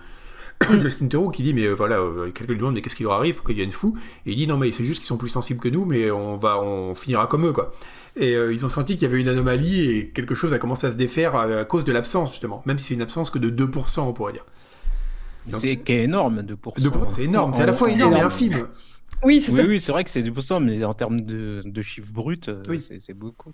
[0.82, 3.14] Justin Theroux, qui dit, mais euh, voilà, euh, quelqu'un lui demande, mais qu'est-ce qui leur
[3.14, 3.36] arrive?
[3.36, 5.60] Pourquoi ils deviennent fous Et il dit, non, mais c'est juste qu'ils sont plus sensibles
[5.60, 7.74] que nous, mais on va, on finira comme eux, quoi.
[8.16, 10.88] Et euh, ils ont senti qu'il y avait une anomalie et quelque chose a commencé
[10.88, 13.40] à se défaire à, à cause de l'absence, justement, même si c'est une absence que
[13.40, 14.46] de 2%, on pourrait dire.
[15.52, 16.56] C'est qui est énorme, 2%.
[16.80, 18.68] 2%, c'est énorme, c'est à la fois énorme et infime.
[19.24, 22.40] Oui, c'est Oui, oui, vrai que c'est 2%, mais en termes de, de chiffres bruts,
[22.48, 22.80] euh, Oui.
[22.80, 23.52] c'est beaucoup.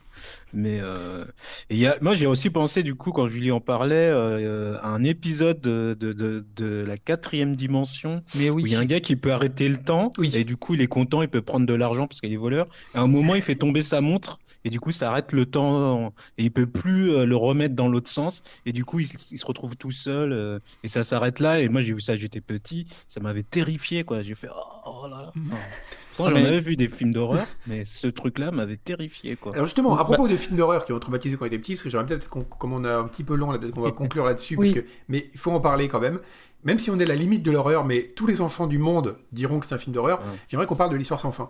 [0.53, 1.23] Mais euh,
[1.69, 4.77] et il y a, moi, j'ai aussi pensé, du coup, quand Julie en parlait, euh,
[4.81, 8.71] à un épisode de, de, de, de la quatrième dimension, Mais où il oui.
[8.71, 10.31] y a un gars qui peut arrêter le temps, Oui.
[10.33, 12.67] et du coup, il est content, il peut prendre de l'argent parce qu'il est voleur.
[12.93, 16.13] À un moment, il fait tomber sa montre, et du coup, ça arrête le temps,
[16.37, 19.75] et il peut plus le remettre dans l'autre sens, et du coup, il, se retrouve
[19.77, 21.59] tout seul, et ça s'arrête là.
[21.61, 24.21] Et moi, j'ai vu ça, j'étais petit, ça m'avait terrifié, quoi.
[24.21, 25.33] J'ai fait, oh, oh là là.
[26.15, 29.53] Pourtant, Ah, j'en mais- avais vu des films d'horreur, mais ce truc-là m'avait terrifié, quoi.
[29.53, 31.73] Alors justement, à Bah- propos des films d'horreur qui ont traumatisé quand on était petit,
[31.73, 33.81] parce que j'aimerais peut-être qu'on, comme on a un petit peu long, là, peut-être qu'on
[33.81, 34.73] va conclure là-dessus, Oui.
[34.73, 36.19] parce que, mais il faut en parler quand même.
[36.63, 39.15] Même si on est à la limite de l'horreur, mais tous les enfants du monde
[39.31, 40.25] diront que c'est un film d'horreur, Ouais.
[40.49, 41.49] j'aimerais qu'on parle de l'histoire sans fin.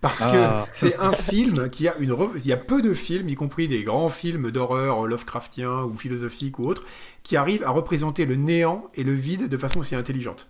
[0.00, 0.64] Parce Ah.
[0.66, 2.10] que c'est un film qui a une...
[2.12, 5.94] re- Il y a peu de films, y compris des grands films d'horreur Lovecraftiens ou
[5.94, 6.84] philosophiques ou autres,
[7.22, 10.48] qui arrivent à représenter le néant et le vide de façon aussi intelligente.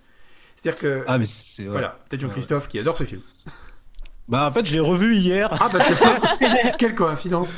[0.62, 1.04] C'est-à-dire que...
[1.06, 1.62] Ah, mais c'est.
[1.62, 1.68] ouais.
[1.70, 3.22] Voilà, peut-être Ouais, Jean-Christophe qui adore ce film.
[4.28, 5.48] Bah, en fait, je l'ai revu hier.
[5.61, 7.50] Ah bah c'est ça Quelle coïncidence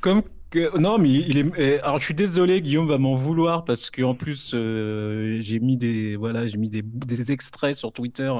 [0.00, 0.78] Comme que...
[0.78, 1.46] Non, mais il est.
[1.56, 5.60] eh, Alors, je suis désolé, Guillaume va m'en vouloir parce que en plus, euh, j'ai
[5.60, 8.32] mis des voilà, j'ai mis des, des extraits sur Twitter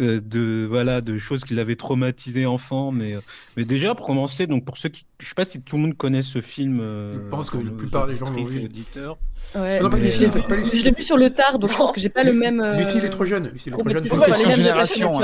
[0.00, 2.90] euh, de voilà de choses qui l'avaient traumatisé enfant.
[2.92, 3.20] Mais euh,
[3.56, 5.96] mais déjà pour commencer, donc pour ceux qui, je sais pas si tout le monde
[5.96, 6.80] connaît ce film.
[6.80, 8.64] euh, Je pense que la plupart des gens l'ont vu.
[8.64, 9.16] auditeurs.
[9.54, 10.78] Ouais, Ah non, pas mais Lucie, je l'ai pas- vu- pas Lucie.
[10.78, 12.60] je l'ai vu sur le tard, donc je pense que j'ai pas le même.
[12.60, 13.48] euh, Lucie, il est trop jeune.
[13.48, 14.06] Lucie, il est trop jeune.
[14.06, 15.20] pour- C'est une sur les question de mêmes génération.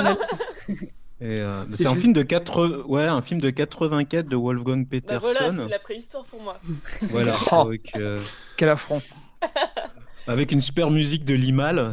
[0.69, 0.73] Et,
[1.25, 5.21] euh, C'est un film- de 80, ouais, un film de 84 de Wolfgang Bah Peterson.
[5.21, 6.59] voilà, c'est la préhistoire pour moi.
[7.11, 7.55] Voilà, Oh.
[7.69, 8.21] avec, euh,
[8.57, 9.01] Quel affront.
[10.27, 11.93] avec une super musique de Limal,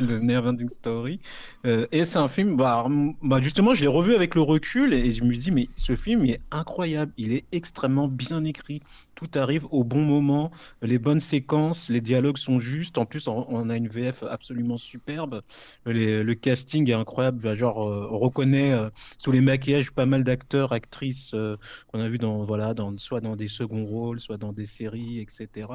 [0.00, 1.20] le Neverending Story.
[1.64, 2.86] Euh, et c'est un film, bah,
[3.22, 6.24] bah, justement, je l'ai revu avec le recul et je me dis, mais ce film
[6.24, 8.82] il est incroyable, il est extrêmement bien écrit.
[9.20, 10.50] Tout arrive au bon moment,
[10.80, 12.96] les bonnes séquences, les dialogues sont justes.
[12.96, 15.42] En plus, on, a une VF absolument superbe.
[15.84, 17.54] Le casting est incroyable.
[17.54, 21.58] Genre, euh, on reconnaît euh, sous les maquillages pas mal d'acteurs, actrices euh,
[21.88, 25.68] qu'on a vu dans, voilà, soit dans des seconds rôles, soit dans des séries, etc.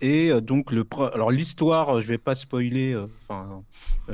[0.00, 0.84] Et donc le
[1.14, 2.96] alors l'histoire, je vais pas spoiler.
[2.96, 3.62] Enfin,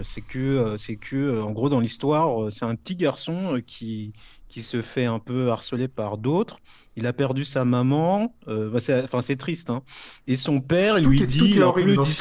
[0.02, 4.12] c'est que c'est que en gros dans l'histoire, c'est un petit garçon qui
[4.48, 6.58] qui se fait un peu harceler par d'autres.
[6.96, 8.34] Il a perdu sa maman.
[8.48, 9.70] euh, bah, c'est enfin c'est triste.
[9.70, 9.82] Hein.
[10.26, 12.20] Et son père Tout lui est- dit, il horrible le dis-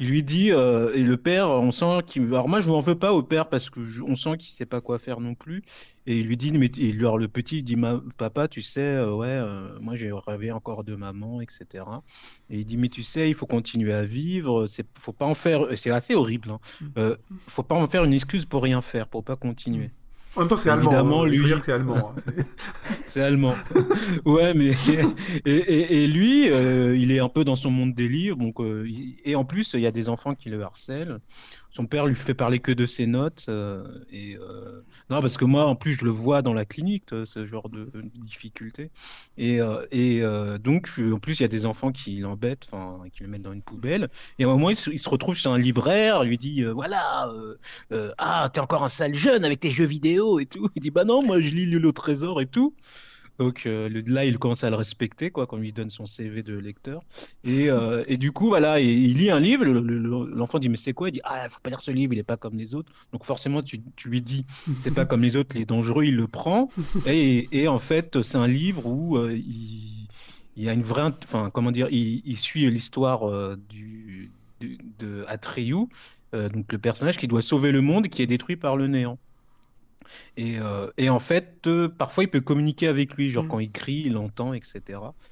[0.00, 2.22] il lui dit, euh, et le père, on sent qu'il.
[2.24, 4.66] Alors moi, je m'en veux pas au père parce que je- on sent qu'il sait
[4.66, 5.62] pas quoi faire non plus.
[6.06, 8.80] Et il lui dit, mais et alors le petit, il dit, Ma- papa, tu sais,
[8.80, 11.84] euh, ouais, euh, moi j'ai rêvé encore de maman, etc.
[12.50, 14.66] Et il dit, mais tu sais, il faut continuer à vivre.
[14.66, 15.66] C'est, faut pas en faire.
[15.76, 16.50] C'est assez horrible.
[16.50, 16.58] Hein.
[16.98, 17.16] Euh,
[17.48, 19.90] faut pas en faire une excuse pour rien faire, pour pas continuer.
[20.36, 20.90] En même temps, c'est allemand.
[20.90, 21.26] Évidemment, hein.
[21.28, 22.12] Lui- c'est allemand.
[22.16, 22.32] hein.
[23.06, 23.54] C'est- allemand.
[24.24, 24.72] ouais, mais
[25.46, 28.36] et, et- et lui, euh, il est un peu dans son monde délire.
[28.36, 28.88] Donc, euh,
[29.24, 31.18] et en plus, il y a des enfants qui le harcèlent.
[31.76, 33.46] Son père lui fait parler que de ses notes.
[33.48, 37.12] euh, et euh, non, parce que moi, en plus, je le vois dans la clinique,
[37.12, 38.92] euh, ce genre de, difficulté.
[39.36, 42.68] Et, euh, et euh, donc, en plus, il y a des enfants qui l'embêtent,
[43.12, 44.08] qui le mettent dans une poubelle.
[44.38, 46.22] Et à un moment, il se, il se retrouve chez un libraire.
[46.22, 47.28] Il lui dit, euh, voilà,
[48.18, 50.68] ah, t'es encore un sale jeune avec tes jeux vidéo et tout.
[50.76, 52.74] Il dit, bah non, moi, je lis le trésor et tout.
[53.38, 56.56] Donc là, il commence à le respecter, quoi, quand on lui donne son CV de
[56.56, 57.02] lecteur.
[57.42, 59.64] Et, euh, et du coup, voilà, il lit un livre.
[59.64, 61.08] le- le- L'enfant dit, mais c'est quoi?
[61.08, 62.92] Il dit, ah, faut pas lire ce livre, il est pas comme les autres.
[63.12, 64.46] Donc forcément, tu, lui dis,
[64.78, 66.68] c'est pas comme les autres, il est dangereux, il le prend.
[67.06, 70.08] Et, en fait, c'est un livre où euh, il,
[70.56, 73.56] y a une vraie, enfin, comment dire, il, il suit l'histoire euh,
[74.60, 75.86] de Atreyu,
[76.32, 79.18] donc le personnage qui doit sauver le monde qui est détruit par le néant.
[80.36, 83.48] Et, euh, et en fait, euh, parfois, il peut communiquer avec lui, genre Mm.
[83.48, 84.82] quand il crie, il entend, etc.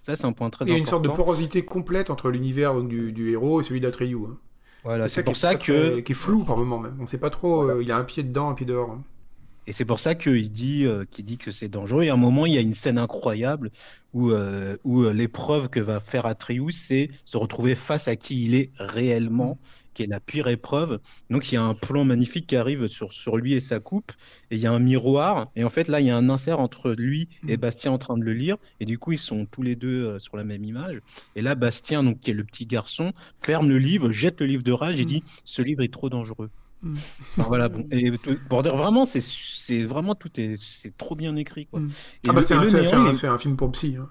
[0.03, 0.91] Ça, c'est un point très Il y a une important.
[1.05, 4.17] sorte de porosité complète entre l'univers du, du héros et celui d'Atreyu.
[4.29, 4.37] hein.
[4.85, 6.97] Voilà, C'est pour qui est ça que très- qui est flou par moment même.
[7.01, 7.63] On sait pas trop.
[7.71, 8.91] euh, il a un pied dedans, un pied dehors.
[8.91, 9.03] hein.
[9.67, 12.03] Et c'est pour ça qu'il dit, euh, dit que c'est dangereux.
[12.05, 13.71] Et à un moment, il y a une scène incroyable
[14.13, 18.45] où, euh, où euh, l'épreuve que va faire Atreus, c'est se retrouver face à qui
[18.45, 19.61] il est réellement,
[19.95, 20.99] qui est la pire épreuve.
[21.31, 24.11] Donc il y a un plan magnifique qui arrive sur, sur lui et sa coupe,
[24.51, 25.51] et il y a un miroir.
[25.55, 27.57] Et en fait, là, il y a un insert entre lui et Mm.
[27.57, 28.57] Bastien en train de le lire.
[28.81, 31.01] Et du coup, ils sont tous les deux euh, sur la même image.
[31.37, 33.13] Et là, Bastien, donc, qui est le petit garçon,
[33.45, 35.05] ferme le livre, jette le livre de rage et Mm.
[35.05, 36.51] dit, ce livre est trop dangereux.
[36.83, 36.95] Mm.
[37.39, 37.87] Enfin, voilà, bon.
[37.93, 38.11] Et
[38.49, 41.81] pour dire vraiment, c'est, c'est vraiment tout est, c'est trop bien écrit, quoi.
[41.81, 41.91] Mm.
[42.29, 43.97] Ah bah c'est un, est- film pour psy.
[44.01, 44.09] hein.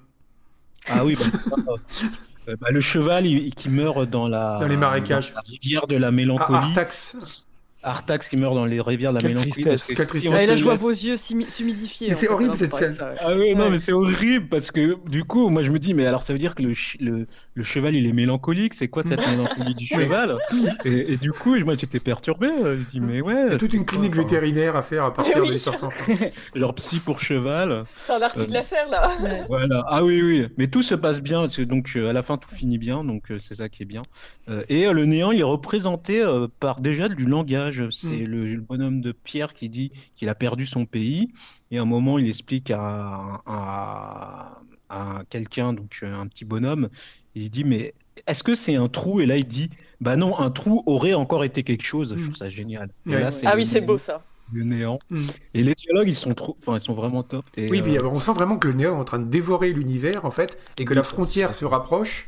[0.88, 1.76] Ah oui, bah,
[2.48, 5.30] euh, bah, le cheval il- qui meurt dans la, Dans les marécages.
[5.30, 6.58] dans la rivière de la Ah, mélancolie.
[6.58, 7.46] Artax.
[7.84, 9.52] Artax qui meurt dans les rivières de la Quelle mélancolie.
[9.52, 10.32] tristesse, quelle si tristesse.
[10.36, 12.10] Ah, et là, je vois laisse- vos yeux s'humi- s'humidifier.
[12.10, 12.94] Mais en c'est horrible, cette scène.
[12.94, 13.16] ça, ouais.
[13.20, 13.70] Ah oui, non, Ouais.
[13.72, 16.40] mais c'est horrible parce que du coup, moi je me dis, mais alors ça veut
[16.40, 17.26] dire que le, ch- le,
[17.56, 20.38] le cheval il est mélancolique, c'est quoi cette mélancolie du cheval?
[20.86, 22.48] Et, et du coup, moi j'étais perturbé.
[22.48, 23.46] euh, Je dis, mais ouais.
[23.48, 25.48] Il y a toute une quoi, clinique enfin, vétérinaire à faire à partir Oui.
[25.48, 26.14] de l'histoire sans fin.
[26.56, 27.86] Genre psy pour cheval.
[28.06, 29.12] C'est un article à faire là.
[29.50, 29.84] Voilà.
[29.88, 30.48] Ah oui, oui.
[30.58, 33.04] Mais tout se passe bien parce que donc euh, à la fin tout finit bien,
[33.04, 34.04] donc euh, c'est ça qui est bien.
[34.50, 37.71] Euh, et euh, le néant, il est représenté euh, par déjà du langage.
[37.92, 38.26] C'est Mm.
[38.26, 41.32] le, le bonhomme de Pierre qui dit qu'il a perdu son pays.
[41.72, 46.90] Et à un moment, il explique à, à, à quelqu'un, donc euh, un petit bonhomme,
[47.36, 47.94] il dit mais
[48.28, 49.22] est-ce que c'est un trou?
[49.22, 49.70] Et là, il dit
[50.02, 52.14] bah non, un trou aurait encore été quelque chose.
[52.18, 52.90] Je trouve ça génial.
[53.06, 53.20] Ouais.
[53.20, 54.24] là, Ah oui, c'est beau ça.
[54.54, 55.00] Le néant.
[55.10, 55.28] Mm.
[55.54, 57.46] Et les dialogues, ils sont trop, enfin, ils sont vraiment top.
[57.56, 59.72] Et, Oui, puis euh, on sent vraiment que le néant est en train de dévorer
[59.72, 62.28] l'univers, en fait, et que Oui, la frontière se rapproche.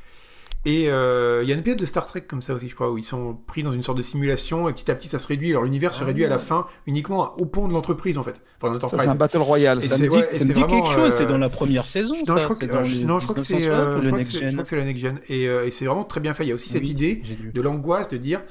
[0.66, 2.90] Et euh, il y a une période de Star Trek comme ça aussi, je crois,
[2.90, 5.28] où ils sont pris dans une sorte de simulation, et petit à petit ça se
[5.28, 5.50] réduit.
[5.52, 8.42] Alors l'univers se Ah réduit à la fin uniquement au pont de l'entreprise, en fait.
[8.62, 9.84] Enfin, Ça, c'est un Battle Royale.
[9.84, 9.98] Et ça.
[9.98, 11.50] Me c'est- dit, ouais, ça c'est me dit vraiment, quelque chose, euh, c'est dans la
[11.50, 13.44] première saison, Non, ça, je crois c'est que, dans euh, le non, je crois que
[13.44, 14.52] c'est 1960 euh, ou je le Next Gen.
[14.54, 15.20] crois que c'est le Next Gen.
[15.28, 16.46] Et, euh, et c'est vraiment très bien fait.
[16.46, 17.22] Il y a aussi cette idée
[17.54, 18.42] de l'angoisse de dire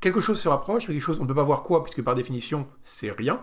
[0.00, 2.66] quelque chose se rapproche, quelque chose, on ne peut pas voir quoi, puisque par définition,
[2.84, 3.40] c'est rien.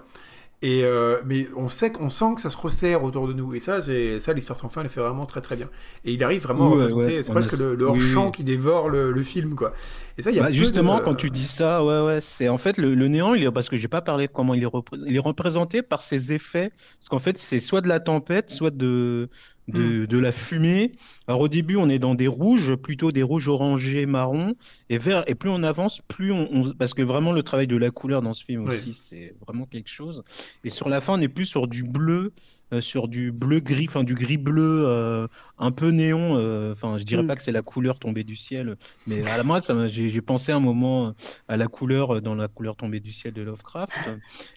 [0.62, 3.54] Et euh, mais on sait qu'on sent que ça se resserre autour de nous.
[3.56, 5.70] Et ça, c'est ça, l'histoire sans fin, elle le fait vraiment très très bien.
[6.04, 8.32] Et il arrive vraiment à représenter, ouais, c'est presque a- le, hors-champ oui.
[8.32, 9.74] qui dévore le, le film, quoi.
[10.18, 12.50] Et ça, il y a Bah, justement, de- quand tu dis ça, ouais, ouais, c'est
[12.50, 14.64] en fait le, le néant, il est, parce que j'ai pas parlé de comment il
[14.64, 18.00] est représenté, il est représenté par ses effets, parce qu'en fait, c'est soit de la
[18.00, 19.30] tempête, soit de,
[19.74, 20.00] Hmm.
[20.02, 20.94] de, de la fumée.
[21.28, 24.56] Alors au début, on est dans des rouges, plutôt des rouges orangés, marrons,
[24.90, 27.76] et vert, et plus on avance, plus on, on- parce que vraiment le travail de
[27.78, 28.68] la couleur dans ce film Oui.
[28.68, 30.24] aussi, c'est vraiment quelque chose.
[30.64, 32.34] Et sur la fin, on est plus sur du bleu,
[32.74, 35.28] euh, sur du bleu gris, enfin du gris bleu, euh,
[35.58, 36.36] un peu néon.
[36.38, 37.28] euh, Enfin, je dirais Mm.
[37.28, 38.76] pas que c'est la couleur tombée du ciel,
[39.08, 41.14] mais à la moi, ça j'ai j'ai pensé un moment
[41.48, 43.92] à la couleur dans la couleur tombée du ciel de Lovecraft.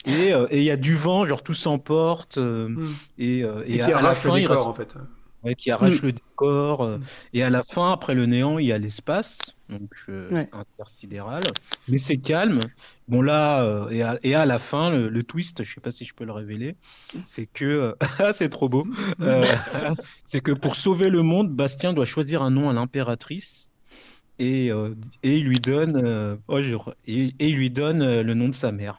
[0.07, 2.39] Et euh, et il y a du vent, genre tout s'emporte.
[2.39, 2.87] euh, Hmm.
[3.19, 4.95] et, euh, Et et à, à la fin, il reste- en fait.
[5.45, 6.07] Ouais, qui arrache Mm.
[6.07, 6.83] le décor.
[6.83, 7.03] euh, Mm.
[7.35, 9.39] et à la fin, après le néant, il y a l'espace,
[9.69, 10.49] donc euh, Ouais.
[10.53, 11.43] intersidéral.
[11.89, 12.61] Mais c'est calme.
[13.09, 15.91] Bon là, euh, et, à, et à la fin, le, le twist, je sais pas
[15.91, 16.77] si je peux le révéler,
[17.27, 18.87] c'est que ah, c'est trop beau.
[19.21, 19.45] Euh,
[20.25, 23.69] c'est que pour sauver le monde, Bastien doit choisir un nom à l'impératrice.
[24.39, 28.35] Et, euh, et il lui donne, euh, oh, et, et il lui donne euh, le
[28.35, 28.99] nom de sa mère.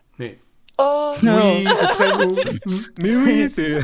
[0.79, 1.55] Oh Non.
[1.57, 2.35] Oui, c'est très beau.
[2.99, 3.79] Mais oui, c'est.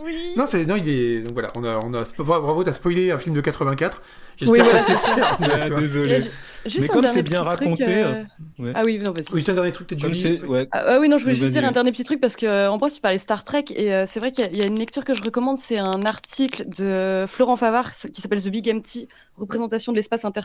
[0.00, 0.34] oui.
[0.36, 3.18] non, c'est non, il est donc voilà, on a on a bravo, t'as spoilé un
[3.18, 4.00] film de 84.
[4.46, 5.62] Oui, J'espère voilà, que c'est.
[5.62, 6.22] Ah, désolé.
[6.68, 8.22] Juste Mais un comme c'est bien truc, raconté, euh,
[8.58, 8.72] ouais.
[8.74, 9.24] Ah oui, non, vas-y.
[9.32, 10.68] Oui, c'est un dernier truc, c'est, ouais.
[10.72, 12.70] Ah, ah oui, non, je voulais juste dire un dernier petit truc parce que euh,
[12.70, 14.62] en plus tu parlais Star Trek et euh, c'est vrai qu'il y, a- il y
[14.62, 18.48] a une lecture que je recommande, c'est un article de Florent Favard qui s'appelle The
[18.48, 20.40] Big Empty, représentation de l'espace inter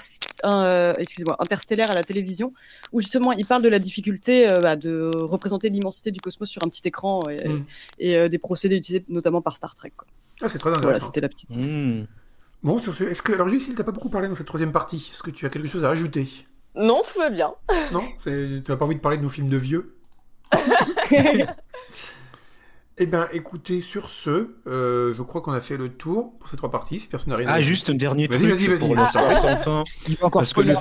[0.46, 0.94] euh,
[1.40, 2.54] interstellaire à la télévision,
[2.92, 6.64] où justement il parle de la difficulté euh, bah, de représenter l'immensité du cosmos sur
[6.64, 7.66] un petit écran et, Mm.
[8.00, 9.92] et, euh, des procédés utilisés notamment par Star Trek.
[9.98, 10.08] quoi.
[10.42, 11.06] Ah, c'est très Voilà, intéressant.
[11.08, 11.52] c'était la petite.
[11.56, 12.06] Mmh.
[12.64, 13.34] Bon, sur ce, est-ce que.
[13.34, 15.10] Alors, Lucille, t'as pas beaucoup parlé dans cette troisième partie?
[15.12, 16.28] Est-ce que tu as quelque chose à rajouter?
[16.76, 17.54] Non, tout va bien.
[17.92, 18.04] Non?
[18.24, 19.96] Tu n'as pas envie de parler de nos films de vieux?
[23.00, 26.58] Eh bien, écoutez, sur ce, euh, je crois qu'on a fait le tour pour ces
[26.58, 27.00] trois parties.
[27.00, 28.80] Si personne n'a rien à Ah, juste un dernier Vas-y, truc vas-y, vas-y.
[28.80, 29.84] pour Ah.
[30.08, 30.76] Il va encore Parce que le,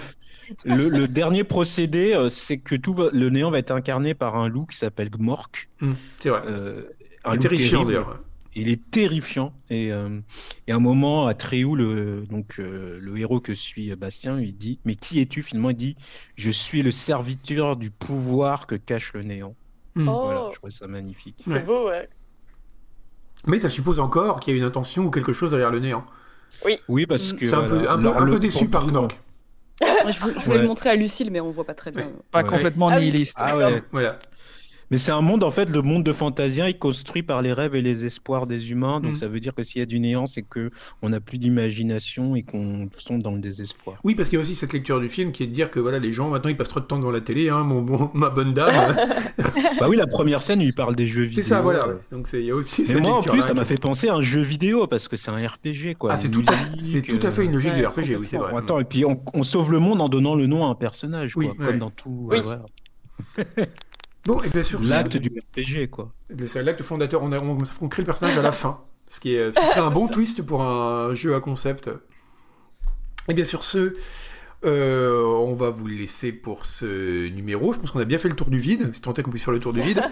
[0.66, 4.36] le, le dernier procédé, euh, c'est que tout va- le néant va être incarné par
[4.36, 5.70] un loup qui s'appelle Gmork.
[5.80, 6.42] Hum, c'est vrai.
[6.48, 6.82] Euh,
[7.24, 8.18] un loup terrifiant, d'ailleurs.
[8.54, 9.54] Il est terrifiant.
[9.70, 10.20] Et, euh,
[10.66, 14.54] et à un moment, à Tréhou, le, donc, euh, le héros que suit Bastien, il
[14.56, 15.70] dit Mais qui es-tu finalement?
[15.70, 15.96] Il dit
[16.36, 19.54] Je suis le serviteur du pouvoir que cache le néant.
[19.96, 20.08] Hum.
[20.08, 21.36] Oh, Voilà, je trouve ça magnifique.
[21.40, 21.62] c'est Ouais.
[21.62, 22.08] beau, ouais.
[23.46, 26.04] Mais ça suppose encore qu'il y a une intention ou quelque chose derrière le néant.
[26.88, 27.36] Oui, parce Mm.
[27.36, 27.48] que.
[27.48, 29.18] C'est un peu, voilà, un peu, un déçu par Gnork.
[29.80, 30.62] je, vou- je voulais Ouais.
[30.62, 32.10] le montrer à Lucille, mais on voit pas très bien.
[32.30, 32.48] Pas Ouais.
[32.48, 33.06] complètement Ah oui.
[33.06, 33.38] nihiliste.
[33.40, 33.82] Ah ouais.
[33.90, 34.18] Voilà.
[34.92, 37.74] Mais c'est un monde, en fait, le monde de Fantasia est construit par les rêves
[37.74, 39.00] et les espoirs des humains.
[39.00, 39.16] Donc Mm.
[39.16, 40.70] ça veut dire que s'il y a du néant, c'est que
[41.02, 43.96] on n'a plus d'imagination et qu'on sombre dans le désespoir.
[44.04, 45.80] Oui, parce qu'il y a aussi cette lecture du film qui est de dire que
[45.80, 48.10] voilà, les gens maintenant ils passent trop de temps devant la télé, hein, mon, bon-
[48.14, 48.70] ma bonne dame.
[49.80, 51.44] bah oui, la première scène, il parle des jeux c'est vidéo.
[51.44, 51.88] ça, voilà.
[51.88, 51.94] ouais.
[52.10, 54.08] Donc c'est- il y a aussi Mais cette moi, en plus, ça m'a fait penser
[54.08, 56.12] à un jeu vidéo parce que c'est un RPG, quoi.
[56.12, 56.52] Ah, c'est tout, à...
[56.52, 58.52] c'est musique, tout à fait une euh, logique de ouais, RPG, oui, c'est vrai.
[58.54, 61.32] Attends, et puis on, on sauve le monde en donnant le nom à un personnage,
[61.32, 61.76] quoi, Oui, comme ouais.
[61.78, 62.10] dans tout.
[62.30, 62.38] Oui.
[62.38, 62.62] euh, voilà.
[64.26, 66.12] Bon, et bien sûr, L'acte du RPG, quoi.
[66.46, 67.22] c'est l'acte fondateur.
[67.22, 69.80] On, a, on, on crée le personnage à la fin, ce qui est, ce serait
[69.80, 71.90] un bon twist pour un jeu à concept.
[73.28, 73.96] Et bien sur ce,
[74.64, 77.72] euh, on va vous laisser pour ce numéro.
[77.72, 79.44] Je pense qu'on a bien fait le tour du vide, si tant est qu'on puisse
[79.44, 80.00] faire le tour du vide.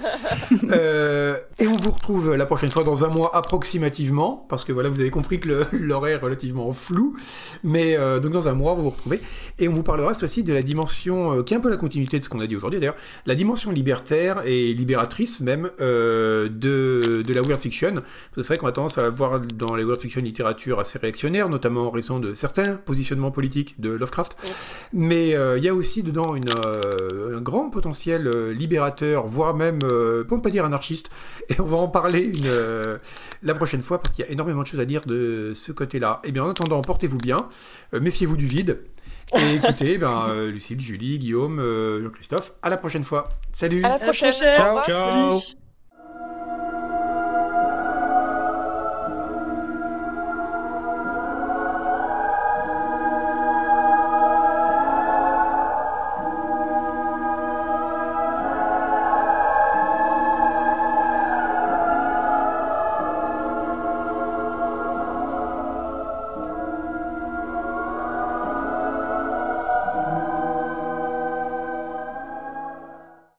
[0.71, 4.89] Euh, et on vous retrouve la prochaine fois dans un mois approximativement, parce que voilà,
[4.89, 7.17] vous avez compris que l'horaire est relativement flou.
[7.65, 9.21] Mais euh, donc dans un mois, on va vous retrouver.
[9.59, 11.77] Et on vous parlera cette fois-ci de la dimension, euh, qui est un peu la
[11.77, 12.97] continuité de ce qu'on a dit aujourd'hui d'ailleurs,
[13.27, 18.03] la dimension libertaire et libératrice même euh, de, de la weird fiction.
[18.35, 21.89] C'est vrai qu'on a tendance à voir dans la weird fiction littérature assez réactionnaire, notamment
[21.89, 24.37] en raison de certains positionnements politiques de Lovecraft.
[24.93, 29.55] Mais euh, il y a aussi dedans une, euh, un grand potentiel euh, libérateur, voire
[29.55, 31.11] même, euh, pour ne pas dire anarchiste.
[31.49, 32.99] Et on va en parler une, euh,
[33.43, 36.21] la prochaine fois parce qu'il y a énormément de choses à dire de ce côté-là.
[36.25, 37.49] Et bien en attendant, portez-vous bien,
[37.95, 38.81] euh, méfiez-vous du vide.
[39.35, 43.29] Et écoutez, ben, euh, Lucille, Julie, Guillaume, euh, Jean-Christophe, à la prochaine fois.
[43.53, 44.33] Salut À la prochaine.
[44.33, 44.79] Ciao.
[44.85, 45.57] Salut.